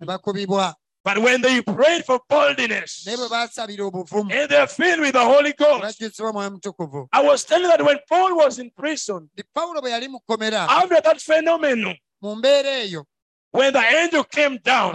but 1.05 1.19
when 1.19 1.41
they 1.43 1.63
prayed 1.63 2.05
for 2.05 2.21
boldness 2.29 3.07
naye 3.07 3.17
bwe 3.17 3.29
baasabira 3.29 3.85
obuvumu. 3.85 4.33
and 4.33 4.51
they're 4.51 4.67
filled 4.67 5.01
with 5.01 5.13
the 5.13 5.25
Holy 5.25 5.53
Ghost, 5.53 5.83
bajjuzibwa 5.83 6.33
mwoyo 6.33 6.51
mutukuvu. 6.51 7.09
I 7.13 7.23
was 7.23 7.45
telling 7.45 7.69
that 7.69 7.83
when 7.83 7.99
Paul 8.09 8.37
was 8.37 8.59
in 8.59 8.71
prison, 8.71 9.29
Ndi 9.35 9.45
pawulo 9.55 9.81
bwe 9.81 9.91
yali 9.91 10.09
mu 10.09 10.21
kkomera 10.21 10.69
after 10.69 11.01
that 11.03 11.21
phenomenon, 11.21 11.97
mu 12.21 12.37
mbeera 12.37 12.71
eyo 12.71 13.05
when 13.53 13.73
the 13.73 13.79
angel 13.81 14.25
came 14.25 14.59
down, 14.65 14.93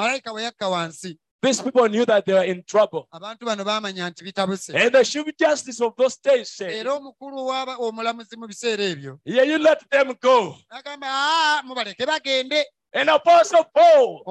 malayika 1.41 1.43
bwe 1.43 1.43
yakka 1.43 1.43
wansi 1.43 1.43
these 1.43 1.61
people 1.61 1.87
knew 1.89 2.05
that 2.05 2.25
they 2.25 2.33
were 2.33 2.43
in 2.45 2.63
trouble. 2.63 3.07
abantu 3.11 3.45
bano 3.45 3.63
baamanya 3.63 4.09
nti 4.09 4.23
bitabuse 4.23 4.73
And 4.75 4.91
the 4.93 5.03
chief 5.03 5.25
justice 5.37 5.81
of 5.81 5.95
those 5.97 6.17
days 6.17 6.49
said, 6.49 6.71
era 6.71 6.93
omukulu 6.93 7.45
w'aba- 7.47 7.77
omulamuzi 7.79 8.37
mu 8.37 8.47
biseera 8.47 8.83
ebyo 8.83 9.19
Yeah, 9.25 9.43
you 9.43 9.57
let 9.59 9.83
them 9.89 10.13
go. 10.21 10.55
agamba 10.69 11.07
aa 11.09 11.63
mubaleke 11.63 12.05
bagende 12.05 12.63
And 12.93 13.09
Apostle 13.09 13.65
Paul, 13.75 14.23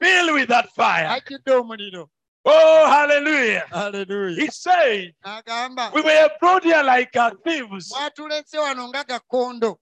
filled 0.00 0.32
with 0.34 0.48
that 0.48 0.68
fire. 0.74 1.22
Oh, 2.44 2.86
hallelujah. 2.90 3.64
Hallelujah. 3.70 4.34
He 4.40 4.48
said, 4.50 5.14
agamba 5.24 5.92
We 5.94 6.02
were 6.02 6.28
brought 6.40 6.64
here 6.64 6.82
like 6.82 7.12
thieves. 7.44 7.90
mwatulese 7.92 8.58
wano 8.58 8.88
nga 8.88 9.04
gakondo 9.04 9.78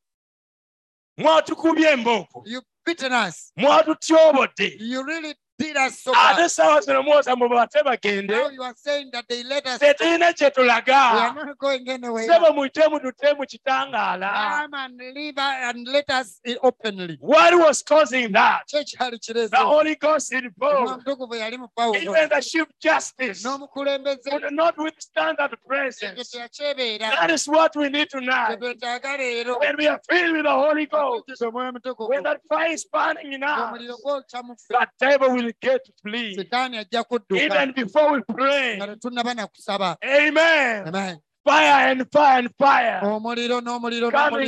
you 2.45 2.63
beaten 2.85 3.13
us 3.13 3.53
you 3.57 5.05
really 5.05 5.23
did 5.33 5.37
us 5.37 5.37
so 5.37 5.50
Ate 5.65 6.43
essaawa 6.43 6.81
zino 6.81 7.03
mubate 7.03 7.75
now 7.75 7.83
bagende. 7.85 8.53
you 8.53 8.63
are 8.63 8.75
saying 8.77 9.11
that 9.13 9.25
they 9.29 9.43
let 9.45 9.67
us 9.67 9.79
Tetulina 9.79 10.33
kye 10.35 10.51
we 10.57 10.69
are 10.71 10.83
tulaga. 10.83 11.35
not 11.35 11.59
going 11.59 11.89
anywhere 11.89 12.27
Sebo 12.27 12.53
muyitemu 12.53 13.01
tutemu 13.01 13.47
kitangaala. 13.47 14.61
come 14.63 14.75
and 14.75 15.01
leave 15.15 15.37
us 15.39 15.55
and 15.63 15.89
let 15.89 16.11
us 16.11 16.41
openly 16.63 17.19
What 17.21 17.55
was 17.59 17.83
causing 17.83 18.33
that? 18.33 18.63
The 18.71 19.51
Holy 19.59 19.95
Ghost 19.97 20.33
involved. 20.33 21.05
omutukuvu 21.07 21.35
yali 21.35 21.59
mu 21.59 21.69
pawulo 21.77 21.97
Even 22.01 22.29
the 22.29 22.41
chief 22.41 22.67
justice 22.81 23.43
could 23.43 24.53
not 24.53 24.79
withstand 24.79 25.37
that 25.39 25.53
presence. 25.67 26.31
That 26.31 27.31
is 27.31 27.47
what 27.49 27.77
we 27.77 27.89
need 27.89 28.09
tonight. 28.11 28.59
When 28.61 29.77
we 29.79 29.87
are 29.89 30.01
filled 30.09 30.33
with 30.37 30.45
the 30.45 30.51
Holy 30.51 30.87
Ghost, 30.87 31.25
Okujjuza 31.29 31.49
omwoyo 31.49 31.73
mutukuvu 31.73 32.09
when 32.09 32.23
that 32.23 32.41
fire 32.49 32.73
is 32.73 32.85
burning 32.93 33.33
in 33.33 33.43
us, 33.43 33.59
omuliro 33.59 33.97
gwokya 34.05 34.43
mu 34.43 34.55
ffe 34.55 34.69
that 34.79 34.89
devil 34.99 35.31
will 35.35 35.50
get 35.61 35.85
to 35.85 35.93
flee. 36.03 36.35
sitaani 36.35 36.79
ajja 36.79 37.05
kudduka 37.05 37.41
Even 37.43 37.73
before 37.73 38.13
we 38.13 38.21
pray. 38.35 38.77
nga 38.77 38.87
tetunnaba 38.87 39.35
na 39.35 39.47
kusaba 39.47 39.97
Amen. 40.05 40.89
Amen. 40.89 41.19
Fire 41.45 41.91
and 41.91 42.07
fire 42.13 42.39
and 42.39 42.51
fire. 42.59 43.01
Coming 43.01 43.49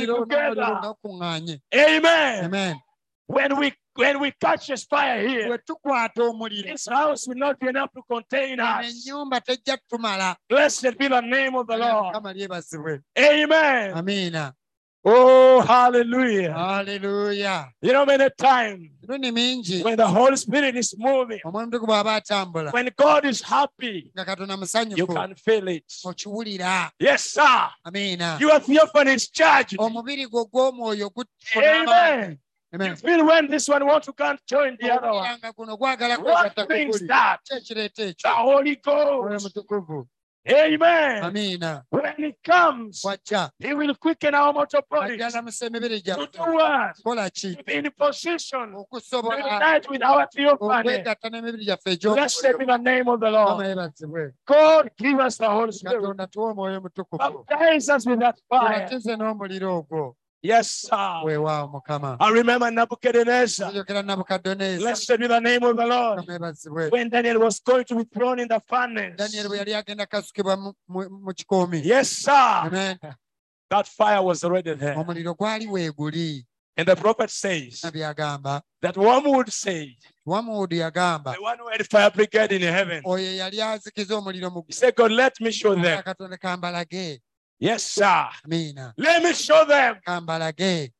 together. 0.07 0.55
n'omuliro 0.55 0.79
nga 0.79 0.93
kuŋŋaanye 1.03 1.59
Amen. 1.73 2.45
amen 2.45 2.75
When 3.27 3.57
we 3.57 3.73
when 3.95 4.19
we 4.19 4.31
catch 4.41 4.67
this 4.67 4.83
fire 4.85 5.21
here, 5.27 5.47
bwe 5.47 5.57
tukwata 5.57 6.21
omuliro 6.23 6.71
this 6.71 6.87
house 6.89 7.27
will 7.27 7.37
not 7.37 7.59
be 7.59 7.67
enough 7.67 7.91
to 7.93 8.01
contain 8.09 8.59
us. 8.59 9.07
Blessed 10.49 10.97
be 10.97 11.07
the 11.07 11.21
name 11.21 11.55
of 11.55 11.67
the 11.67 11.77
Lord. 11.77 12.15
Amen. 13.17 13.93
Amen. 13.97 14.51
Oh, 15.05 15.59
hallelujah. 15.61 16.53
Hallelujah. 16.53 17.69
You 17.81 17.91
know, 17.91 18.05
many 18.05 18.29
times 18.37 18.89
when 19.05 19.97
the 19.97 20.07
Holy 20.07 20.37
Spirit 20.37 20.77
is 20.77 20.95
moving, 20.97 21.39
omwoyo 21.45 21.65
mutukuvu 21.65 21.93
aba 21.93 22.15
atambula 22.15 22.71
when 22.71 22.89
God 22.95 23.25
is 23.25 23.41
happy, 23.41 24.11
you 24.15 25.07
can 25.07 25.35
feel 25.35 25.67
it. 25.67 25.83
Yes, 26.99 27.23
sir. 27.23 27.69
amiina 27.85 28.39
Your 28.39 28.59
theophany 28.59 29.11
is 29.11 29.29
charged. 29.29 29.77
omubiri 29.77 30.27
gwo 30.27 30.45
gw'omwoyo 30.45 31.09
gufuna 31.09 31.83
amaanyi. 31.83 31.87
Amen. 31.87 32.39
You 32.71 32.79
Amen. 32.79 32.95
feel 32.95 33.25
when 33.27 33.51
this 33.51 33.67
one 33.67 33.85
wants 33.85 34.07
to 34.07 34.13
come 34.13 34.37
join 34.47 34.77
the 34.79 34.89
other 34.89 35.11
one. 35.11 35.27
Owulira 35.27 35.37
nga 35.37 35.53
guno 35.53 35.77
gwagala 35.77 36.17
What 36.23 36.67
brings 36.67 37.01
that? 37.07 37.39
The 37.45 38.15
Holy 38.25 38.77
Ghost. 38.77 39.57
Amen. 40.49 41.23
amiina 41.23 41.83
When 41.89 42.13
He 42.17 42.33
comes, 42.43 43.01
wajja 43.03 43.49
He 43.59 43.73
will 43.73 43.95
quicken 43.95 44.35
our 44.35 44.51
mortal 44.53 44.81
bodies 44.89 45.21
ajja 45.21 45.31
namusa 45.41 45.65
emibiri 45.67 46.01
to 46.03 46.27
do 46.31 46.39
what? 46.39 46.95
kola 47.03 47.29
ki 47.29 47.55
To 47.55 47.63
be 47.63 47.73
in 47.75 47.91
position 47.91 48.71
to 48.73 48.85
unite 49.21 49.89
with 49.89 50.03
our 50.03 50.27
theophany. 50.27 51.03
gyaffe 51.03 51.99
Blessed 52.01 52.57
be 52.59 52.65
the 52.65 52.77
name 52.77 53.07
of 53.07 53.19
the 53.19 53.31
Lord. 53.31 54.35
God, 54.45 54.91
give 54.97 55.19
us 55.19 55.37
the 55.37 55.49
Holy 55.49 55.71
Spirit. 55.71 56.17
Baptize 56.17 57.89
us 57.89 58.05
with 58.05 58.19
that 58.19 58.37
fire. 58.49 58.89
Tubatize 60.43 60.89
n'omuliro 60.91 61.43
ogwo 61.43 61.63
Yes, 61.73 62.09
sir. 62.09 62.17
I 62.19 62.29
remember 62.31 62.69
Nebuchadnezzar. 62.69 63.71
Blessed 63.71 65.19
be 65.19 65.27
the 65.27 65.39
name 65.39 65.63
of 65.63 65.77
the 65.77 65.85
Lord. 65.85 66.91
When 66.91 67.09
Daniel 67.09 67.39
was 67.39 67.59
going 67.61 67.85
to 67.85 67.95
be 67.95 68.03
thrown 68.03 68.39
in 68.39 68.49
the 68.49 68.59
furnace. 68.59 69.33
Yes, 71.85 72.09
sir. 72.09 72.31
Amen. 72.31 72.99
That 73.69 73.87
fire 73.87 74.21
was 74.21 74.43
already 74.43 74.73
there. 74.73 74.95
omuliro 74.95 75.33
gwali 75.35 75.67
weeguli 75.67 76.45
And 76.75 76.87
the 76.87 76.95
prophet 76.95 77.29
says 77.29 77.81
that 77.81 78.97
one 78.97 79.31
would 79.31 79.51
say, 79.51 79.95
wamuudi 80.27 80.79
yagamba 80.79 81.35
the 81.35 81.41
one 81.41 81.57
who 81.57 81.69
had 81.69 81.87
fire 81.89 82.11
brigade 82.11 82.51
in 82.51 82.61
heaven, 82.61 83.03
oyo 83.03 83.37
yali 83.37 83.61
azikiza 83.61 84.15
omuliro 84.15 84.51
mu 84.51 84.61
he 84.67 84.73
said, 84.73 84.93
God, 84.95 85.11
let 85.11 85.39
me 85.41 85.51
show 85.51 85.73
them. 85.75 86.03
katonda 86.03 86.37
kambalage 86.37 87.19
Yes, 87.59 87.83
sir. 87.83 88.27
amiina 88.45 88.93
Let 88.97 89.23
me 89.23 89.33
show 89.33 89.65
them. 89.65 89.97
kambalage 90.07 90.91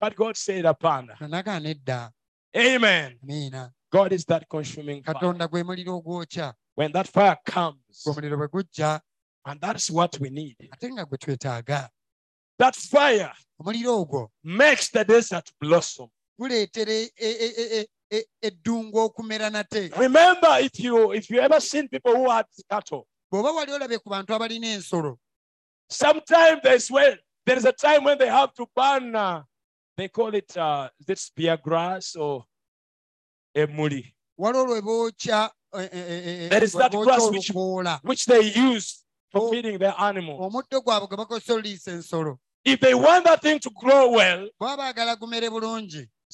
But 0.00 0.16
God 0.16 0.36
said, 0.36 0.64
upon. 0.64 1.10
Amen. 2.56 3.18
amiina 3.24 3.70
God 3.92 4.12
is 4.12 4.24
that 4.26 4.48
consuming 4.48 5.02
fire. 5.02 5.48
When 6.74 6.92
that 6.92 7.08
fire 7.08 7.36
comes, 7.44 7.76
gwe 8.06 8.12
omuliro 8.14 8.36
bwe 8.38 8.48
gujja 8.48 9.00
and 9.44 9.60
that's 9.60 9.90
what 9.90 10.18
we 10.20 10.30
need. 10.30 10.56
ate 10.72 10.90
nga 10.92 11.04
gwe 11.04 11.18
twetaaga 11.18 11.88
That 12.58 12.76
fire 12.76 13.32
makes 14.44 14.88
the 14.90 15.04
desert 15.04 15.50
blossom. 15.60 16.08
guleetera 16.40 17.08
eddungu 18.42 18.98
okumera 18.98 19.50
nate 19.50 19.90
Remember, 19.96 20.58
if 20.60 20.78
you 20.80 21.12
if 21.12 21.30
you 21.30 21.40
ever 21.40 21.60
seen 21.60 21.88
people 21.88 22.14
who 22.16 22.30
had 22.30 22.46
cattle, 22.70 23.06
bw'oba 23.32 23.52
wali 23.54 23.72
olabye 23.72 23.98
ku 24.02 24.08
bantu 24.10 24.34
abalina 24.34 24.66
ensolo 24.66 25.18
sometimes 25.90 26.60
there's 26.62 26.90
when 26.90 27.16
there 27.46 27.56
is 27.56 27.64
a 27.64 27.72
time 27.72 28.04
when 28.04 28.18
they 28.18 28.28
have 28.28 28.52
to 28.54 28.66
burn. 28.74 29.14
Uh, 29.14 29.42
they 29.96 30.08
call 30.08 30.34
it 30.34 30.56
uh, 30.56 30.88
is 31.00 31.08
it 31.08 31.18
spear 31.18 31.56
grass 31.56 32.16
or 32.16 32.44
emuli, 33.56 34.14
waliwo 34.38 34.64
lwe 34.66 34.80
bookya 34.82 35.50
e- 35.74 35.82
e- 35.82 36.00
e- 36.00 36.44
e- 36.46 36.48
There 36.48 36.64
is 36.64 36.72
that 36.72 36.92
grass 36.92 37.28
which- 37.30 37.50
which 38.02 38.24
they 38.26 38.40
use 38.54 39.04
for 39.32 39.42
Oh. 39.42 39.50
feeding 39.50 39.78
their 39.78 39.94
animals. 39.98 40.40
omuddo 40.40 40.80
gwabwe 40.80 41.06
gwe 41.08 41.16
bakozesa 41.16 41.54
oliisa 41.54 41.90
ensolo 41.92 42.38
If 42.64 42.80
they 42.80 42.94
want 42.94 43.24
that 43.24 43.40
thing 43.42 43.58
to 43.60 43.70
grow 43.70 44.10
well, 44.10 44.48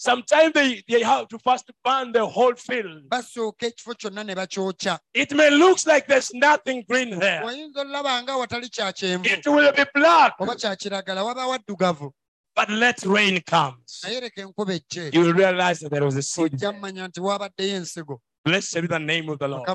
bwaba 0.05 0.23
baagala 0.23 0.47
gumere 0.47 0.53
bulungi 0.53 0.53
sometimes 0.53 0.53
they, 0.53 0.83
they 0.89 1.03
have 1.03 1.29
to 1.29 1.39
first 1.39 1.71
burn 1.85 2.13
the 2.13 2.27
whole 2.27 2.55
field. 2.55 3.09
basooka 3.09 3.67
ekifo 3.67 3.95
kyonna 3.95 4.25
ne 4.25 4.35
bakyokya 4.35 4.99
It 5.15 5.33
may 5.33 5.51
look 5.51 5.79
like 5.87 6.07
there's 6.07 6.33
nothing 6.35 6.85
green 6.89 7.19
there. 7.19 7.43
oyinza 7.45 7.81
olulaba 7.81 8.23
nga 8.23 8.37
watali 8.37 8.69
kya 8.69 8.93
kyenvu 8.93 9.27
It 9.27 9.47
will 9.47 9.73
be 9.73 9.85
black, 9.95 10.35
oba 10.41 10.55
kya 10.55 10.77
kiragala 10.77 11.25
waba 11.25 11.47
waddugavu 11.47 12.13
but 12.55 12.71
let 12.71 13.03
rain 13.05 13.41
comes. 13.43 14.01
naye 14.05 14.21
leka 14.21 14.41
enkuba 14.43 14.75
ejje 14.75 15.11
You 15.13 15.21
will 15.21 15.35
realize 15.35 15.81
that 15.81 15.91
there 15.91 16.05
was 16.05 16.17
a 16.17 16.23
seed. 16.23 16.53
ojja 16.53 16.73
mmanya 16.73 17.09
nti 17.09 17.21
waabaddeyo 17.21 17.77
ensigo 17.77 18.21
Blessed 18.45 18.81
be 18.83 18.87
the 18.87 18.99
name 19.01 19.29
of 19.29 19.41
the 19.41 19.49
Lord. 19.49 19.67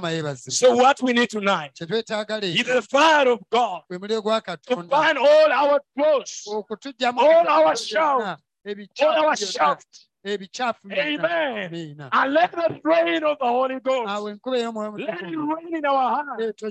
So 0.50 0.74
what 0.78 1.02
we 1.02 1.12
need 1.12 1.30
tonight 1.30 1.72
is 1.82 1.88
the 1.90 2.82
fire 2.90 3.28
of 3.28 3.40
God 3.52 3.82
to 3.90 4.00
burn 4.78 5.18
all 5.18 5.52
our 5.52 5.82
clothes, 5.98 6.44
all 6.48 6.66
our 6.70 6.78
byonna, 6.78 7.06
shout, 7.06 7.20
all 7.20 7.48
our 7.50 7.76
byonna, 7.76 7.78
shout. 7.86 8.34
ebikyafu 8.66 9.36
byonna. 9.36 9.78
Amen. 10.24 12.00
And 12.12 12.34
let 12.34 12.52
the 12.52 12.80
rain 12.84 13.24
of 13.24 13.38
the 13.40 13.46
Holy 13.46 13.80
Ghost 13.80 14.24
let 14.98 15.22
it 15.24 15.38
rain 15.38 15.76
in 15.76 15.86
our 15.86 16.24
hearts. 16.24 16.62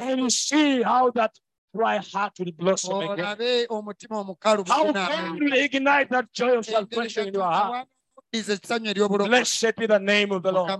And 0.00 0.20
you 0.20 0.30
see 0.30 0.82
how 0.82 1.10
that 1.10 1.38
dry 1.74 1.98
heart 1.98 2.32
will 2.38 2.52
blossom 2.52 3.00
again. 3.02 3.18
olabe 3.26 3.66
omutima 3.68 4.18
omukalu 4.20 4.64
How 4.68 4.92
can 4.92 5.38
will 5.38 5.52
ignite 5.54 6.08
that 6.10 6.32
joy 6.32 6.58
of 6.58 6.66
salvation 6.66 7.28
in 7.28 7.34
your 7.34 7.44
heart. 7.44 7.88
bw'addiza 8.32 8.52
essanyu 8.52 8.90
ery'obulokozi 8.90 9.28
Blessed 9.28 9.76
be 9.76 9.86
the 9.86 9.98
name 9.98 10.32
of 10.32 10.42
the 10.42 10.52
Lord. 10.52 10.70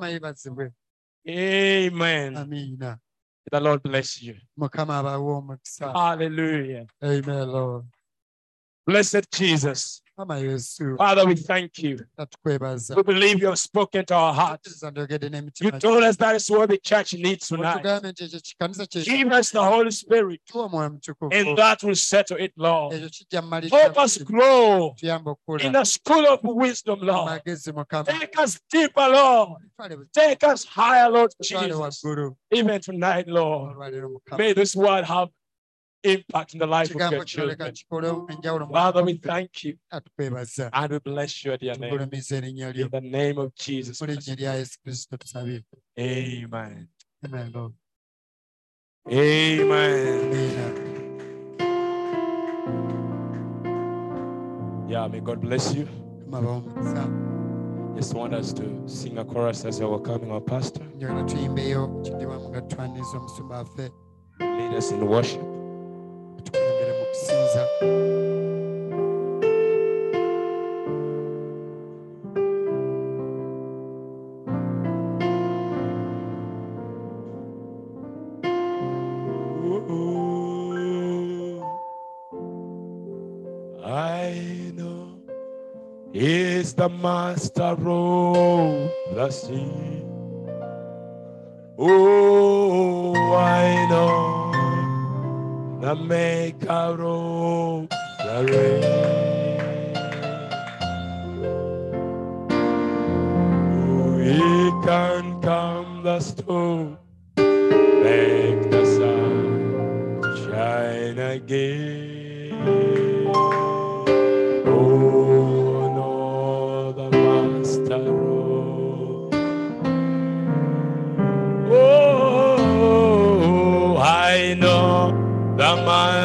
Amen. 1.28 2.36
amiina 2.36 2.98
The 3.50 3.60
Lord 3.60 3.82
bless 3.82 4.22
you. 4.22 4.36
mukama 4.56 4.98
abawe 4.98 5.32
omukisa 5.32 5.92
Hallelujah. 5.92 6.86
amen 7.02 7.48
lord 7.48 7.84
Blessed 8.86 9.30
Jesus. 9.32 10.02
Father, 10.98 11.26
we 11.26 11.34
thank 11.36 11.78
you. 11.78 11.98
We 12.96 13.02
believe 13.02 13.40
you 13.40 13.46
have 13.46 13.58
spoken 13.58 14.04
to 14.06 14.14
our 14.14 14.34
hearts. 14.34 14.82
You 15.60 15.70
told 15.70 16.04
us 16.04 16.16
that 16.16 16.36
is 16.36 16.50
what 16.50 16.68
the 16.68 16.78
church 16.78 17.14
needs 17.14 17.48
tonight. 17.48 17.76
otugambe 17.76 18.12
nti 18.12 18.24
ekyo 18.24 18.40
kikanisa 18.40 19.04
Give 19.04 19.32
us 19.32 19.50
the 19.50 19.62
Holy 19.62 19.90
Spirit, 19.90 20.40
kyekituwa 20.44 20.64
omwoyo 20.64 20.90
mutukuvu 20.90 21.34
and 21.34 21.58
that 21.58 21.82
will 21.82 21.94
settle 21.94 22.36
it, 22.36 22.52
Lord. 22.56 23.10
Help 23.70 23.98
us 23.98 24.18
grow 24.18 24.94
in 25.60 25.72
the 25.72 25.84
school 25.84 26.26
of 26.26 26.40
wisdom, 26.42 27.00
Lord. 27.00 27.42
Take 27.44 28.38
us 28.38 28.60
deeper, 28.70 29.08
Lord. 29.08 29.62
Take 30.12 30.44
us 30.44 30.64
higher, 30.64 31.10
Lord 31.10 31.32
Jesus. 31.42 32.04
Even 32.50 32.80
tonight, 32.80 33.28
Lord. 33.28 33.76
May 34.36 34.52
this 34.52 34.76
word 34.76 35.04
have 35.04 35.28
impact 36.02 36.54
in 36.54 36.58
the 36.60 36.66
life 36.66 36.94
of 36.94 37.12
your 37.12 37.24
children. 37.24 37.72
kikole 37.72 38.08
enjawulo 38.28 38.66
mu 38.66 38.72
Father, 38.72 39.02
we 39.04 39.14
thank 39.14 39.64
you 39.64 39.74
atukwebaza 39.90 40.70
ah. 40.72 40.82
and 40.82 40.92
we 40.92 40.98
bless 40.98 41.44
your 41.44 41.58
name. 41.62 41.74
tugulumiza 41.76 42.36
erinnya 42.36 42.72
lyo 42.72 42.84
In 42.84 42.90
the 42.90 43.00
name 43.00 43.38
of 43.40 43.54
Jesus. 43.54 43.98
Christ. 43.98 44.26
linnya 44.28 44.34
lya 44.40 44.54
yesu 44.54 44.78
kristo 44.82 45.16
tusabye 45.16 45.62
Amen. 45.98 46.88
Amen, 47.24 47.52
Lord. 47.54 47.72
Amen. 49.10 50.32
Yeah, 54.88 55.08
may 55.08 55.20
God 55.20 55.40
bless 55.40 55.74
you. 55.74 55.88
Just 57.96 58.14
want 58.14 58.34
us 58.34 58.52
to 58.54 58.82
sing 58.86 59.18
a 59.18 59.24
chorus 59.24 59.64
as 59.64 59.80
we're 59.80 59.88
welcoming 59.88 60.30
our 60.30 60.40
pastor. 60.40 60.82
njagala 60.96 61.22
tuyimbeyo 61.24 61.88
kidiwamu 62.02 62.48
nga 62.48 62.60
tutwaniza 62.60 63.16
omusumba 63.18 63.56
waffe 63.58 63.90
Lead 64.40 64.74
us 64.78 64.90
in 64.92 65.02
worship. 65.02 65.61
Tukulembere 67.52 67.92
mu 79.58 79.76
I 83.84 84.72
know 84.76 85.18
He's 86.12 86.74
the 86.74 86.88
master 86.88 87.62
of 87.62 87.76
the 89.14 89.30
sea. 89.30 90.02
Oh, 91.78 92.11
the 95.94 96.04
maker 96.04 97.04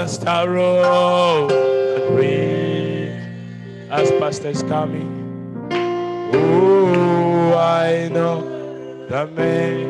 master 0.08 0.58
of 0.58 1.49
the 1.49 2.08
dream 2.12 3.12
as 3.91 4.10
pastor 4.12 4.47
is 4.47 4.64
coming. 4.64 5.12
Oh, 6.34 7.53
I 7.53 8.08
know 8.08 8.39
the 9.10 9.28
man 9.28 9.87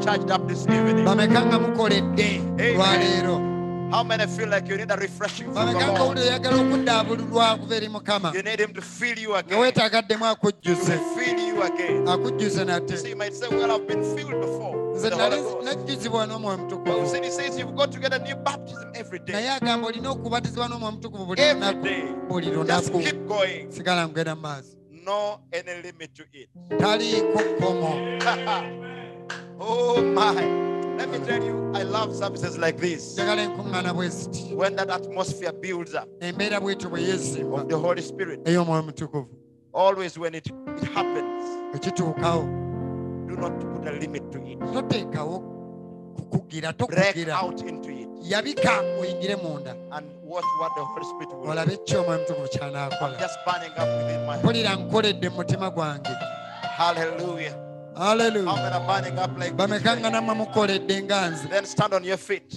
are 0.00 0.16
charged 0.16 0.30
up 0.30 0.48
this 0.48 0.62
evening? 0.66 1.04
bameka 1.04 1.46
nga 1.46 1.58
mukoledde 1.58 2.40
lwaleero 2.76 3.46
How 3.90 4.04
many 4.04 4.24
feel 4.28 4.48
like 4.48 4.68
you 4.68 4.76
need 4.76 4.88
a 4.92 4.96
refreshing 4.96 5.52
from 5.52 5.66
the 5.66 5.72
Lord? 5.72 6.00
owulira 6.00 6.26
oyagala 6.26 6.56
okuddaabululwa 6.56 7.56
kuva 7.58 7.76
eri 7.76 7.88
mukama 7.88 8.32
You 8.34 8.42
need 8.42 8.60
Him 8.60 8.72
to 8.74 8.80
fill 8.82 9.18
you 9.18 9.34
again. 9.34 9.58
To 9.58 9.72
fill 11.16 11.38
you 11.38 11.62
again. 11.62 12.06
You 12.38 12.96
see, 12.96 13.08
you 13.08 13.16
might 13.16 13.34
say, 13.34 13.48
Well, 13.48 13.72
I've 13.72 13.88
been 13.88 14.04
filled 14.16 14.40
before. 14.40 14.92
with 14.92 15.02
nze 15.02 15.10
the 15.10 15.16
Holy 15.16 15.30
nali 15.30 15.42
Ghost. 15.42 15.64
najjuzibwa 15.64 16.26
n'omwoyo 16.26 16.58
mutukuvu 16.58 17.22
He 17.24 17.30
says 17.30 17.58
you've 17.58 17.74
got 17.74 17.90
to 17.92 17.98
get 17.98 18.12
a 18.14 18.18
new 18.20 18.36
baptism 18.36 18.90
every 18.94 19.18
day. 19.18 19.32
naye 19.34 19.50
agamba 19.50 19.86
olina 19.88 20.10
okubatizibwa 20.10 20.68
n'omwoyo 20.68 20.92
mutukuvu 20.92 21.26
buli 21.26 21.42
lunaku 21.52 21.86
buli 22.28 22.50
lunaku 22.50 22.98
keep 23.00 23.26
going. 23.26 23.66
sigala 23.72 24.08
ngenda 24.08 24.34
mu 24.34 24.40
maaso 24.42 24.76
No 25.04 25.40
any 25.52 25.82
limit 25.82 26.14
to 26.14 26.22
it. 26.32 26.48
taliiko 26.78 27.38
kkomo 27.38 27.90
oh 29.60 30.02
my. 30.02 30.34
Let 30.96 31.08
me 31.08 31.18
tell 31.26 31.42
you, 31.42 31.72
I 31.74 31.82
love 31.82 32.14
services 32.14 32.58
like 32.58 32.78
this. 32.78 33.16
njagala 33.16 33.42
enkuŋŋaana 33.42 33.94
bwe 33.94 34.08
ziti 34.08 34.54
When 34.54 34.76
that 34.76 34.90
atmosphere 34.90 35.52
builds 35.52 35.94
up 35.94 36.08
embeera 36.20 36.60
bwetyo 36.60 36.90
bwe 36.90 37.02
yeezimba 37.02 37.60
of 37.62 37.68
the 37.68 37.76
Holy 37.78 38.02
Spirit. 38.02 38.40
Always 39.72 40.18
when 40.18 40.34
it, 40.34 40.46
it 40.48 40.84
happens, 40.94 41.44
do 41.86 43.36
not 43.36 43.60
put 43.60 43.86
a 43.86 43.92
limit 43.92 44.32
to 44.32 44.38
it. 44.44 44.58
kukugira 46.16 46.72
Break 46.76 47.14
tokugira 47.14 47.42
out 47.42 47.60
into 47.62 47.90
it 47.90 48.08
yabika 48.22 48.80
oyingire 49.00 49.36
munda 49.42 49.74
and 49.92 50.06
watch 50.22 50.44
what 50.60 50.72
the 50.76 50.84
Holy 50.84 51.04
Spirit 51.04 51.28
will 51.34 51.44
do. 51.44 51.50
olabe 51.50 51.76
ki 51.84 51.96
omwoyo 51.96 52.18
mutukuvu 52.18 52.48
kyanaakola 52.48 53.18
just 53.18 53.38
burning 53.46 53.72
up 53.72 53.88
within 53.98 54.20
my 54.20 54.26
heart. 54.26 54.42
mpulira 54.44 54.76
nkoledde 54.76 55.28
mu 55.28 55.36
mutima 55.36 55.70
gwange 55.70 56.10
Hallelujah. 56.76 57.69
How 57.96 58.12
aleluya 58.14 58.44
many 58.44 58.74
are 58.74 58.86
burning 58.86 59.18
up 59.18 59.30
like 59.38 59.56
this 59.56 59.66
bameka 59.66 59.82
nga 59.82 59.96
today? 59.96 60.10
nammwe 60.10 60.34
mukoledde 60.34 61.02
nga 61.02 61.30
nze 61.30 61.48
Then 61.50 61.64
stand 61.66 61.92
on 61.94 62.04
your 62.04 62.16
feet. 62.16 62.48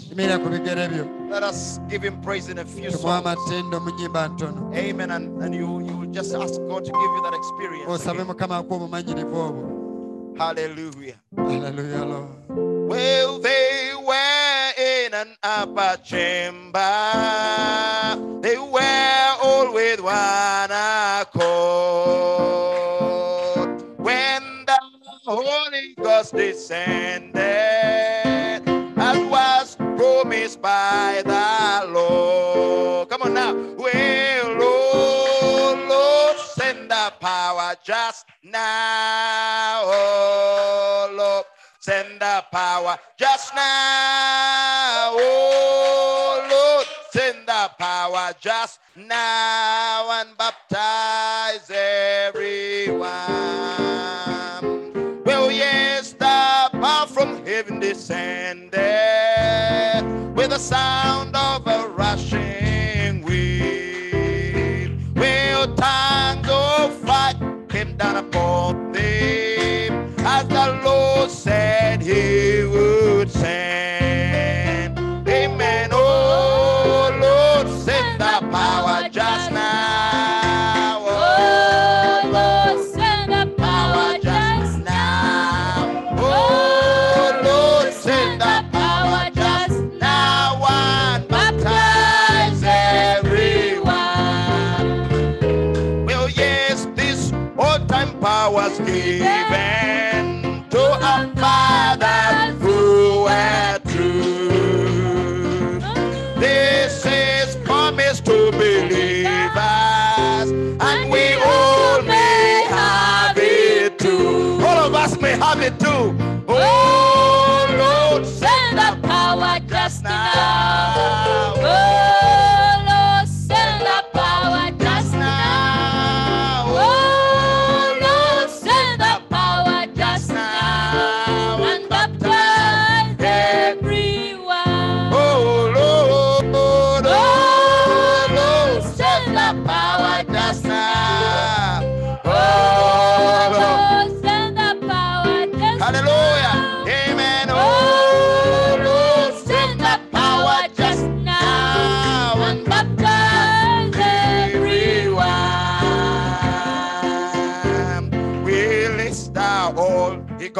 ku 0.43 0.49
bigere 0.49 0.87
byo 0.89 1.05
Let 1.29 1.43
us 1.43 1.79
give 1.89 2.01
him 2.05 2.21
praise 2.21 2.49
in 2.49 2.59
a 2.59 2.65
few 2.65 2.91
songs. 2.91 3.03
amatendo 3.25 3.79
mu 3.81 3.89
nnyimba 3.91 4.27
ntono 4.29 4.71
Amen. 4.75 5.11
And, 5.11 5.41
and 5.43 5.53
you, 5.55 5.81
you 5.81 5.97
will 5.97 6.11
just 6.11 6.33
ask 6.35 6.55
God 6.69 6.85
to 6.85 6.91
give 6.91 7.11
you 7.17 7.21
that 7.23 7.33
experience. 7.33 7.89
osabe 7.89 8.23
mukama 8.23 8.57
akuwa 8.57 8.77
obumanyirivu 8.77 9.39
obwo 9.41 9.63
Hallelujah. 10.37 11.15
aleluya 11.37 12.05
lo 12.05 12.27
Well, 12.87 13.39
they 13.39 13.91
were 14.05 14.73
in 14.77 15.13
an 15.13 15.29
upper 15.41 15.97
chamber. 16.03 16.79
They 18.41 18.57
were 18.57 19.29
all 19.41 19.73
with 19.73 19.99
one 20.01 20.69
accord. 20.69 21.62
Descended, 26.33 27.37
as 28.97 29.17
was 29.29 29.75
promised 29.75 30.61
by 30.61 31.21
the 31.25 31.91
Lord. 31.91 33.09
Come 33.09 33.21
on 33.23 33.33
now. 33.33 33.53
Well, 33.53 34.57
Lord, 34.57 35.87
Lord, 35.87 36.37
send 36.37 36.89
the 36.89 37.13
power 37.19 37.75
just 37.83 38.25
now. 38.43 39.81
Oh, 39.85 41.09
Lord, 41.15 41.45
send 41.79 42.19
the 42.19 42.43
power 42.51 42.97
just 43.17 43.53
now. 43.55 45.11
Oh, 45.13 46.47
Lord, 46.49 46.87
send 47.11 47.47
the 47.47 47.69
power 47.77 48.33
just 48.39 48.79
now 48.95 50.21
and 50.21 50.35
baptize 50.37 51.69
everyone. 51.69 53.13
Heaven 57.53 57.79
descended 57.79 58.73
with 60.35 60.49
the 60.49 60.57
sound 60.57 61.35
of 61.35 61.67
a 61.67 61.87
rushing 61.89 62.72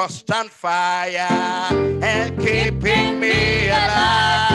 Ghost 0.04 0.30
fire 0.50 1.30
and 2.04 2.38
keeping 2.38 3.22
me 3.22 3.70
alive. 3.70 4.53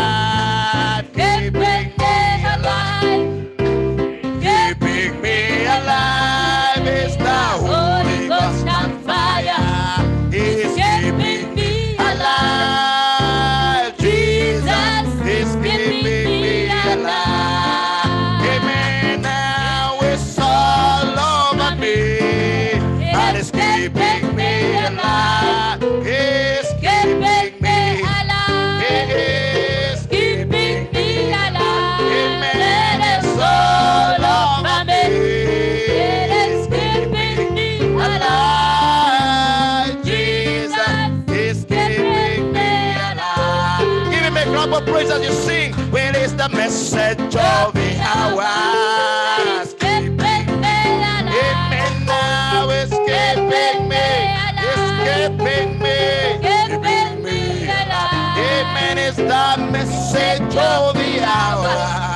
Of 61.29 62.08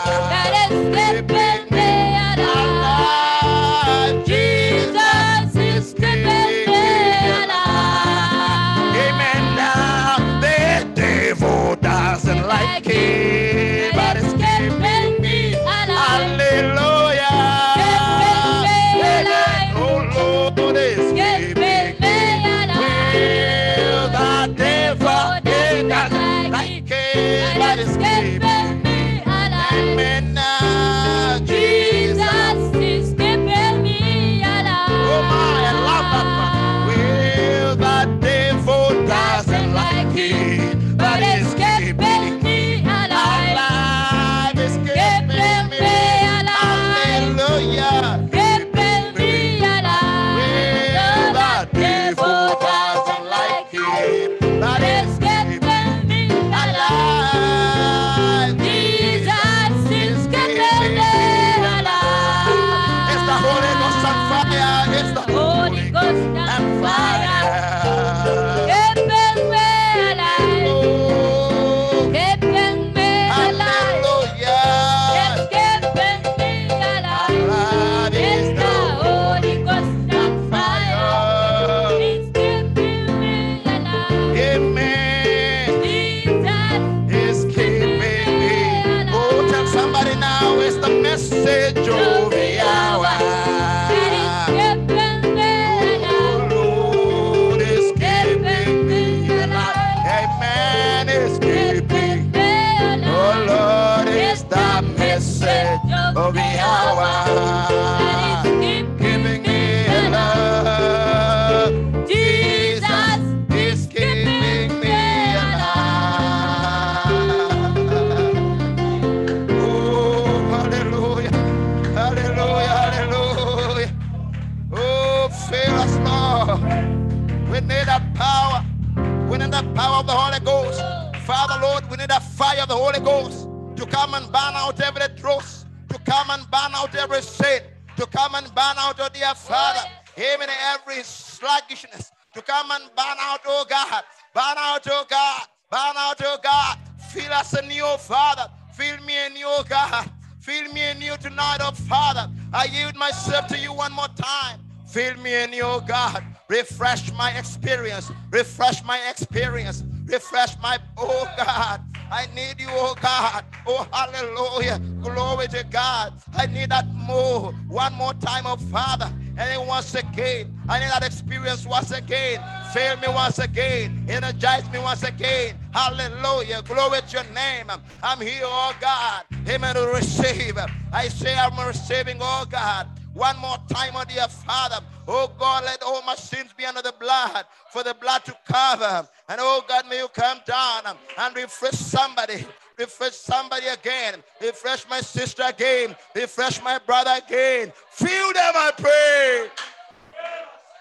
dear 139.32 139.34
Father, 139.34 139.88
even 140.16 140.48
every 140.72 141.02
sluggishness, 141.02 142.12
to 142.34 142.42
come 142.42 142.70
and 142.70 142.84
burn 142.96 143.16
out, 143.20 143.40
oh 143.46 143.64
God, 143.68 144.02
burn 144.34 144.56
out, 144.58 144.86
oh 144.88 145.04
God, 145.08 145.42
burn 145.70 145.96
out, 145.96 146.20
oh 146.24 146.38
God. 146.42 146.78
Fill 147.12 147.32
us 147.32 147.52
anew, 147.52 147.82
oh 147.84 147.98
Father. 147.98 148.50
Fill 148.74 148.98
me 149.04 149.14
anew, 149.26 149.44
oh 149.46 149.64
God. 149.68 150.10
Fill 150.40 150.72
me 150.72 150.82
anew 150.82 151.16
tonight, 151.18 151.58
oh 151.60 151.72
Father. 151.72 152.30
I 152.52 152.64
yield 152.66 152.96
myself 152.96 153.46
to 153.48 153.58
you 153.58 153.72
one 153.72 153.92
more 153.92 154.08
time. 154.16 154.60
Fill 154.88 155.16
me 155.18 155.34
anew, 155.34 155.62
oh 155.62 155.80
God. 155.86 156.24
Refresh 156.48 157.12
my 157.12 157.30
experience. 157.32 158.10
Refresh 158.30 158.84
my 158.84 158.98
experience. 159.08 159.84
Refresh 160.06 160.58
my, 160.62 160.78
oh 160.96 161.30
God. 161.36 161.82
I 162.12 162.26
need 162.34 162.60
you, 162.60 162.68
oh 162.70 162.94
God. 163.00 163.42
Oh, 163.66 163.88
hallelujah. 163.90 164.78
Glory 165.00 165.48
to 165.48 165.64
God. 165.70 166.12
I 166.34 166.44
need 166.44 166.68
that 166.68 166.86
more. 166.94 167.52
One 167.68 167.94
more 167.94 168.12
time, 168.12 168.44
oh 168.46 168.56
Father. 168.56 169.06
And 169.06 169.38
then 169.38 169.66
once 169.66 169.94
again, 169.94 170.54
I 170.68 170.78
need 170.78 170.90
that 170.90 171.02
experience 171.02 171.64
once 171.64 171.90
again. 171.90 172.44
Fill 172.74 172.98
me 172.98 173.08
once 173.08 173.38
again. 173.38 174.04
Energize 174.08 174.70
me 174.70 174.78
once 174.78 175.04
again. 175.04 175.58
Hallelujah. 175.72 176.60
Glory 176.62 177.00
to 177.00 177.12
your 177.16 177.32
name. 177.32 177.66
I'm 178.02 178.20
here, 178.20 178.42
oh 178.44 178.74
God. 178.78 179.24
Amen. 179.48 179.74
To 179.76 179.86
receive. 179.86 180.58
I 180.92 181.08
say 181.08 181.34
I'm 181.34 181.66
receiving, 181.66 182.18
oh 182.20 182.44
God. 182.50 182.88
One 183.14 183.38
more 183.38 183.58
time, 183.68 183.92
oh 183.94 184.04
dear 184.04 184.26
Father. 184.28 184.84
Oh 185.06 185.30
God, 185.38 185.64
let 185.64 185.82
all 185.82 186.02
my 186.02 186.14
sins 186.14 186.50
be 186.56 186.64
under 186.64 186.80
the 186.80 186.94
blood, 186.98 187.44
for 187.70 187.82
the 187.82 187.94
blood 187.94 188.24
to 188.24 188.36
cover. 188.46 189.06
And 189.28 189.38
oh 189.40 189.62
God, 189.68 189.86
may 189.88 189.98
you 189.98 190.08
come 190.08 190.38
down 190.46 190.96
and 191.18 191.36
refresh 191.36 191.74
somebody. 191.74 192.46
Refresh 192.78 193.12
somebody 193.12 193.66
again. 193.66 194.22
Refresh 194.40 194.88
my 194.88 195.00
sister 195.00 195.42
again. 195.46 195.94
Refresh 196.14 196.62
my 196.62 196.78
brother 196.78 197.20
again. 197.26 197.72
Fill 197.90 198.32
them, 198.32 198.52
I 198.56 198.72
pray. 198.76 199.50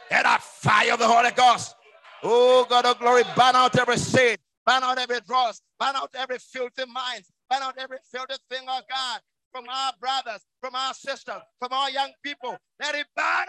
Let 0.10 0.24
that 0.24 0.42
fire 0.42 0.94
of 0.94 1.00
the 1.00 1.08
Holy 1.08 1.32
Ghost. 1.32 1.76
Oh 2.24 2.66
God 2.70 2.86
of 2.86 3.00
glory, 3.00 3.24
burn 3.36 3.56
out 3.56 3.78
every 3.78 3.98
sin, 3.98 4.38
burn 4.66 4.84
out 4.84 4.98
every 5.00 5.20
dross, 5.22 5.62
burn 5.80 5.96
out 5.96 6.12
every 6.14 6.38
filthy 6.38 6.86
mind, 6.86 7.24
burn 7.50 7.62
out 7.64 7.76
every 7.78 7.98
filthy 8.12 8.36
thing, 8.50 8.62
oh 8.68 8.82
God. 8.88 9.22
From 9.52 9.66
our 9.70 9.93
brothers, 9.99 10.41
from 10.62 10.76
our 10.76 10.93
sisters, 10.93 11.41
from 11.60 11.74
our 11.74 11.89
young 11.89 12.12
people. 12.24 12.58
Let 12.80 12.95
it 12.95 13.08
burn 13.16 13.45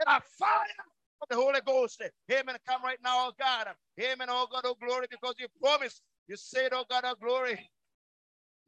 in 0.00 0.08
a 0.08 0.20
fire 0.38 0.84
of 1.22 1.28
the 1.28 1.36
Holy 1.36 1.60
Ghost. 1.66 2.02
Amen. 2.30 2.56
Come 2.68 2.82
right 2.82 2.98
now, 3.02 3.28
oh 3.28 3.32
God. 3.38 3.68
Amen. 4.00 4.28
Oh 4.30 4.46
God, 4.50 4.62
oh 4.64 4.76
glory, 4.82 5.06
because 5.10 5.34
you 5.38 5.46
promised. 5.62 6.02
You 6.28 6.36
said, 6.36 6.70
oh 6.72 6.84
God, 6.88 7.04
oh 7.06 7.14
glory. 7.20 7.70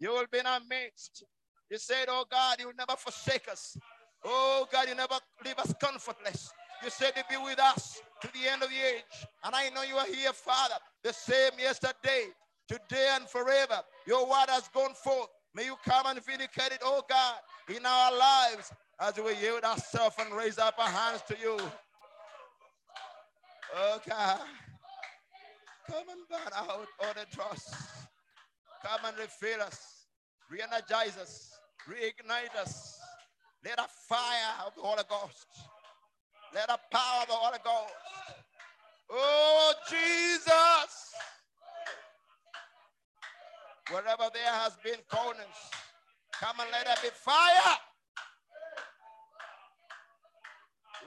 You 0.00 0.10
will 0.10 0.26
be 0.30 0.38
in 0.38 0.46
our 0.46 0.60
midst. 0.68 1.24
You 1.70 1.78
said, 1.78 2.06
oh 2.08 2.24
God, 2.30 2.56
you 2.60 2.66
will 2.66 2.74
never 2.78 2.96
forsake 2.96 3.48
us. 3.50 3.76
Oh 4.24 4.66
God, 4.72 4.88
you 4.88 4.94
never 4.94 5.16
leave 5.44 5.58
us 5.58 5.72
comfortless. 5.80 6.52
You 6.82 6.90
said 6.90 7.14
to 7.16 7.24
be 7.30 7.36
with 7.36 7.58
us 7.60 8.00
to 8.20 8.28
the 8.32 8.50
end 8.50 8.62
of 8.62 8.68
the 8.68 8.76
age. 8.76 9.26
And 9.44 9.54
I 9.54 9.70
know 9.70 9.82
you 9.82 9.96
are 9.96 10.06
here, 10.06 10.32
Father, 10.32 10.74
the 11.02 11.12
same 11.12 11.52
yesterday, 11.58 12.26
today, 12.68 13.10
and 13.14 13.28
forever. 13.28 13.80
Your 14.06 14.26
word 14.26 14.46
has 14.48 14.68
gone 14.68 14.94
forth. 14.94 15.28
May 15.55 15.66
you 15.66 15.76
come 15.84 16.07
and 16.07 16.24
vindicate 16.24 16.72
it, 16.72 16.80
oh 16.82 17.02
God, 17.09 17.36
in 17.68 17.86
our 17.86 18.16
lives 18.16 18.72
as 19.00 19.16
we 19.16 19.36
yield 19.36 19.62
ourselves 19.62 20.16
and 20.18 20.34
raise 20.34 20.59
up 20.59 20.74
our 20.78 20.88
hands 20.88 21.22
to 21.28 21.36
you. 21.40 21.57
Oh 23.76 24.00
God, 24.09 24.40
come 25.88 26.09
and 26.11 26.20
burn 26.28 26.52
out 26.57 26.86
all 27.00 27.14
the 27.14 27.26
trust. 27.34 27.74
Come 28.82 29.00
and 29.07 29.16
refill 29.16 29.62
us, 29.62 30.07
re 30.50 30.61
energize 30.61 31.16
us, 31.18 31.52
reignite 31.88 32.55
us. 32.61 32.98
Let 33.64 33.78
a 33.78 33.86
fire 34.09 34.66
of 34.66 34.74
the 34.74 34.82
Holy 34.82 35.05
Ghost, 35.09 35.46
let 36.52 36.68
a 36.68 36.78
power 36.90 37.22
of 37.22 37.28
the 37.28 37.34
Holy 37.34 37.59
Ghost. 37.64 37.94
Oh, 39.11 39.72
Jesus. 39.88 41.14
Wherever 43.91 44.30
there 44.32 44.53
has 44.53 44.76
been 44.82 44.99
coldness, 45.09 45.70
come 46.32 46.59
and 46.61 46.68
let 46.72 46.87
there 46.87 46.97
be 47.03 47.09
fire. 47.11 47.76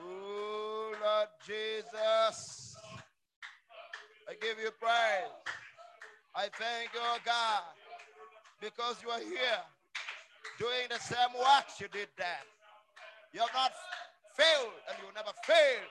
Oh, 0.01 0.93
Lord 1.03 1.27
Jesus. 1.45 2.75
I 4.29 4.33
give 4.41 4.59
you 4.61 4.69
praise. 4.79 5.31
I 6.35 6.49
thank 6.53 6.93
you, 6.93 6.99
God, 7.25 7.63
because 8.61 8.97
you 9.01 9.09
are 9.09 9.19
here 9.19 9.61
doing 10.59 10.87
the 10.89 10.99
same 10.99 11.33
works 11.33 11.79
you 11.81 11.87
did 11.87 12.09
then. 12.17 12.45
You 13.33 13.39
have 13.39 13.49
not 13.53 13.71
failed 14.35 14.73
and 14.87 14.97
you 14.99 15.07
will 15.07 15.15
never 15.15 15.33
fail. 15.43 15.81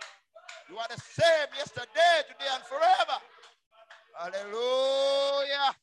You 0.70 0.78
are 0.78 0.86
the 0.88 1.00
same 1.00 1.48
yesterday, 1.56 2.22
today, 2.28 2.50
and 2.52 2.62
forever. 2.64 3.18
Hallelujah. 4.18 5.74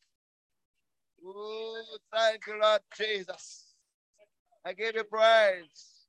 Oh, 1.25 1.83
thank 2.11 2.45
you, 2.47 2.59
Lord 2.61 2.81
Jesus. 2.97 3.65
I 4.65 4.73
give 4.73 4.95
you 4.95 5.03
praise 5.03 6.05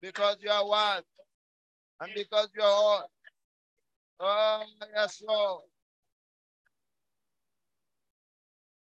because 0.00 0.36
you 0.40 0.50
are 0.50 0.66
one 0.66 1.02
and 2.00 2.10
because 2.14 2.48
you 2.56 2.62
are 2.62 2.66
all. 2.66 3.10
Oh, 4.20 4.62
yes, 4.94 5.22
Lord. 5.26 5.62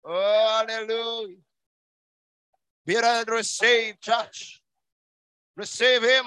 Oh, 0.05 0.65
hallelujah. 0.69 1.37
Be 2.87 2.97
ready 2.97 3.31
receive, 3.31 4.01
church. 4.01 4.61
Receive 5.57 6.03
Him. 6.03 6.27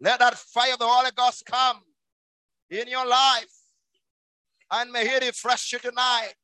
Let 0.00 0.20
that 0.20 0.34
fire 0.38 0.72
of 0.72 0.78
the 0.78 0.86
Holy 0.86 1.10
Ghost 1.14 1.44
come 1.44 1.80
in 2.70 2.88
your 2.88 3.06
life. 3.06 3.52
And 4.70 4.90
may 4.92 5.06
He 5.06 5.26
refresh 5.26 5.72
you 5.72 5.78
tonight. 5.80 6.34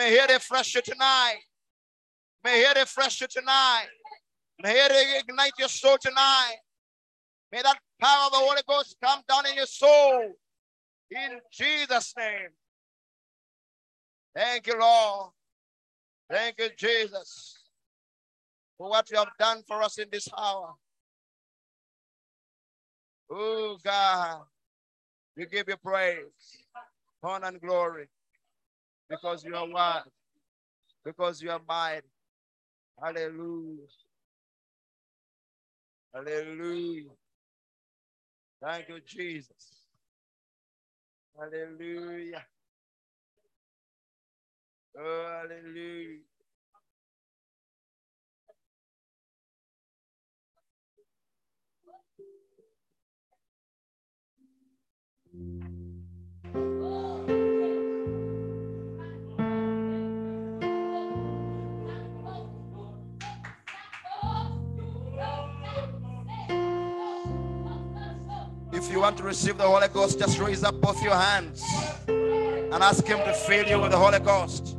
May 0.00 0.12
He 0.12 0.32
refresh 0.32 0.74
you 0.74 0.80
tonight. 0.80 1.40
May 2.42 2.64
He 2.64 2.80
refresh 2.80 3.20
you 3.20 3.26
tonight. 3.26 3.88
May 4.62 4.72
He 4.72 5.18
ignite 5.18 5.52
your 5.58 5.68
soul 5.68 5.98
tonight. 6.00 6.56
May 7.52 7.60
that 7.60 7.76
power 8.00 8.26
of 8.28 8.32
the 8.32 8.38
Holy 8.38 8.62
Ghost 8.66 8.96
come 9.04 9.20
down 9.28 9.44
in 9.44 9.56
your 9.56 9.66
soul. 9.66 10.32
In 11.10 11.38
Jesus' 11.52 12.14
name. 12.16 12.48
Thank 14.34 14.68
you, 14.68 14.80
Lord. 14.80 15.32
Thank 16.30 16.54
you, 16.60 16.70
Jesus, 16.78 17.58
for 18.78 18.88
what 18.88 19.10
you 19.10 19.18
have 19.18 19.36
done 19.38 19.62
for 19.68 19.82
us 19.82 19.98
in 19.98 20.08
this 20.10 20.28
hour. 20.34 20.76
Oh, 23.30 23.76
God, 23.84 24.44
we 25.36 25.44
give 25.44 25.68
you 25.68 25.76
praise, 25.76 26.24
honor, 27.22 27.48
and 27.48 27.60
glory 27.60 28.08
because 29.10 29.44
you 29.44 29.56
are 29.56 29.68
one, 29.68 30.04
because 31.04 31.42
you 31.42 31.50
are 31.50 31.60
mine. 31.68 32.02
Hallelujah. 33.02 33.86
Hallelujah. 36.14 37.10
Thank 38.62 38.88
you, 38.90 39.00
Jesus. 39.06 39.84
Hallelujah. 41.38 42.44
Oh, 44.98 45.42
hallelujah. 45.42 46.20
If 68.82 68.90
you 68.90 69.00
want 69.00 69.18
to 69.18 69.24
receive 69.24 69.58
the 69.58 69.64
Holy 69.64 69.88
Ghost, 69.88 70.18
just 70.18 70.38
raise 70.38 70.64
up 70.64 70.80
both 70.80 71.02
your 71.02 71.14
hands 71.14 71.62
and 72.08 72.82
ask 72.82 73.04
Him 73.06 73.18
to 73.18 73.34
fill 73.34 73.66
you 73.66 73.78
with 73.78 73.90
the 73.90 73.98
Holy 73.98 74.18
Ghost. 74.20 74.78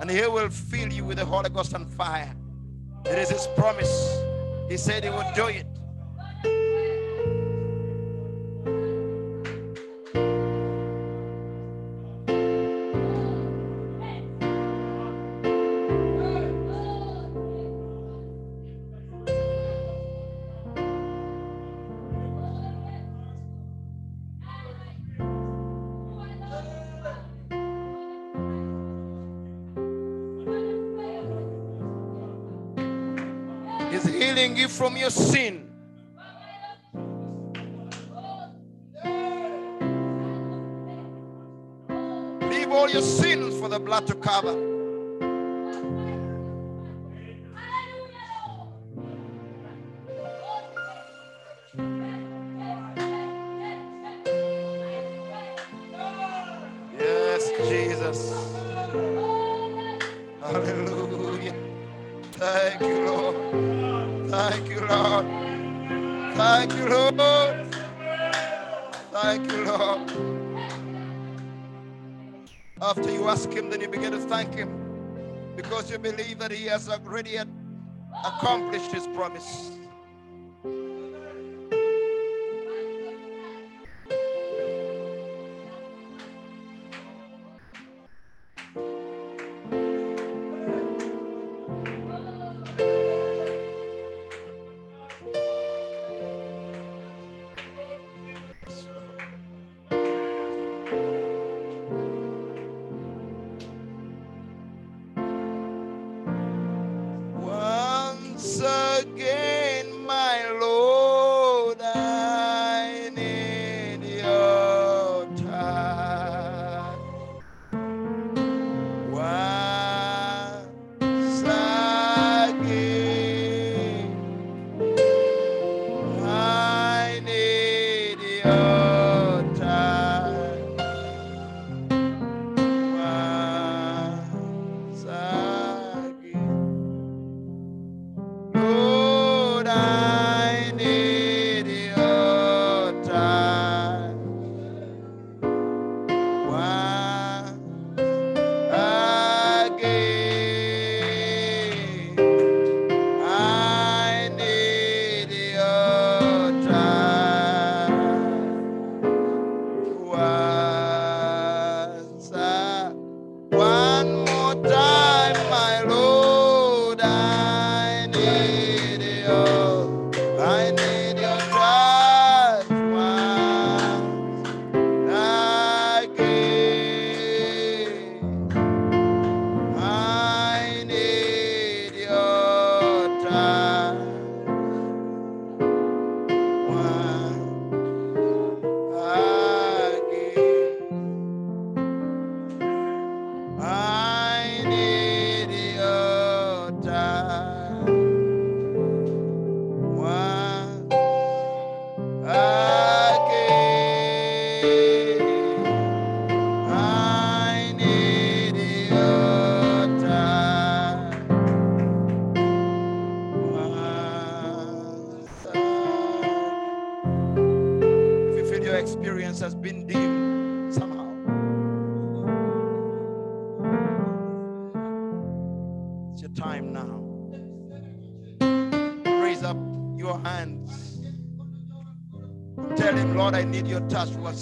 And 0.00 0.10
He 0.10 0.22
will 0.26 0.48
fill 0.48 0.90
you 0.90 1.04
with 1.04 1.18
the 1.18 1.26
Holy 1.26 1.50
Ghost 1.50 1.74
and 1.74 1.86
fire. 1.86 2.34
It 3.04 3.18
is 3.18 3.28
His 3.28 3.46
promise. 3.54 4.18
He 4.70 4.78
said 4.78 5.04
He 5.04 5.10
would 5.10 5.26
do 5.34 5.48
it. 5.48 5.66
From 34.84 34.98
your 34.98 35.08
sin. 35.08 35.70
Leave 42.50 42.70
all 42.70 42.90
your 42.90 43.00
sins 43.00 43.58
for 43.58 43.70
the 43.70 43.80
blood 43.80 44.06
to 44.06 44.14
cover. 44.14 44.73
You 75.94 76.00
believe 76.00 76.38
that 76.40 76.50
He 76.50 76.64
has 76.66 76.88
already 76.88 77.36
accomplished 78.24 78.90
His 78.90 79.06
promise. 79.08 79.78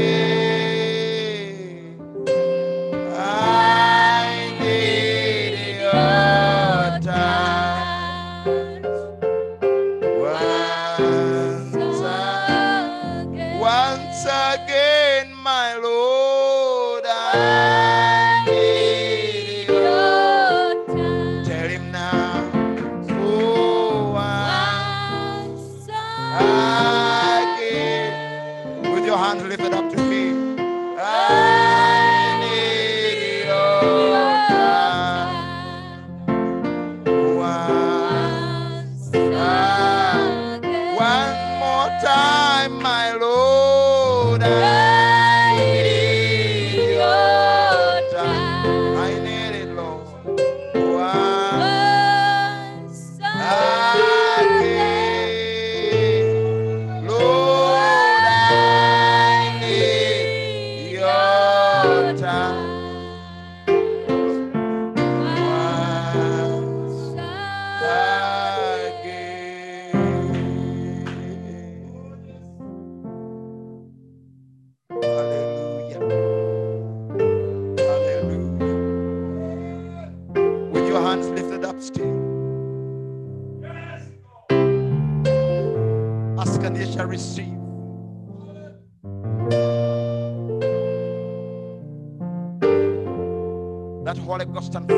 That 94.56 94.95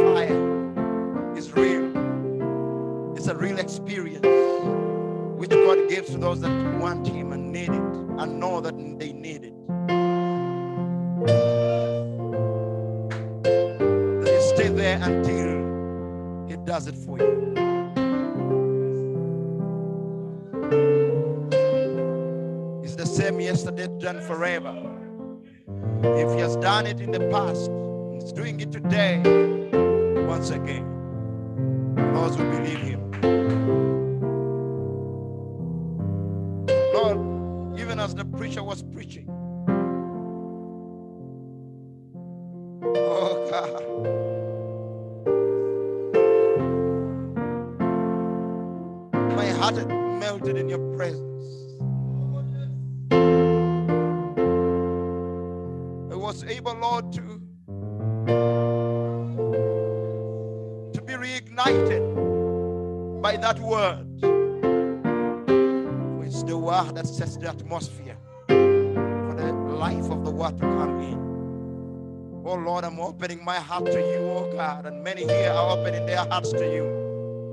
my 73.48 73.58
heart 73.58 73.86
to 73.86 73.98
you, 73.98 74.18
oh 74.28 74.52
God, 74.52 74.84
and 74.84 75.02
many 75.02 75.22
here 75.22 75.50
are 75.50 75.70
opening 75.70 76.04
their 76.04 76.18
hearts 76.18 76.50
to 76.50 76.70
you. 76.70 76.84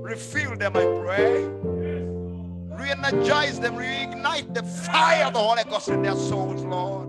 Refill 0.02 0.54
them, 0.54 0.76
I 0.76 0.84
pray. 1.00 1.46
Re-energize 2.78 3.58
them, 3.60 3.76
reignite 3.76 4.52
the 4.52 4.62
fire 4.62 5.24
of 5.24 5.32
the 5.32 5.38
Holy 5.38 5.64
Ghost 5.64 5.88
in 5.88 6.02
their 6.02 6.14
souls, 6.14 6.62
Lord. 6.64 7.08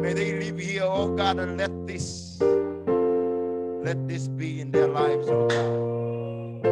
May 0.00 0.14
they 0.14 0.38
live 0.40 0.58
here, 0.58 0.84
oh 0.84 1.14
God, 1.14 1.38
and 1.38 1.58
let 1.58 1.86
this, 1.86 2.40
let 2.40 4.08
this 4.08 4.26
be 4.26 4.62
in 4.62 4.70
their 4.70 4.88
lives, 4.88 5.28
oh 5.28 5.46
God. 5.46 6.64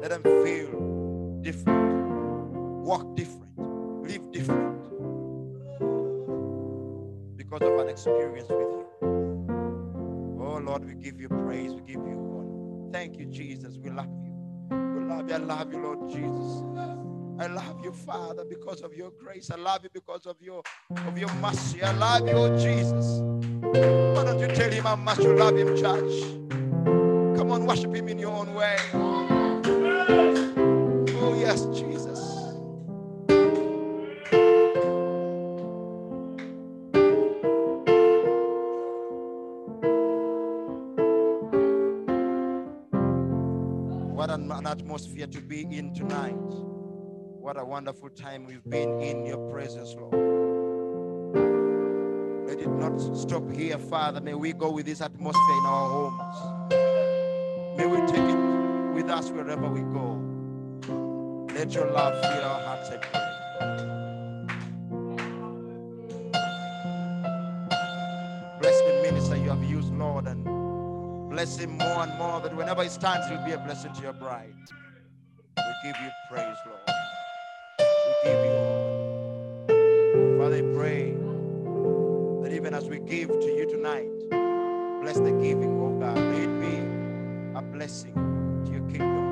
Let 0.00 0.08
them 0.08 0.22
feel 0.42 0.70
different, 1.42 2.54
walk 2.82 3.14
different, 3.14 3.31
because 7.52 7.68
of 7.68 7.78
an 7.80 7.88
experience 7.88 8.48
with 8.48 8.60
you. 8.60 8.86
Oh 10.40 10.58
Lord, 10.64 10.86
we 10.86 10.94
give 10.94 11.20
you 11.20 11.28
praise, 11.28 11.74
we 11.74 11.82
give 11.82 11.96
you 11.96 12.16
honor. 12.16 12.92
Thank 12.92 13.18
you, 13.18 13.26
Jesus. 13.26 13.76
We 13.76 13.90
love 13.90 14.08
you. 14.24 14.32
We 14.70 15.04
love 15.04 15.28
you. 15.28 15.34
I 15.34 15.38
love 15.38 15.72
you, 15.72 15.80
Lord 15.80 16.10
Jesus. 16.10 16.62
I 17.38 17.48
love 17.48 17.84
you, 17.84 17.92
Father, 17.92 18.44
because 18.48 18.80
of 18.80 18.94
your 18.94 19.10
grace. 19.10 19.50
I 19.50 19.56
love 19.56 19.80
you 19.82 19.90
because 19.92 20.24
of 20.24 20.40
your 20.40 20.62
of 21.06 21.18
your 21.18 21.32
mercy. 21.34 21.82
I 21.82 21.92
love 21.92 22.26
you, 22.26 22.34
oh 22.34 22.56
Jesus. 22.56 23.20
Why 23.60 24.24
don't 24.24 24.38
you 24.38 24.48
tell 24.48 24.70
him 24.70 24.84
how 24.84 24.96
much 24.96 25.18
you 25.18 25.36
love 25.36 25.56
him, 25.56 25.76
church? 25.76 26.22
Come 27.36 27.52
on, 27.52 27.66
worship 27.66 27.94
him 27.94 28.08
in 28.08 28.18
your 28.18 28.32
own 28.32 28.54
way. 28.54 28.78
Atmosphere 44.72 45.26
to 45.26 45.40
be 45.42 45.66
in 45.70 45.92
tonight. 45.92 46.32
What 46.32 47.60
a 47.60 47.64
wonderful 47.64 48.08
time 48.08 48.46
we've 48.46 48.64
been 48.64 49.02
in 49.02 49.26
your 49.26 49.50
presence, 49.50 49.94
Lord. 49.94 50.14
Let 52.48 52.58
it 52.58 52.70
not 52.70 52.98
stop 53.14 53.50
here, 53.52 53.76
Father. 53.76 54.22
May 54.22 54.32
we 54.32 54.54
go 54.54 54.70
with 54.70 54.86
this 54.86 55.02
atmosphere 55.02 55.58
in 55.58 55.66
our 55.66 55.90
homes. 55.90 56.70
May 57.76 57.86
we 57.86 57.98
take 58.06 58.24
it 58.24 58.94
with 58.94 59.10
us 59.10 59.30
wherever 59.30 59.68
we 59.68 59.82
go. 59.82 60.18
Let 61.54 61.74
your 61.74 61.90
love 61.90 62.14
fill 62.22 62.42
our 62.42 62.60
hearts, 62.62 62.88
I 62.88 62.96
pray. 62.96 63.91
Bless 71.42 71.58
him 71.58 71.76
more 71.76 72.04
and 72.04 72.16
more 72.18 72.40
that 72.40 72.54
whenever 72.54 72.84
he 72.84 72.88
stands, 72.88 73.28
he'll 73.28 73.44
be 73.44 73.50
a 73.50 73.58
blessing 73.58 73.92
to 73.92 74.00
your 74.00 74.12
bride. 74.12 74.54
We 75.56 75.64
give 75.82 75.96
you 76.00 76.10
praise, 76.30 76.56
Lord. 76.64 76.88
We 77.80 78.12
give 78.22 78.44
you. 78.44 80.38
Father, 80.38 80.58
I 80.58 80.62
pray 80.76 81.16
that 82.42 82.52
even 82.54 82.74
as 82.74 82.84
we 82.88 83.00
give 83.00 83.28
to 83.28 83.46
you 83.46 83.66
tonight, 83.68 84.08
bless 85.02 85.16
the 85.16 85.32
giving, 85.42 85.80
oh 85.80 85.98
God. 85.98 86.16
May 86.16 86.44
it 86.44 86.60
be 86.60 86.76
a 87.58 87.62
blessing 87.62 88.14
to 88.64 88.70
your 88.70 88.82
kingdom. 88.82 89.24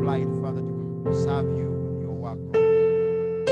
Applied, 0.00 0.28
Father, 0.40 0.62
to 0.62 1.12
serve 1.22 1.44
you 1.58 1.68
in 1.90 2.00
your 2.00 2.12
work, 2.12 2.38
Lord. 2.38 3.48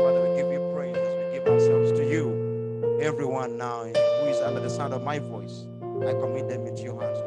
Father, 0.00 0.20
we 0.30 0.36
give 0.40 0.50
you 0.50 0.60
praise 0.74 0.96
as 0.96 1.14
we 1.14 1.24
give 1.38 1.46
ourselves 1.46 1.92
to 1.92 2.10
you. 2.10 2.98
Everyone 3.02 3.58
now 3.58 3.84
who 3.84 4.26
is 4.28 4.40
under 4.40 4.60
the 4.60 4.70
sound 4.70 4.94
of 4.94 5.02
my 5.02 5.18
voice, 5.18 5.66
I 6.08 6.12
commit 6.14 6.48
them 6.48 6.66
into 6.66 6.82
your 6.82 7.00
hands, 7.00 7.18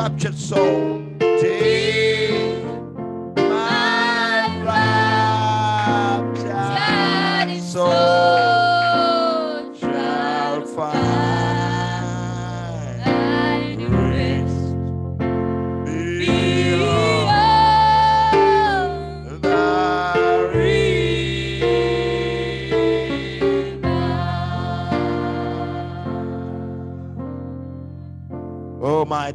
raptured 0.00 0.38
soul. 0.38 0.99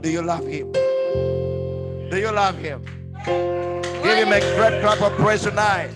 Do 0.05 0.11
you 0.11 0.21
love 0.21 0.45
him? 0.45 0.71
Do 0.71 2.17
you 2.19 2.31
love 2.31 2.59
him? 2.59 2.85
Give 3.25 4.17
him 4.19 4.31
a 4.31 4.39
great 4.39 4.79
clap 4.81 5.01
of 5.01 5.11
praise 5.13 5.41
tonight. 5.41 5.89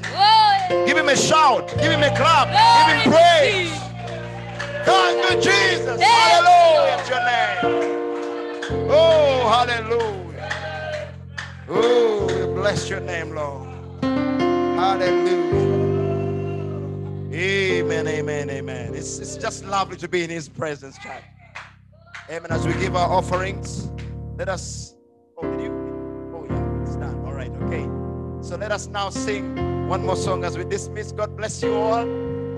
Give 0.87 0.97
him 0.97 1.09
a 1.09 1.15
shout. 1.15 1.69
Give 1.77 1.91
him 1.91 2.01
a 2.01 2.09
clap. 2.17 2.47
Give 2.49 2.95
him 2.95 3.11
praise. 3.13 3.71
Thank 4.83 5.29
you, 5.29 5.35
Jesus. 5.51 6.01
Hallelujah 6.01 7.03
to 7.05 7.09
your 7.13 7.23
name. 7.23 8.89
Oh, 8.89 9.47
hallelujah. 9.47 11.13
Oh, 11.67 12.25
we 12.25 12.55
bless 12.55 12.89
your 12.89 13.01
name, 13.01 13.35
Lord. 13.35 13.69
Hallelujah. 14.01 15.37
Amen, 17.31 18.07
amen, 18.07 18.49
amen. 18.49 18.95
It's, 18.95 19.19
it's 19.19 19.35
just 19.35 19.65
lovely 19.65 19.97
to 19.97 20.07
be 20.07 20.23
in 20.23 20.31
his 20.31 20.49
presence, 20.49 20.97
child. 20.97 21.23
Amen. 22.31 22.51
As 22.51 22.65
we 22.65 22.73
give 22.73 22.95
our 22.95 23.09
offerings, 23.09 23.89
let 24.39 24.47
us. 24.47 24.95
Oh, 25.37 25.51
did 25.51 25.63
you? 25.63 26.31
Oh, 26.33 26.45
yeah, 26.49 26.81
it's 26.81 26.95
done. 26.95 27.25
All 27.25 27.33
right, 27.33 27.51
okay. 27.63 27.83
So 28.41 28.55
let 28.55 28.71
us 28.71 28.87
now 28.87 29.09
sing 29.09 29.87
one 29.89 30.05
more 30.05 30.15
song 30.15 30.45
as 30.45 30.57
we 30.57 30.63
dismiss. 30.63 31.11
God 31.11 31.35
bless 31.35 31.61
you 31.61 31.75
all. 31.75 32.07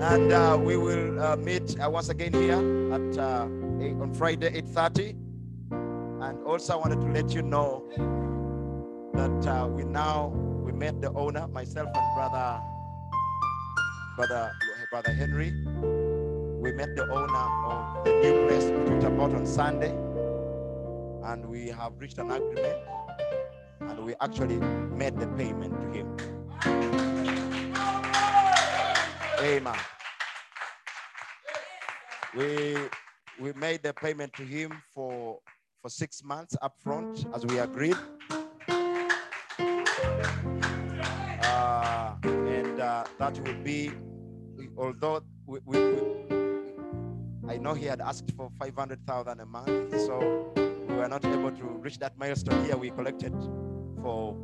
And 0.00 0.32
uh, 0.32 0.56
we 0.62 0.76
will 0.76 1.20
uh, 1.20 1.36
meet 1.36 1.78
uh, 1.80 1.90
once 1.90 2.08
again 2.08 2.32
here 2.32 2.62
at 2.94 3.18
uh, 3.18 3.48
eight, 3.80 3.94
on 3.98 4.14
Friday 4.14 4.62
8:30. 4.62 5.16
And 6.22 6.44
also, 6.46 6.74
I 6.74 6.76
wanted 6.76 7.00
to 7.00 7.08
let 7.08 7.34
you 7.34 7.42
know 7.42 7.82
that 9.14 9.46
uh, 9.46 9.66
we 9.66 9.82
now 9.82 10.28
we 10.62 10.70
met 10.70 11.00
the 11.00 11.12
owner, 11.14 11.48
myself 11.48 11.88
and 11.92 12.14
brother, 12.14 12.60
brother, 14.16 14.52
brother 14.90 15.12
Henry. 15.12 15.50
We 16.62 16.70
met 16.70 16.94
the 16.94 17.10
owner 17.10 17.46
of 17.66 18.04
the 18.04 18.12
new 18.22 18.46
place 18.46 18.70
we 18.70 18.86
talked 18.86 19.02
about 19.02 19.34
on 19.34 19.46
Sunday, 19.46 19.90
and 21.24 21.46
we 21.46 21.68
have 21.68 21.92
reached 21.98 22.18
an 22.18 22.30
agreement, 22.30 22.78
and 23.80 24.04
we 24.04 24.14
actually 24.20 24.58
made 24.94 25.18
the 25.18 25.26
payment 25.28 25.80
to 25.80 25.88
him. 25.98 26.16
Amen. 29.40 29.78
We 32.36 32.76
we 33.40 33.52
made 33.54 33.82
the 33.82 33.92
payment 33.92 34.32
to 34.34 34.42
him 34.44 34.72
for 34.94 35.40
for 35.82 35.88
six 35.88 36.22
months 36.22 36.56
up 36.62 36.78
front 36.78 37.26
as 37.34 37.44
we 37.44 37.58
agreed. 37.58 37.96
Uh, 41.44 42.14
and 42.24 42.80
uh, 42.80 43.04
that 43.18 43.38
would 43.40 43.64
be, 43.64 43.90
although 44.76 45.22
we, 45.44 45.58
we, 45.64 45.78
we, 45.78 46.00
I 47.48 47.56
know 47.58 47.74
he 47.74 47.86
had 47.86 48.00
asked 48.00 48.30
for 48.36 48.48
500,000 48.60 49.40
a 49.40 49.44
month, 49.46 50.00
so 50.06 50.52
we 50.92 50.98
were 50.98 51.08
not 51.08 51.24
able 51.24 51.50
to 51.50 51.64
reach 51.64 51.98
that 51.98 52.16
milestone 52.18 52.64
here. 52.64 52.76
We 52.76 52.90
collected 52.90 53.32
for 54.02 54.36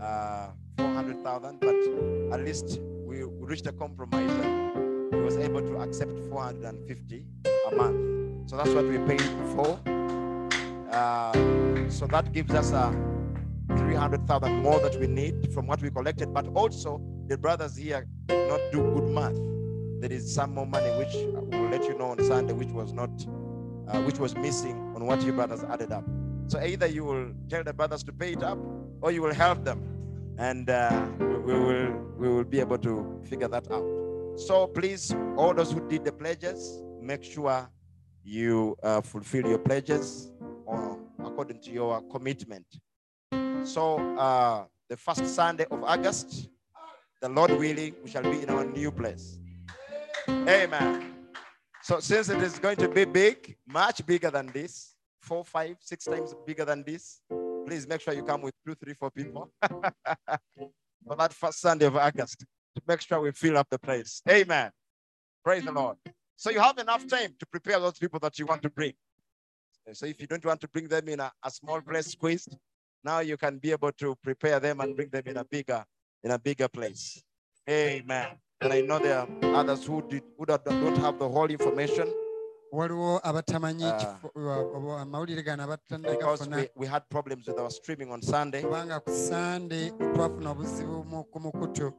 uh, 0.00 0.50
400,000, 0.76 1.60
but 1.60 2.38
at 2.38 2.44
least 2.44 2.80
we 3.06 3.24
we 3.24 3.46
reached 3.46 3.66
a 3.66 3.72
compromise 3.72 4.30
and 4.30 5.14
he 5.14 5.20
was 5.20 5.36
able 5.36 5.62
to 5.62 5.78
accept 5.78 6.12
450 6.28 7.24
a 7.70 7.74
month. 7.74 8.50
So 8.50 8.56
that's 8.56 8.70
what 8.70 8.84
we 8.84 8.98
paid 8.98 9.22
for. 9.54 9.80
Uh, 10.90 11.32
so 11.88 12.06
that 12.06 12.32
gives 12.32 12.52
us 12.54 12.72
a 12.72 12.94
300,000 13.76 14.62
more 14.62 14.80
that 14.80 14.98
we 15.00 15.06
need 15.06 15.52
from 15.52 15.66
what 15.66 15.80
we 15.82 15.90
collected. 15.90 16.32
But 16.32 16.46
also, 16.54 17.00
the 17.26 17.36
brothers 17.38 17.76
here 17.76 18.06
did 18.26 18.48
not 18.48 18.60
do 18.72 18.82
good 18.94 19.08
math. 19.08 19.36
There 20.00 20.12
is 20.12 20.32
some 20.32 20.54
more 20.54 20.66
money 20.66 20.90
which 20.98 21.14
we 21.14 21.58
will 21.58 21.70
let 21.70 21.84
you 21.84 21.96
know 21.98 22.10
on 22.10 22.22
Sunday, 22.22 22.52
which 22.52 22.68
was 22.68 22.92
not, 22.92 23.10
uh, 23.88 24.02
which 24.02 24.18
was 24.18 24.34
missing 24.36 24.76
on 24.94 25.06
what 25.06 25.22
you 25.22 25.32
brothers 25.32 25.64
added 25.64 25.92
up. 25.92 26.04
So 26.48 26.60
either 26.60 26.86
you 26.86 27.04
will 27.04 27.32
tell 27.48 27.64
the 27.64 27.72
brothers 27.72 28.02
to 28.04 28.12
pay 28.12 28.32
it 28.32 28.42
up, 28.42 28.58
or 29.00 29.10
you 29.10 29.22
will 29.22 29.34
help 29.34 29.64
them, 29.64 29.82
and 30.38 30.70
uh, 30.70 31.06
we, 31.18 31.54
will 31.54 31.92
we 32.18 32.28
will 32.28 32.44
be 32.44 32.60
able 32.60 32.78
to 32.78 33.20
figure 33.28 33.48
that 33.48 33.70
out. 33.70 33.84
So 34.36 34.66
please, 34.66 35.14
all 35.36 35.54
those 35.54 35.72
who 35.72 35.88
did 35.88 36.04
the 36.04 36.12
pledges, 36.12 36.82
make 37.00 37.24
sure 37.24 37.68
you 38.22 38.76
uh, 38.82 39.00
fulfill 39.00 39.48
your 39.48 39.58
pledges 39.58 40.32
or 40.66 40.98
according 41.24 41.60
to 41.60 41.70
your 41.70 42.02
commitment. 42.10 42.66
So 43.64 43.98
uh, 44.16 44.64
the 44.88 44.96
first 44.96 45.26
Sunday 45.26 45.66
of 45.70 45.82
August, 45.84 46.48
the 47.20 47.28
Lord 47.28 47.50
willing, 47.52 47.94
we 48.02 48.10
shall 48.10 48.22
be 48.22 48.42
in 48.42 48.50
our 48.50 48.64
new 48.64 48.90
place. 48.90 49.38
Amen. 50.28 51.15
So 51.86 52.00
since 52.00 52.28
it 52.30 52.42
is 52.42 52.58
going 52.58 52.78
to 52.78 52.88
be 52.88 53.04
big, 53.04 53.56
much 53.64 54.04
bigger 54.04 54.28
than 54.28 54.48
this, 54.48 54.96
four, 55.22 55.44
five, 55.44 55.76
six 55.78 56.04
times 56.04 56.34
bigger 56.44 56.64
than 56.64 56.82
this, 56.82 57.20
please 57.64 57.86
make 57.86 58.00
sure 58.00 58.12
you 58.12 58.24
come 58.24 58.42
with 58.42 58.54
two, 58.66 58.74
three, 58.74 58.92
four 58.92 59.12
people 59.12 59.52
for 59.62 61.16
that 61.16 61.32
first 61.32 61.60
Sunday 61.60 61.86
of 61.86 61.94
August 61.94 62.40
to 62.74 62.82
make 62.88 63.00
sure 63.02 63.20
we 63.20 63.30
fill 63.30 63.56
up 63.56 63.68
the 63.70 63.78
place. 63.78 64.20
Amen. 64.28 64.72
Praise 65.44 65.64
the 65.64 65.70
Lord. 65.70 65.96
So 66.34 66.50
you 66.50 66.58
have 66.58 66.76
enough 66.78 67.06
time 67.06 67.36
to 67.38 67.46
prepare 67.46 67.78
those 67.78 68.00
people 68.00 68.18
that 68.18 68.36
you 68.36 68.46
want 68.46 68.62
to 68.62 68.70
bring. 68.70 68.94
So 69.92 70.06
if 70.06 70.20
you 70.20 70.26
don't 70.26 70.44
want 70.44 70.60
to 70.62 70.68
bring 70.68 70.88
them 70.88 71.06
in 71.06 71.20
a, 71.20 71.30
a 71.44 71.52
small 71.52 71.80
place 71.82 72.08
squeezed, 72.08 72.56
now 73.04 73.20
you 73.20 73.36
can 73.36 73.58
be 73.58 73.70
able 73.70 73.92
to 73.92 74.16
prepare 74.24 74.58
them 74.58 74.80
and 74.80 74.96
bring 74.96 75.10
them 75.10 75.22
in 75.24 75.36
a 75.36 75.44
bigger, 75.44 75.84
in 76.24 76.32
a 76.32 76.38
bigger 76.40 76.66
place. 76.66 77.22
Amen. 77.70 78.26
And 78.60 78.72
I 78.72 78.80
know 78.80 78.98
there 78.98 79.18
are 79.18 79.28
others 79.54 79.84
who 79.86 80.02
did 80.08 80.22
who 80.38 80.46
don't 80.46 80.96
have 80.98 81.18
the 81.18 81.28
whole 81.28 81.50
information 81.50 82.08
waliwo 82.72 83.20
abatamanyi 83.22 83.84
Ah. 83.84 83.98
ekifo- 83.98 84.30
wa- 84.34 84.78
wa- 84.78 85.00
amawulire 85.00 85.42
gano 85.42 85.78
because 86.02 86.48
we, 86.48 86.68
we 86.76 86.86
had 86.86 87.02
problems 87.08 87.46
with 87.46 87.58
our 87.58 87.70
streaming 87.70 88.10
on 88.10 88.20
Sunday, 88.22 88.62
ku 88.62 89.10
sande 89.12 89.90
twafuna 90.14 90.50
obuzibu 90.50 91.24
ku 91.30 91.40
mukutu 91.40 91.92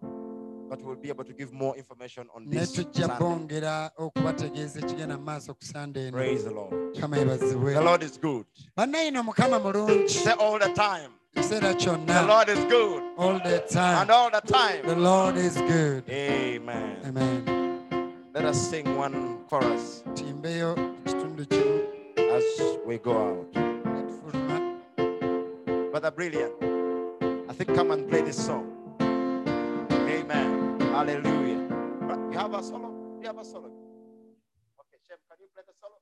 but 0.70 0.82
we'll 0.84 0.96
be 0.98 1.10
able 1.10 1.24
to 1.24 1.34
give 1.34 1.54
more 1.54 1.78
information 1.78 2.28
on 2.36 2.50
this 2.50 2.74
Sunday. 2.76 3.18
bongera 3.20 3.92
okubategeeza 3.98 4.80
ekigenda 4.80 5.18
mu 5.18 5.24
maaso 5.24 5.54
ku 5.54 5.64
sande 5.64 6.08
eno 6.08 6.18
Praise 6.18 6.44
the 6.44 6.52
Lord. 6.52 6.94
The 6.94 7.82
Lord 7.82 8.04
is 8.04 8.18
good. 8.20 8.46
bannayina 8.76 9.20
omukama 9.22 9.60
mulungi 9.60 10.10
Say 10.10 10.34
all 10.34 10.60
the 10.60 10.74
time. 10.74 11.12
Ekiseera 11.38 11.74
The 12.08 12.24
Lord 12.28 12.50
is 12.50 12.66
good. 12.66 13.04
all 13.18 13.40
the 13.40 13.60
time. 13.70 14.02
And 14.04 14.12
all 14.12 14.30
the 14.32 14.42
time. 14.42 14.86
the 14.86 14.96
lord 14.96 15.38
is 15.38 15.58
good 15.58 16.04
Amen. 16.10 16.98
amen 17.08 17.44
Let 18.34 18.46
us 18.46 18.70
sing 18.70 18.98
one 18.98 19.40
chorus 19.50 20.04
timbeyo 20.16 20.76
ekitundu 21.06 21.46
kimu 21.46 21.80
as 22.38 22.46
we 22.86 22.98
go 23.00 23.14
out. 23.14 23.54
Brother 25.92 26.12
Brilliant, 26.12 26.54
I 27.50 27.54
think 27.54 27.74
come 27.76 27.92
and 27.92 28.08
play 28.10 28.22
this 28.22 28.38
song. 28.46 28.66
Amen. 29.92 30.80
Hallelujah. 30.94 31.62
You 32.32 32.38
have 32.38 32.54
a 32.54 32.62
solo? 32.64 32.90
You 33.22 33.28
have 33.28 33.40
a 33.40 33.46
solo? 33.46 33.70
Okay, 34.82 35.00
Shem, 35.08 35.18
can 35.30 35.38
you 35.42 35.48
play 35.56 35.64
the 35.66 35.74
solo? 35.82 35.98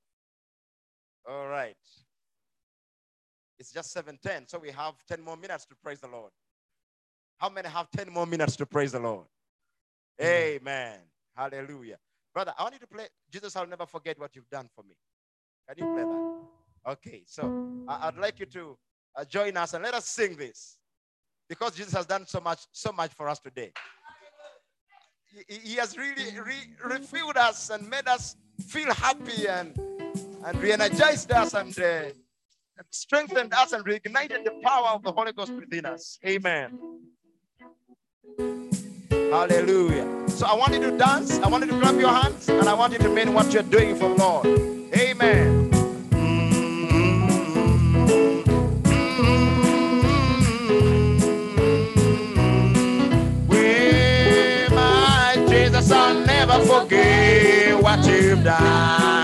All 1.29 1.47
right. 1.47 1.77
It's 3.57 3.71
just 3.71 3.93
7:10, 3.93 4.47
so 4.47 4.59
we 4.59 4.71
have 4.71 4.95
10 5.07 5.21
more 5.21 5.37
minutes 5.37 5.65
to 5.67 5.75
praise 5.75 5.99
the 5.99 6.07
Lord. 6.07 6.31
How 7.37 7.49
many 7.49 7.67
have 7.69 7.89
10 7.91 8.09
more 8.11 8.25
minutes 8.25 8.55
to 8.57 8.65
praise 8.65 8.91
the 8.91 8.99
Lord? 8.99 9.27
Amen. 10.21 10.99
Hallelujah. 11.35 11.97
Brother, 12.33 12.53
I 12.57 12.63
want 12.63 12.75
you 12.75 12.79
to 12.79 12.87
play 12.87 13.07
Jesus, 13.31 13.55
I'll 13.55 13.67
never 13.67 13.85
forget 13.85 14.19
what 14.19 14.35
you've 14.35 14.49
done 14.49 14.69
for 14.75 14.83
me. 14.83 14.95
Can 15.67 15.77
you 15.77 15.93
play 15.93 16.03
that? 16.03 16.91
Okay, 16.91 17.23
so 17.25 17.85
I'd 17.87 18.17
like 18.17 18.39
you 18.39 18.45
to 18.47 18.77
uh, 19.15 19.25
join 19.25 19.57
us 19.57 19.73
and 19.73 19.83
let 19.83 19.93
us 19.93 20.05
sing 20.07 20.35
this 20.35 20.77
because 21.47 21.75
Jesus 21.75 21.93
has 21.93 22.05
done 22.05 22.25
so 22.27 22.39
much, 22.39 22.59
so 22.71 22.91
much 22.91 23.13
for 23.13 23.29
us 23.29 23.39
today. 23.39 23.71
He- 25.47 25.75
has 25.75 25.97
really 25.97 26.39
re- 26.39 26.75
refilled 26.83 27.35
us 27.37 27.69
and 27.69 27.89
made 27.89 28.07
us 28.07 28.35
feel 28.67 28.93
happy 28.93 29.47
and 29.47 29.77
and 30.45 30.61
re-energized 30.61 31.31
us 31.31 31.53
and, 31.55 31.77
uh, 31.79 31.83
and 31.83 32.13
strengthened 32.91 33.53
us 33.53 33.73
and 33.73 33.85
reignited 33.85 34.43
the 34.43 34.51
power 34.63 34.89
of 34.89 35.03
the 35.03 35.11
Holy 35.11 35.31
Ghost 35.33 35.53
within 35.53 35.85
us. 35.85 36.19
Amen. 36.25 36.79
Hallelujah. 39.09 40.29
So 40.29 40.45
I 40.45 40.55
want 40.55 40.73
you 40.73 40.81
to 40.81 40.97
dance. 40.97 41.39
I 41.39 41.47
want 41.47 41.65
you 41.65 41.71
to 41.71 41.79
clap 41.79 41.99
your 41.99 42.09
hands, 42.09 42.49
and 42.49 42.67
I 42.67 42.73
want 42.73 42.93
you 42.93 42.99
to 42.99 43.09
mean 43.09 43.33
what 43.33 43.53
you're 43.53 43.63
doing 43.63 43.95
for 43.95 44.09
the 44.09 44.15
Lord. 44.15 44.45
Amen. 44.95 45.69
Well, 53.47 54.69
my 54.71 55.45
Jesus, 55.49 55.91
I'll 55.91 56.25
never 56.25 56.59
forget 56.65 57.81
what 57.81 58.05
you've 58.05 58.43
done 58.43 59.14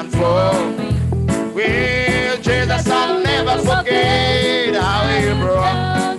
Never 3.51 3.63
forget 3.63 4.75
how 4.75 5.19
you 5.19 5.35
brought 5.35 6.17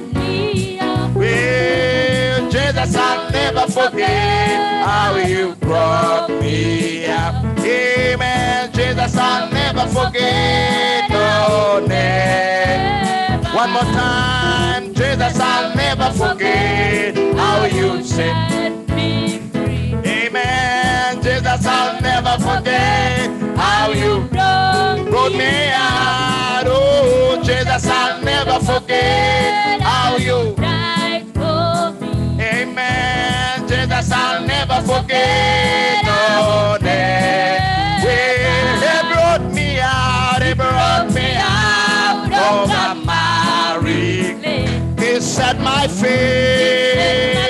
well, 1.15 2.51
Jesus, 2.51 2.95
I'll 2.95 3.31
never 3.31 3.73
forget 3.73 4.85
how 4.85 5.17
you 5.17 5.55
brought 5.55 6.29
me 6.29 7.07
up. 7.07 7.43
Amen. 7.59 8.71
Jesus, 8.73 9.17
I'll 9.17 9.51
never 9.51 9.87
forget. 9.87 11.09
Oh, 11.11 11.83
never. 11.89 13.49
One 13.57 13.71
more 13.71 13.83
time. 13.83 14.93
Jesus, 14.93 15.41
I'll 15.41 15.75
never 15.75 16.11
forget 16.13 17.17
how 17.35 17.65
you 17.65 18.03
set. 18.05 18.53
Amen. 18.53 19.52
Jesus, 21.53 21.67
I'll 21.67 22.01
never 22.01 22.39
forget 22.43 23.29
how 23.59 23.91
you 23.91 24.27
brought 24.31 25.33
me 25.33 25.71
out. 25.75 26.65
Oh, 26.67 27.43
Jesus, 27.45 27.87
I'll 27.87 28.23
never 28.25 28.59
forget 28.65 29.83
how 29.83 30.17
you. 30.17 30.55
Died 30.57 31.27
for 31.35 31.93
me. 32.01 32.43
Amen. 32.43 33.69
Jesus, 33.69 34.11
I'll 34.13 34.47
never 34.47 34.81
forget. 34.81 36.05
No, 36.07 36.79
never. 36.81 38.07
Well, 38.07 38.81
he 38.81 39.13
brought 39.13 39.53
me 39.53 39.79
out. 39.79 40.43
He 40.43 40.55
brought 40.55 41.13
me 41.13 41.35
out 41.37 42.33
of 42.33 42.69
the 42.71 42.95
miry. 43.05 44.37
He 44.99 45.21
set 45.21 45.61
my 45.61 45.87
feet. 45.87 47.43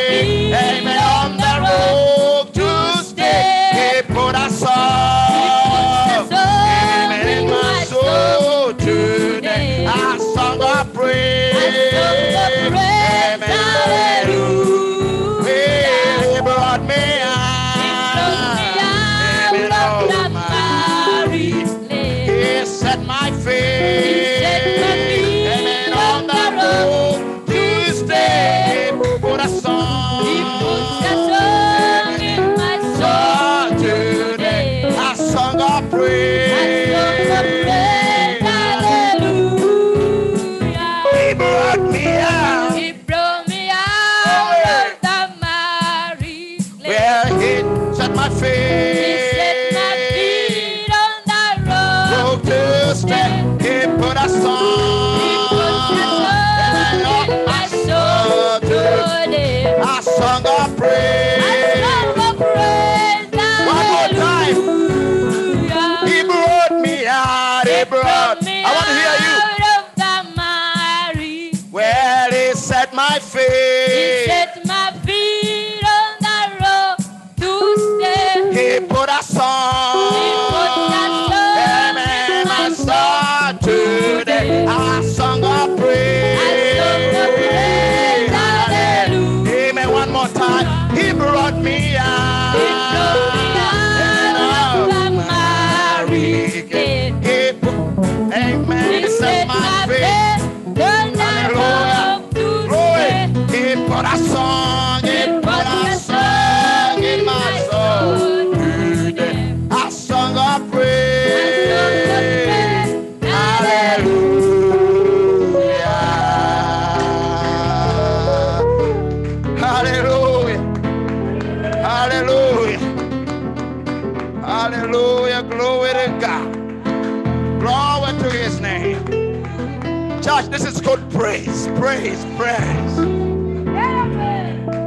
praise, 131.10 131.68
praise, 131.78 132.24
praise. 132.36 132.96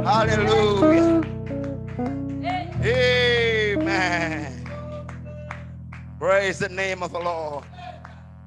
Hallelujah. 0.04 1.22
Amen. 2.82 4.64
Praise 6.18 6.58
the 6.58 6.68
name 6.68 7.02
of 7.02 7.12
the 7.12 7.18
Lord. 7.18 7.64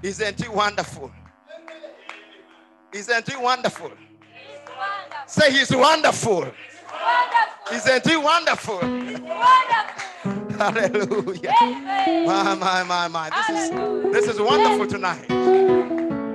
Isn't 0.02 0.41
he 0.41 0.49
wonderful? 0.49 1.11
Isn't 2.94 3.30
he 3.30 3.36
wonderful? 3.38 3.91
Say 5.27 5.52
he's 5.52 5.76
wonderful. 5.76 6.48
Isn't 7.72 8.07
he 8.07 8.18
wonderful? 8.18 8.80
Hallelujah. 10.57 11.53
My, 12.26 12.56
my, 12.56 12.84
my, 12.84 13.07
my. 13.07 13.30
This 13.30 13.49
is, 13.49 13.69
this 14.11 14.27
is 14.27 14.41
wonderful 14.41 14.88
tonight. 14.88 15.30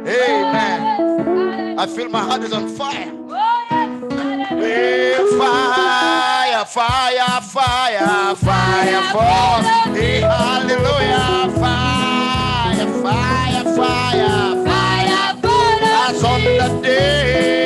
Amen. 0.06 1.13
I 1.76 1.86
feel 1.86 2.08
my 2.08 2.22
heart 2.22 2.42
is 2.42 2.52
on 2.52 2.68
fire. 2.68 3.10
Fire, 5.38 6.64
fire, 6.66 7.40
fire, 7.40 8.34
fire, 8.36 9.02
fire. 9.12 9.62
Hey, 9.92 10.20
hallelujah. 10.20 11.50
Fire, 11.58 12.86
fire, 13.02 13.64
fire, 13.74 14.64
fire. 14.64 15.40
That's 15.80 16.22
on 16.24 16.40
the 16.44 16.80
day. 16.82 17.63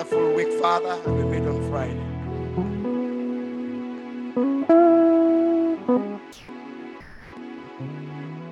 Wonderful 0.00 0.32
week, 0.32 0.50
Father, 0.58 0.96
we 1.12 1.24
meet 1.24 1.49